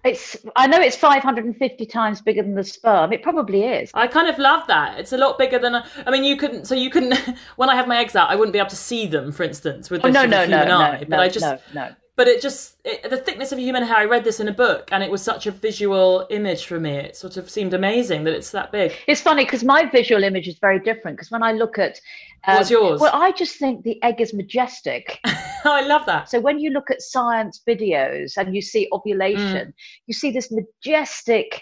It's 0.05 0.37
I 0.55 0.67
know 0.67 0.79
it's 0.79 0.95
550 0.95 1.85
times 1.85 2.21
bigger 2.21 2.41
than 2.41 2.55
the 2.55 2.63
sperm. 2.63 3.11
It 3.11 3.23
probably 3.23 3.65
is. 3.65 3.91
I 3.93 4.07
kind 4.07 4.29
of 4.29 4.39
love 4.39 4.65
that. 4.67 4.97
It's 5.01 5.11
a 5.11 5.17
lot 5.17 5.37
bigger 5.37 5.59
than. 5.59 5.75
A, 5.75 5.85
I 6.07 6.11
mean, 6.11 6.23
you 6.23 6.37
couldn't. 6.37 6.63
So 6.65 6.75
you 6.75 6.89
couldn't. 6.89 7.19
When 7.57 7.69
I 7.69 7.75
have 7.75 7.89
my 7.89 7.97
eggs 7.97 8.15
out, 8.15 8.29
I 8.29 8.37
wouldn't 8.37 8.53
be 8.53 8.59
able 8.59 8.69
to 8.69 8.77
see 8.77 9.05
them, 9.05 9.33
for 9.33 9.43
instance, 9.43 9.89
with 9.89 10.05
Oh 10.05 10.09
no 10.09 10.23
no 10.25 10.45
no 10.45 10.45
human 10.45 10.67
no 10.69 10.77
eye. 10.77 10.99
no 11.01 11.07
But 11.09 11.19
I 11.19 11.27
just. 11.27 11.45
no 11.45 11.59
no. 11.73 11.95
But 12.15 12.27
it 12.27 12.41
just 12.43 12.77
it, 12.85 13.09
the 13.09 13.17
thickness 13.17 13.51
of 13.51 13.57
a 13.57 13.61
human 13.61 13.81
hair. 13.83 13.97
I 13.97 14.05
read 14.05 14.23
this 14.23 14.39
in 14.39 14.47
a 14.47 14.53
book, 14.53 14.89
and 14.91 15.01
it 15.03 15.09
was 15.09 15.23
such 15.23 15.47
a 15.47 15.51
visual 15.51 16.27
image 16.29 16.65
for 16.65 16.79
me. 16.79 16.91
It 16.91 17.15
sort 17.15 17.37
of 17.37 17.49
seemed 17.49 17.73
amazing 17.73 18.23
that 18.25 18.33
it's 18.35 18.51
that 18.51 18.71
big. 18.71 18.93
It's 19.07 19.19
funny 19.21 19.45
because 19.45 19.63
my 19.63 19.85
visual 19.89 20.23
image 20.23 20.47
is 20.47 20.57
very 20.59 20.79
different. 20.79 21.17
Because 21.17 21.31
when 21.31 21.41
I 21.41 21.53
look 21.53 21.79
at, 21.79 21.99
um, 22.47 22.57
What's 22.57 22.69
yours? 22.69 23.01
Well, 23.01 23.15
I 23.15 23.31
just 23.31 23.57
think 23.57 23.83
the 23.83 24.01
egg 24.03 24.21
is 24.21 24.31
majestic. 24.33 25.19
I 25.65 25.81
love 25.87 26.05
that. 26.05 26.29
So 26.29 26.39
when 26.39 26.59
you 26.59 26.69
look 26.69 26.91
at 26.91 27.01
science 27.01 27.61
videos 27.67 28.37
and 28.37 28.53
you 28.53 28.61
see 28.61 28.87
ovulation, 28.91 29.69
Mm. 29.69 29.73
you 30.07 30.13
see 30.13 30.29
this 30.31 30.51
majestic 30.51 31.61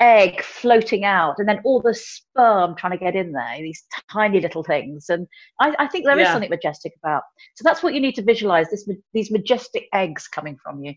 egg 0.00 0.42
floating 0.42 1.04
out, 1.04 1.34
and 1.38 1.48
then 1.48 1.60
all 1.64 1.80
the 1.80 1.94
sperm 1.94 2.74
trying 2.76 2.92
to 2.92 2.98
get 2.98 3.14
in 3.14 3.32
there. 3.32 3.56
These 3.58 3.84
tiny 4.10 4.40
little 4.40 4.64
things, 4.64 5.08
and 5.08 5.26
I, 5.60 5.74
I 5.78 5.86
think 5.86 6.04
there 6.06 6.18
is 6.18 6.26
Yeah. 6.26 6.32
something 6.32 6.50
majestic 6.50 6.92
about. 7.02 7.22
So 7.56 7.62
that's 7.64 7.82
what 7.82 7.94
you 7.94 8.00
need 8.00 8.14
to 8.16 8.22
visualize: 8.22 8.70
this 8.70 8.88
these 9.12 9.30
majestic 9.30 9.88
eggs 9.92 10.26
coming 10.28 10.56
from 10.62 10.82
you, 10.82 10.94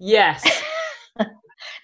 Yes. 0.00 0.62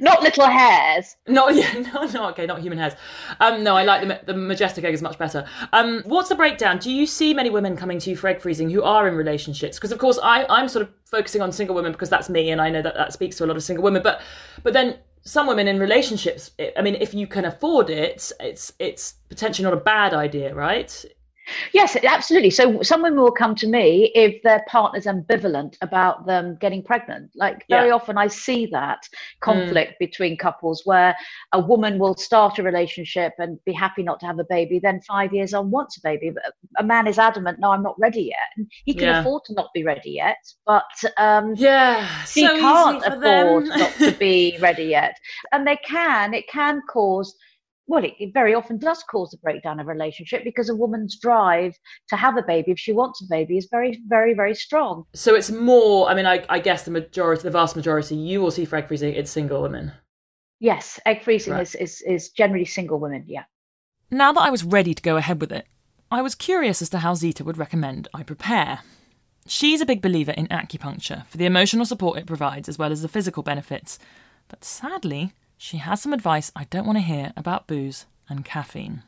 not 0.01 0.23
little 0.23 0.47
hairs. 0.47 1.17
No, 1.27 1.49
yeah, 1.51 1.73
no, 1.95 2.05
no, 2.05 2.29
okay, 2.31 2.47
not 2.47 2.61
human 2.61 2.79
hairs. 2.79 2.95
Um, 3.41 3.63
no, 3.63 3.77
I 3.77 3.85
like 3.85 4.07
the, 4.07 4.33
the 4.33 4.39
majestic 4.39 4.85
egg 4.85 4.95
is 4.95 5.03
much 5.03 5.19
better. 5.19 5.47
Um, 5.73 6.03
what's 6.05 6.29
the 6.29 6.35
breakdown? 6.35 6.79
Do 6.79 6.91
you 6.91 7.07
see 7.07 7.33
many 7.35 7.51
women 7.51 7.77
coming 7.77 7.99
to 8.01 8.11
you 8.11 8.17
for 8.17 8.29
egg 8.29 8.41
freezing 8.41 8.71
who 8.71 8.83
are 8.83 9.09
in 9.09 9.15
relationships? 9.15 9.79
Because 9.79 9.93
of 9.93 9.99
course, 9.99 10.19
I, 10.23 10.45
I'm 10.49 10.69
sort 10.69 10.83
of 10.83 10.91
focusing 11.05 11.43
on 11.43 11.53
single 11.53 11.75
women 11.77 11.93
because 11.93 12.11
that's 12.11 12.29
me, 12.29 12.51
and 12.51 12.61
I 12.61 12.71
know 12.71 12.83
that 12.83 12.95
that 12.95 13.13
speaks 13.13 13.37
to 13.37 13.45
a 13.45 13.47
lot 13.47 13.57
of 13.57 13.63
single 13.63 13.83
women. 13.85 14.03
But, 14.03 14.21
but 14.63 14.73
then 14.73 14.97
some 15.23 15.47
women 15.47 15.69
in 15.69 15.79
relationships. 15.79 16.51
I 16.77 16.83
mean, 16.83 16.97
if 16.97 17.15
you 17.15 17.27
can 17.27 17.45
afford 17.45 17.91
it, 17.91 18.33
it's 18.41 18.73
it's 18.79 19.15
potentially 19.29 19.65
not 19.65 19.73
a 19.73 19.81
bad 19.81 20.15
idea, 20.15 20.55
right? 20.55 21.05
Yes, 21.73 21.97
absolutely. 22.05 22.51
So 22.51 22.83
some 22.83 23.03
women 23.03 23.21
will 23.21 23.33
come 23.33 23.55
to 23.57 23.67
me 23.67 24.13
if 24.15 24.43
their 24.43 24.65
partner's 24.69 25.07
ambivalent 25.07 25.77
about 25.81 26.27
them 26.27 26.57
getting 26.61 26.83
pregnant. 26.83 27.31
Like 27.35 27.65
very 27.69 27.89
Yeah. 27.89 27.95
often 27.95 28.19
I 28.19 28.29
see 28.29 28.67
that 28.67 29.09
conflict 29.41 29.99
between 29.99 30.37
couples 30.37 30.83
where 30.85 31.17
a 31.53 31.61
woman 31.61 31.99
will 31.99 32.17
start 32.17 32.59
a 32.59 32.63
relationship 32.63 33.33
and 33.39 33.59
be 33.65 33.73
happy 33.73 34.03
not 34.03 34.21
to 34.21 34.27
have 34.27 34.39
a 34.39 34.45
baby, 34.45 34.79
then 34.79 35.01
five 35.03 35.33
years 35.33 35.55
on 35.55 35.71
wants 35.71 35.97
a 35.97 36.01
baby. 36.03 36.31
But 36.31 36.55
a 36.79 36.85
man 36.85 37.07
is 37.07 37.19
adamant, 37.19 37.59
no, 37.59 37.71
I'm 37.73 37.83
not 37.83 37.99
ready 37.99 38.23
yet. 38.23 38.49
And 38.57 38.71
he 38.85 38.95
can 38.95 39.09
Yeah. 39.09 39.21
afford 39.21 39.45
to 39.47 39.55
not 39.55 39.71
be 39.75 39.85
ready 39.85 40.11
yet, 40.11 40.39
but 40.67 40.85
um 41.19 41.55
Yeah, 41.57 42.25
he 42.35 42.49
so 42.49 42.59
can't 42.59 43.03
afford 43.07 43.65
not 43.77 43.93
to 44.01 44.13
be 44.13 44.59
ready 44.61 44.85
yet. 44.85 45.17
And 45.53 45.67
they 45.67 45.77
can, 45.85 46.35
it 46.35 46.49
can 46.49 46.81
cause, 46.89 47.35
well, 47.87 48.05
it, 48.05 48.15
it 48.19 48.33
very 48.33 48.55
often 48.55 48.79
does 48.79 49.03
cause 49.03 49.35
a 49.35 49.39
breakdown 49.39 49.81
of 49.81 49.87
a 49.87 49.91
relationship 49.91 50.45
because 50.45 50.69
a 50.71 50.75
woman's 50.75 51.19
drive 51.19 51.75
to 52.09 52.17
have 52.17 52.37
a 52.37 52.43
baby, 52.43 52.71
if 52.73 52.79
she 52.79 52.93
wants 52.93 53.21
a 53.23 53.27
baby, 53.29 53.59
is 53.59 53.69
very, 53.71 54.01
very, 54.07 54.35
very 54.35 54.55
strong. 54.55 55.05
so 55.15 55.35
it's 55.35 55.51
more. 55.51 56.09
I 56.09 56.15
mean, 56.15 56.27
I, 56.27 56.45
I 56.49 56.59
guess 56.59 56.85
the 56.85 56.91
majority, 56.91 57.43
the 57.43 57.51
vast 57.51 57.77
majority, 57.77 58.15
you 58.17 58.41
will 58.41 58.51
see 58.51 58.65
for 58.65 58.77
egg 58.77 58.89
freezing. 58.89 59.15
It's 59.15 59.31
single 59.31 59.63
women. 59.63 59.93
Yes, 60.61 61.01
egg 61.07 61.23
freezing 61.23 61.55
Right. 61.55 61.63
is, 61.63 61.75
is, 61.75 62.03
is 62.03 62.31
generally 62.31 62.65
single 62.65 63.01
women, 63.01 63.25
yeah. 63.27 63.45
Now 64.11 64.33
that 64.33 64.43
I 64.43 64.51
was 64.51 64.63
ready 64.63 64.95
to 64.95 65.03
go 65.03 65.17
ahead 65.17 65.41
with 65.41 65.51
it, 65.51 65.67
I 66.11 66.23
was 66.23 66.35
curious 66.37 66.83
as 66.83 66.91
to 66.91 66.99
how 66.99 67.15
Zita 67.15 67.43
would 67.43 67.59
recommend 67.59 68.07
I 68.15 68.23
prepare. 68.23 68.81
She's 69.47 69.81
a 69.81 69.87
big 69.87 70.01
believer 70.01 70.31
in 70.33 70.47
acupuncture 70.49 71.27
for 71.27 71.37
the 71.37 71.47
emotional 71.47 71.85
support 71.85 72.19
it 72.19 72.27
provides 72.27 72.69
as 72.69 72.79
well 72.79 72.93
as 72.93 73.03
the 73.03 73.09
physical 73.09 73.43
benefits, 73.43 73.99
but 74.49 74.63
sadly, 74.65 75.33
she 75.63 75.77
has 75.77 76.03
some 76.03 76.13
advice 76.13 76.51
I 76.57 76.65
don't 76.65 76.87
want 76.87 76.97
to 76.99 77.03
hear 77.03 77.33
about 77.37 77.69
booze 77.69 78.07
and 78.29 78.45
caffeine. 78.45 79.05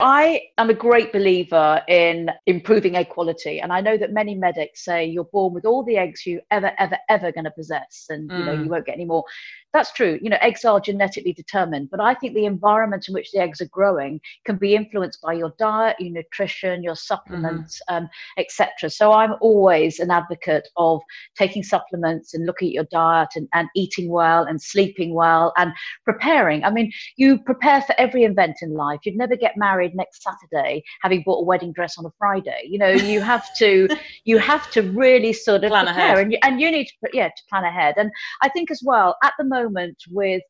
I 0.00 0.42
am 0.58 0.68
a 0.70 0.74
great 0.74 1.12
believer 1.12 1.82
in 1.88 2.30
improving 2.46 2.94
egg 2.94 3.08
quality, 3.08 3.60
and 3.60 3.72
I 3.72 3.80
know 3.80 3.96
that 3.96 4.12
many 4.12 4.34
medics 4.34 4.84
say 4.84 5.06
you're 5.06 5.24
born 5.24 5.54
with 5.54 5.64
all 5.64 5.82
the 5.82 5.96
eggs 5.96 6.26
you 6.26 6.40
ever, 6.50 6.72
ever, 6.78 6.98
ever 7.08 7.32
going 7.32 7.46
to 7.46 7.50
possess, 7.50 8.04
and 8.10 8.30
you 8.30 8.44
know 8.44 8.52
Mm. 8.52 8.64
you 8.64 8.70
won't 8.70 8.84
get 8.86 8.94
any 8.96 9.06
more. 9.06 9.24
That's 9.78 9.92
true. 9.92 10.18
You 10.20 10.28
know, 10.28 10.38
eggs 10.40 10.64
are 10.64 10.80
genetically 10.80 11.32
determined, 11.32 11.88
but 11.88 12.00
I 12.00 12.12
think 12.12 12.34
the 12.34 12.46
environment 12.46 13.04
in 13.06 13.14
which 13.14 13.30
the 13.30 13.38
eggs 13.38 13.60
are 13.60 13.68
growing 13.68 14.20
can 14.44 14.56
be 14.56 14.74
influenced 14.74 15.20
by 15.22 15.34
your 15.34 15.54
diet, 15.56 15.94
your 16.00 16.10
nutrition, 16.10 16.82
your 16.82 16.96
supplements, 16.96 17.80
um, 17.88 18.08
etc. 18.38 18.90
So 18.90 19.12
I'm 19.12 19.34
always 19.40 20.00
an 20.00 20.10
advocate 20.10 20.66
of 20.76 21.00
taking 21.36 21.62
supplements 21.62 22.34
and 22.34 22.44
looking 22.44 22.70
at 22.70 22.74
your 22.74 22.88
diet 22.90 23.28
and, 23.36 23.46
and 23.54 23.68
eating 23.76 24.10
well 24.10 24.42
and 24.42 24.60
sleeping 24.60 25.14
well 25.14 25.52
and 25.56 25.70
preparing. 26.04 26.64
I 26.64 26.70
mean, 26.70 26.90
you 27.16 27.38
prepare 27.38 27.80
for 27.82 27.94
every 27.98 28.24
event 28.24 28.56
in 28.62 28.74
life. 28.74 28.98
You'd 29.04 29.14
never 29.14 29.36
get 29.36 29.56
married 29.56 29.94
next 29.94 30.24
Saturday 30.24 30.82
having 31.02 31.22
bought 31.24 31.42
a 31.42 31.44
wedding 31.44 31.70
dress 31.72 31.96
on 31.98 32.04
a 32.04 32.10
Friday. 32.18 32.62
You 32.64 32.80
know, 32.80 32.88
you 32.90 33.20
have 33.20 33.46
to 33.58 33.86
you 34.24 34.38
have 34.38 34.68
to 34.72 34.82
really 34.82 35.32
sort 35.32 35.62
of 35.62 35.70
Plan 35.70 35.86
prepare, 35.86 36.14
ahead. 36.14 36.18
and 36.18 36.32
you, 36.32 36.38
and 36.42 36.60
you 36.60 36.68
need 36.72 36.86
to 36.86 37.10
yeah 37.12 37.28
to 37.28 37.42
plan 37.48 37.62
ahead. 37.62 37.94
And 37.96 38.10
I 38.42 38.48
think 38.48 38.72
as 38.72 38.82
well 38.84 39.16
at 39.22 39.34
the 39.38 39.44
moment 39.44 39.67
with 40.10 40.42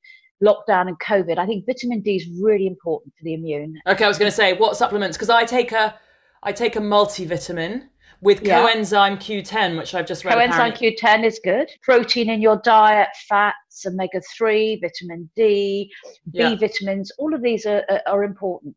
lockdown 0.42 0.88
and 0.88 0.98
COVID, 1.00 1.38
I 1.38 1.46
think 1.46 1.66
vitamin 1.66 2.00
D 2.00 2.16
is 2.16 2.28
really 2.40 2.66
important 2.66 3.12
for 3.18 3.24
the 3.24 3.34
immune. 3.34 3.74
Okay, 3.86 4.04
I 4.04 4.08
was 4.08 4.18
going 4.18 4.30
to 4.30 4.36
say 4.36 4.52
what 4.54 4.76
supplements 4.76 5.16
because 5.16 5.30
I 5.30 5.44
take 5.44 5.72
a 5.72 5.94
I 6.42 6.52
take 6.52 6.76
a 6.76 6.80
multivitamin 6.80 7.88
with 8.20 8.42
Yeah. 8.42 8.60
coenzyme 8.66 9.16
Q10, 9.16 9.76
which 9.76 9.94
I've 9.94 10.06
just 10.06 10.24
read. 10.24 10.34
Coenzyme 10.36 10.50
apparently- 10.50 10.96
Q10 10.96 11.24
is 11.24 11.40
good. 11.42 11.68
Protein 11.82 12.30
in 12.30 12.40
your 12.40 12.56
diet, 12.64 13.08
fats, 13.28 13.84
omega 13.86 14.20
3, 14.36 14.80
vitamin 14.80 15.28
D, 15.36 15.90
B 16.30 16.38
Yeah. 16.38 16.54
vitamins, 16.56 17.10
all 17.18 17.34
of 17.34 17.42
these 17.42 17.66
are, 17.66 17.84
are 18.06 18.22
important. 18.24 18.76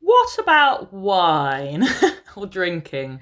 What 0.00 0.38
about 0.38 0.92
wine 0.92 1.84
or 2.36 2.46
drinking? 2.46 3.20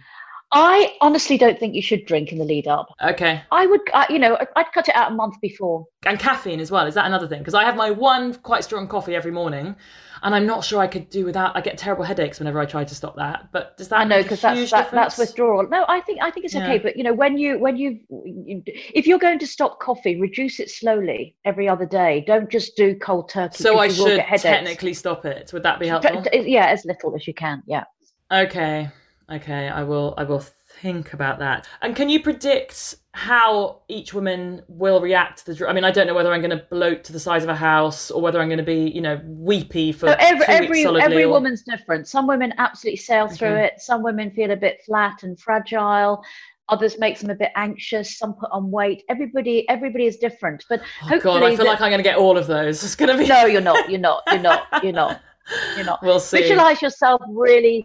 I 0.53 0.96
honestly 1.01 1.38
don't 1.38 1.59
think 1.61 1.74
you 1.76 1.82
should 1.82 2.07
drink 2.07 2.32
in 2.32 2.38
the 2.38 2.44
lead 2.44 2.66
up. 2.66 2.88
Okay. 3.03 3.42
I 3.53 3.66
would, 3.66 3.82
uh, 3.92 4.07
you 4.11 4.18
know, 4.18 4.36
I'd 4.57 4.72
cut 4.72 4.88
it 4.88 4.96
out 4.96 5.12
a 5.12 5.14
month 5.14 5.40
before. 5.40 5.86
And 6.05 6.18
caffeine 6.18 6.59
as 6.59 6.72
well. 6.72 6.86
Is 6.86 6.94
that 6.94 7.07
another 7.07 7.28
thing? 7.28 7.38
Because 7.38 7.55
I 7.55 7.62
have 7.62 7.76
my 7.76 7.90
one 7.90 8.34
quite 8.34 8.64
strong 8.64 8.88
coffee 8.88 9.14
every 9.14 9.30
morning, 9.30 9.76
and 10.22 10.34
I'm 10.34 10.46
not 10.46 10.64
sure 10.64 10.80
I 10.80 10.88
could 10.88 11.09
do 11.09 11.24
without. 11.24 11.57
I 11.57 11.61
get 11.61 11.78
terrible 11.78 12.03
headaches 12.03 12.40
whenever 12.40 12.59
I 12.59 12.66
try 12.66 12.82
to 12.82 12.94
stop 12.94 13.14
that. 13.16 13.51
But 13.53 13.76
does 13.76 13.88
that? 13.88 14.01
I 14.01 14.05
know 14.05 14.22
because 14.22 14.40
that's 14.40 14.70
that, 14.72 14.90
that's 14.90 15.18
withdrawal. 15.18 15.68
No, 15.68 15.84
I 15.88 16.01
think 16.01 16.20
I 16.20 16.32
think 16.32 16.46
it's 16.46 16.57
okay. 16.57 16.78
But 16.78 16.96
you 16.96 17.05
know, 17.05 17.14
when 17.14 17.38
you 17.38 17.59
when 17.61 17.76
you, 17.76 18.01
you 18.09 18.62
if 18.66 19.07
you're 19.07 19.20
going 19.20 19.38
to 19.38 19.46
stop 19.46 19.78
coffee, 19.78 20.20
reduce 20.20 20.59
it 20.59 20.68
slowly 20.68 21.36
every 21.44 21.68
other 21.68 21.86
day. 21.86 22.24
Don't 22.26 22.51
just 22.51 22.76
do 22.76 22.96
cold 22.96 23.28
turkey. 23.28 23.62
So 23.62 23.78
I 23.78 23.86
will 23.86 23.94
should 23.94 24.20
technically 24.38 24.94
stop 24.94 25.24
it. 25.24 25.53
Would 25.53 25.62
that 25.62 25.78
be 25.78 25.86
helpful? 25.86 26.24
yeah, 26.32 26.66
as 26.66 26.84
little 26.84 27.14
as 27.14 27.28
you 27.28 27.34
can. 27.34 27.62
Yeah. 27.66 27.84
Okay. 28.32 28.90
Okay. 29.30 29.68
I 29.68 29.82
will. 29.82 30.14
I 30.18 30.24
will 30.24 30.40
think 30.82 31.12
about 31.12 31.38
that. 31.38 31.66
And 31.82 31.94
can 31.94 32.08
you 32.08 32.20
predict 32.22 32.96
how 33.12 33.82
each 33.88 34.14
woman 34.14 34.62
will 34.68 35.00
react 35.00 35.38
to 35.40 35.46
the? 35.46 35.54
dr- 35.54 35.70
I 35.70 35.72
mean, 35.72 35.84
I 35.84 35.90
don't 35.90 36.06
know 36.06 36.14
whether 36.14 36.32
I'm 36.32 36.40
going 36.40 36.56
to 36.56 36.64
bloat 36.70 37.04
to 37.04 37.12
the 37.12 37.20
size 37.20 37.42
of 37.44 37.48
a 37.48 37.54
house 37.54 38.10
or 38.10 38.20
whether 38.22 38.40
I'm 38.40 38.48
going 38.48 38.58
to 38.58 38.64
be, 38.64 38.90
you 38.90 39.00
know, 39.00 39.20
weepy 39.24 39.92
for 39.92 40.08
So 40.08 40.16
every 40.18 40.46
two 40.46 40.52
every 40.52 40.68
weeks 40.68 40.82
solidly. 40.84 41.02
every 41.04 41.24
or- 41.24 41.28
woman's 41.32 41.62
different. 41.62 42.08
Some 42.08 42.26
women 42.26 42.52
absolutely 42.58 42.96
sail 42.96 43.28
through 43.28 43.54
it. 43.54 43.74
Some 43.78 44.02
women 44.02 44.30
feel 44.30 44.50
a 44.50 44.56
bit 44.56 44.80
flat 44.84 45.22
and 45.22 45.38
fragile. 45.38 46.24
Others 46.68 46.98
makes 47.00 47.20
them 47.20 47.30
a 47.30 47.34
bit 47.34 47.50
anxious. 47.56 48.16
Some 48.16 48.34
put 48.34 48.48
on 48.52 48.70
weight. 48.70 49.02
Everybody 49.08 49.68
everybody 49.68 50.06
is 50.06 50.16
different. 50.16 50.64
But 50.68 50.80
Oh 51.02 51.06
hopefully, 51.08 51.40
God, 51.40 51.42
I 51.42 51.48
feel 51.56 51.56
that- 51.58 51.64
like 51.66 51.80
I'm 51.80 51.90
going 51.90 51.98
to 51.98 52.04
get 52.08 52.16
all 52.16 52.36
of 52.38 52.46
those. 52.46 52.82
It's 52.84 52.94
going 52.96 53.10
to 53.10 53.18
be. 53.18 53.28
no, 53.28 53.46
you're 53.46 53.60
not. 53.60 53.90
You're 53.90 54.00
not. 54.00 54.22
You're 54.28 54.40
not. 54.40 54.66
You're 54.82 54.92
not. 54.92 55.20
You're 55.76 55.84
not. 55.86 56.00
We'll 56.02 56.20
see. 56.20 56.42
Visualize 56.42 56.80
yourself 56.80 57.20
really 57.28 57.84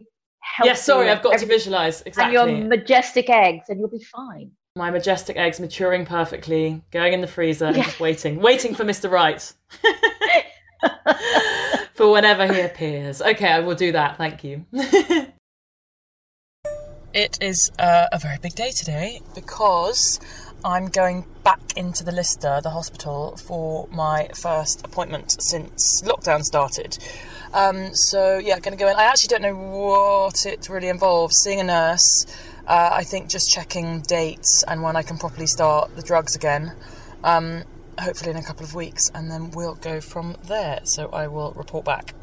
Yes, 0.64 0.84
sorry, 0.84 1.10
I've 1.10 1.22
got 1.22 1.30
to 1.32 1.36
every- 1.36 1.48
visualize 1.48 2.02
And 2.02 2.34
your 2.34 2.46
majestic 2.48 3.30
eggs, 3.30 3.70
and 3.70 3.80
you'll 3.80 3.90
be 3.90 4.04
fine. 4.04 4.52
my 4.76 4.92
majestic 4.92 5.38
eggs 5.38 5.60
maturing 5.60 6.06
perfectly, 6.06 6.82
going 6.92 7.14
in 7.14 7.22
the 7.22 7.28
freezer 7.28 7.66
and 7.66 7.76
just 7.76 8.00
waiting, 8.00 8.40
waiting 8.40 8.76
for 8.76 8.84
Mr. 8.84 9.10
Right. 9.10 9.52
for 11.94 12.12
whenever 12.12 12.52
he 12.52 12.60
appears. 12.62 13.22
Okay, 13.22 13.48
I 13.48 13.60
will 13.60 13.76
do 13.76 13.92
that. 13.94 14.18
Thank 14.18 14.44
you. 14.44 14.66
it 17.14 17.38
is 17.42 17.72
uh, 17.80 18.08
a 18.12 18.20
very 18.20 18.38
big 18.42 18.54
day 18.56 18.72
today 18.72 19.22
because 19.34 20.20
I'm 20.64 20.88
going 20.88 21.26
back 21.44 21.62
into 21.78 22.04
the 22.04 22.12
Lister, 22.12 22.60
the 22.62 22.72
hospital, 22.72 23.38
for 23.38 23.88
my 23.92 24.30
first 24.36 24.86
appointment 24.86 25.42
since 25.42 26.02
lockdown 26.04 26.44
started. 26.44 26.98
Um, 27.56 27.96
so 27.96 28.38
yeah, 28.38 28.60
going 28.60 28.78
to 28.78 28.84
go 28.84 28.90
in. 28.90 28.98
I 28.98 29.06
actually 29.06 29.30
don't 29.30 29.42
know 29.42 29.56
what 29.56 30.46
it 30.46 30.68
really 30.70 30.90
involves. 30.90 31.38
Seeing 31.38 31.62
a 31.62 31.64
nurse, 31.64 32.26
uh, 32.68 32.90
I 32.92 33.06
think 33.06 33.30
just 33.30 33.50
checking 33.50 34.02
dates 34.02 34.64
and 34.68 34.84
when 34.84 34.98
I 34.98 35.04
can 35.04 35.18
properly 35.18 35.48
start 35.48 35.96
the 35.96 36.02
drugs 36.02 36.36
again. 36.36 36.74
Um, 37.24 37.64
hopefully 37.98 38.32
in 38.32 38.38
a 38.38 38.44
couple 38.44 38.66
of 38.66 38.76
weeks, 38.76 39.10
and 39.16 39.32
then 39.32 39.52
we'll 39.52 39.76
go 39.76 40.02
from 40.02 40.36
there. 40.44 40.82
So 40.84 41.10
I 41.12 41.28
will 41.28 41.54
report 41.54 41.86
back. 41.86 42.14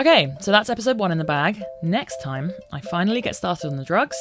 Okay, 0.00 0.32
so 0.40 0.50
that's 0.50 0.70
episode 0.70 0.98
one 0.98 1.12
in 1.12 1.18
the 1.18 1.24
bag. 1.24 1.62
Next 1.82 2.22
time, 2.22 2.52
I 2.72 2.80
finally 2.80 3.20
get 3.20 3.36
started 3.36 3.68
on 3.68 3.76
the 3.76 3.84
drugs, 3.84 4.16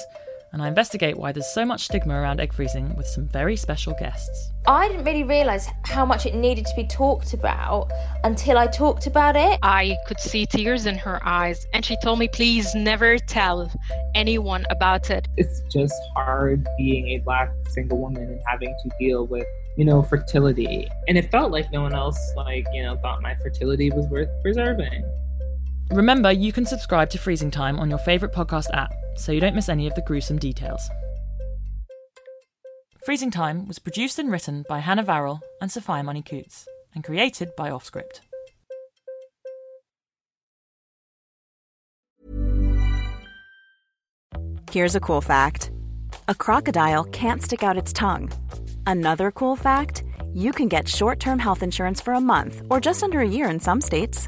and 0.53 0.61
I 0.61 0.67
investigate 0.67 1.17
why 1.17 1.31
there's 1.31 1.53
so 1.53 1.65
much 1.65 1.85
stigma 1.85 2.13
around 2.13 2.39
egg 2.39 2.53
freezing 2.53 2.95
with 2.95 3.07
some 3.07 3.27
very 3.27 3.55
special 3.55 3.93
guests. 3.99 4.51
I 4.65 4.87
didn't 4.87 5.05
really 5.05 5.23
realise 5.23 5.67
how 5.83 6.05
much 6.05 6.25
it 6.25 6.35
needed 6.35 6.65
to 6.65 6.75
be 6.75 6.85
talked 6.85 7.33
about 7.33 7.91
until 8.23 8.57
I 8.57 8.67
talked 8.67 9.07
about 9.07 9.35
it. 9.35 9.59
I 9.63 9.97
could 10.07 10.19
see 10.19 10.45
tears 10.45 10.85
in 10.85 10.95
her 10.97 11.19
eyes, 11.25 11.65
and 11.73 11.85
she 11.85 11.95
told 12.03 12.19
me, 12.19 12.27
please 12.27 12.73
never 12.75 13.17
tell 13.17 13.71
anyone 14.15 14.65
about 14.69 15.09
it. 15.09 15.27
it's 15.37 15.61
just 15.71 15.95
hard 16.15 16.67
being 16.77 17.07
a 17.09 17.19
black 17.19 17.49
single 17.69 17.99
woman 17.99 18.23
and 18.23 18.41
having 18.47 18.73
to 18.83 18.89
deal 18.99 19.27
with 19.27 19.45
you 19.77 19.85
know 19.85 20.01
fertility 20.01 20.87
and 21.07 21.17
it 21.17 21.29
felt 21.29 21.51
like 21.51 21.71
no 21.71 21.81
one 21.83 21.93
else 21.93 22.19
like 22.35 22.65
you 22.73 22.81
know 22.81 22.97
thought 22.97 23.21
my 23.21 23.35
fertility 23.35 23.91
was 23.91 24.07
worth 24.07 24.29
preserving 24.41 25.03
Remember, 25.91 26.31
you 26.31 26.51
can 26.51 26.65
subscribe 26.65 27.09
to 27.11 27.17
Freezing 27.17 27.49
Time 27.49 27.79
on 27.79 27.89
your 27.89 27.99
favourite 27.99 28.35
podcast 28.35 28.67
app 28.73 28.93
so 29.15 29.31
you 29.31 29.39
don't 29.39 29.55
miss 29.55 29.69
any 29.69 29.87
of 29.87 29.95
the 29.95 30.01
gruesome 30.01 30.37
details. 30.37 30.81
Freezing 33.05 33.31
Time 33.31 33.65
was 33.67 33.79
produced 33.79 34.19
and 34.19 34.29
written 34.29 34.65
by 34.67 34.79
Hannah 34.79 35.03
Varrell 35.03 35.39
and 35.61 35.71
Sophia 35.71 36.03
Money-Coutts 36.03 36.67
and 36.93 37.05
created 37.05 37.55
by 37.55 37.69
Offscript. 37.69 38.19
Here's 44.71 44.95
a 44.95 44.99
cool 44.99 45.21
fact 45.21 45.71
a 46.27 46.35
crocodile 46.35 47.05
can't 47.05 47.41
stick 47.41 47.63
out 47.63 47.77
its 47.77 47.93
tongue. 47.93 48.29
Another 48.85 49.31
cool 49.31 49.55
fact 49.55 50.03
you 50.33 50.51
can 50.51 50.67
get 50.67 50.89
short 50.89 51.21
term 51.21 51.39
health 51.39 51.63
insurance 51.63 52.01
for 52.01 52.13
a 52.13 52.21
month 52.21 52.61
or 52.69 52.81
just 52.81 53.03
under 53.03 53.21
a 53.21 53.27
year 53.27 53.49
in 53.49 53.61
some 53.61 53.79
states. 53.79 54.27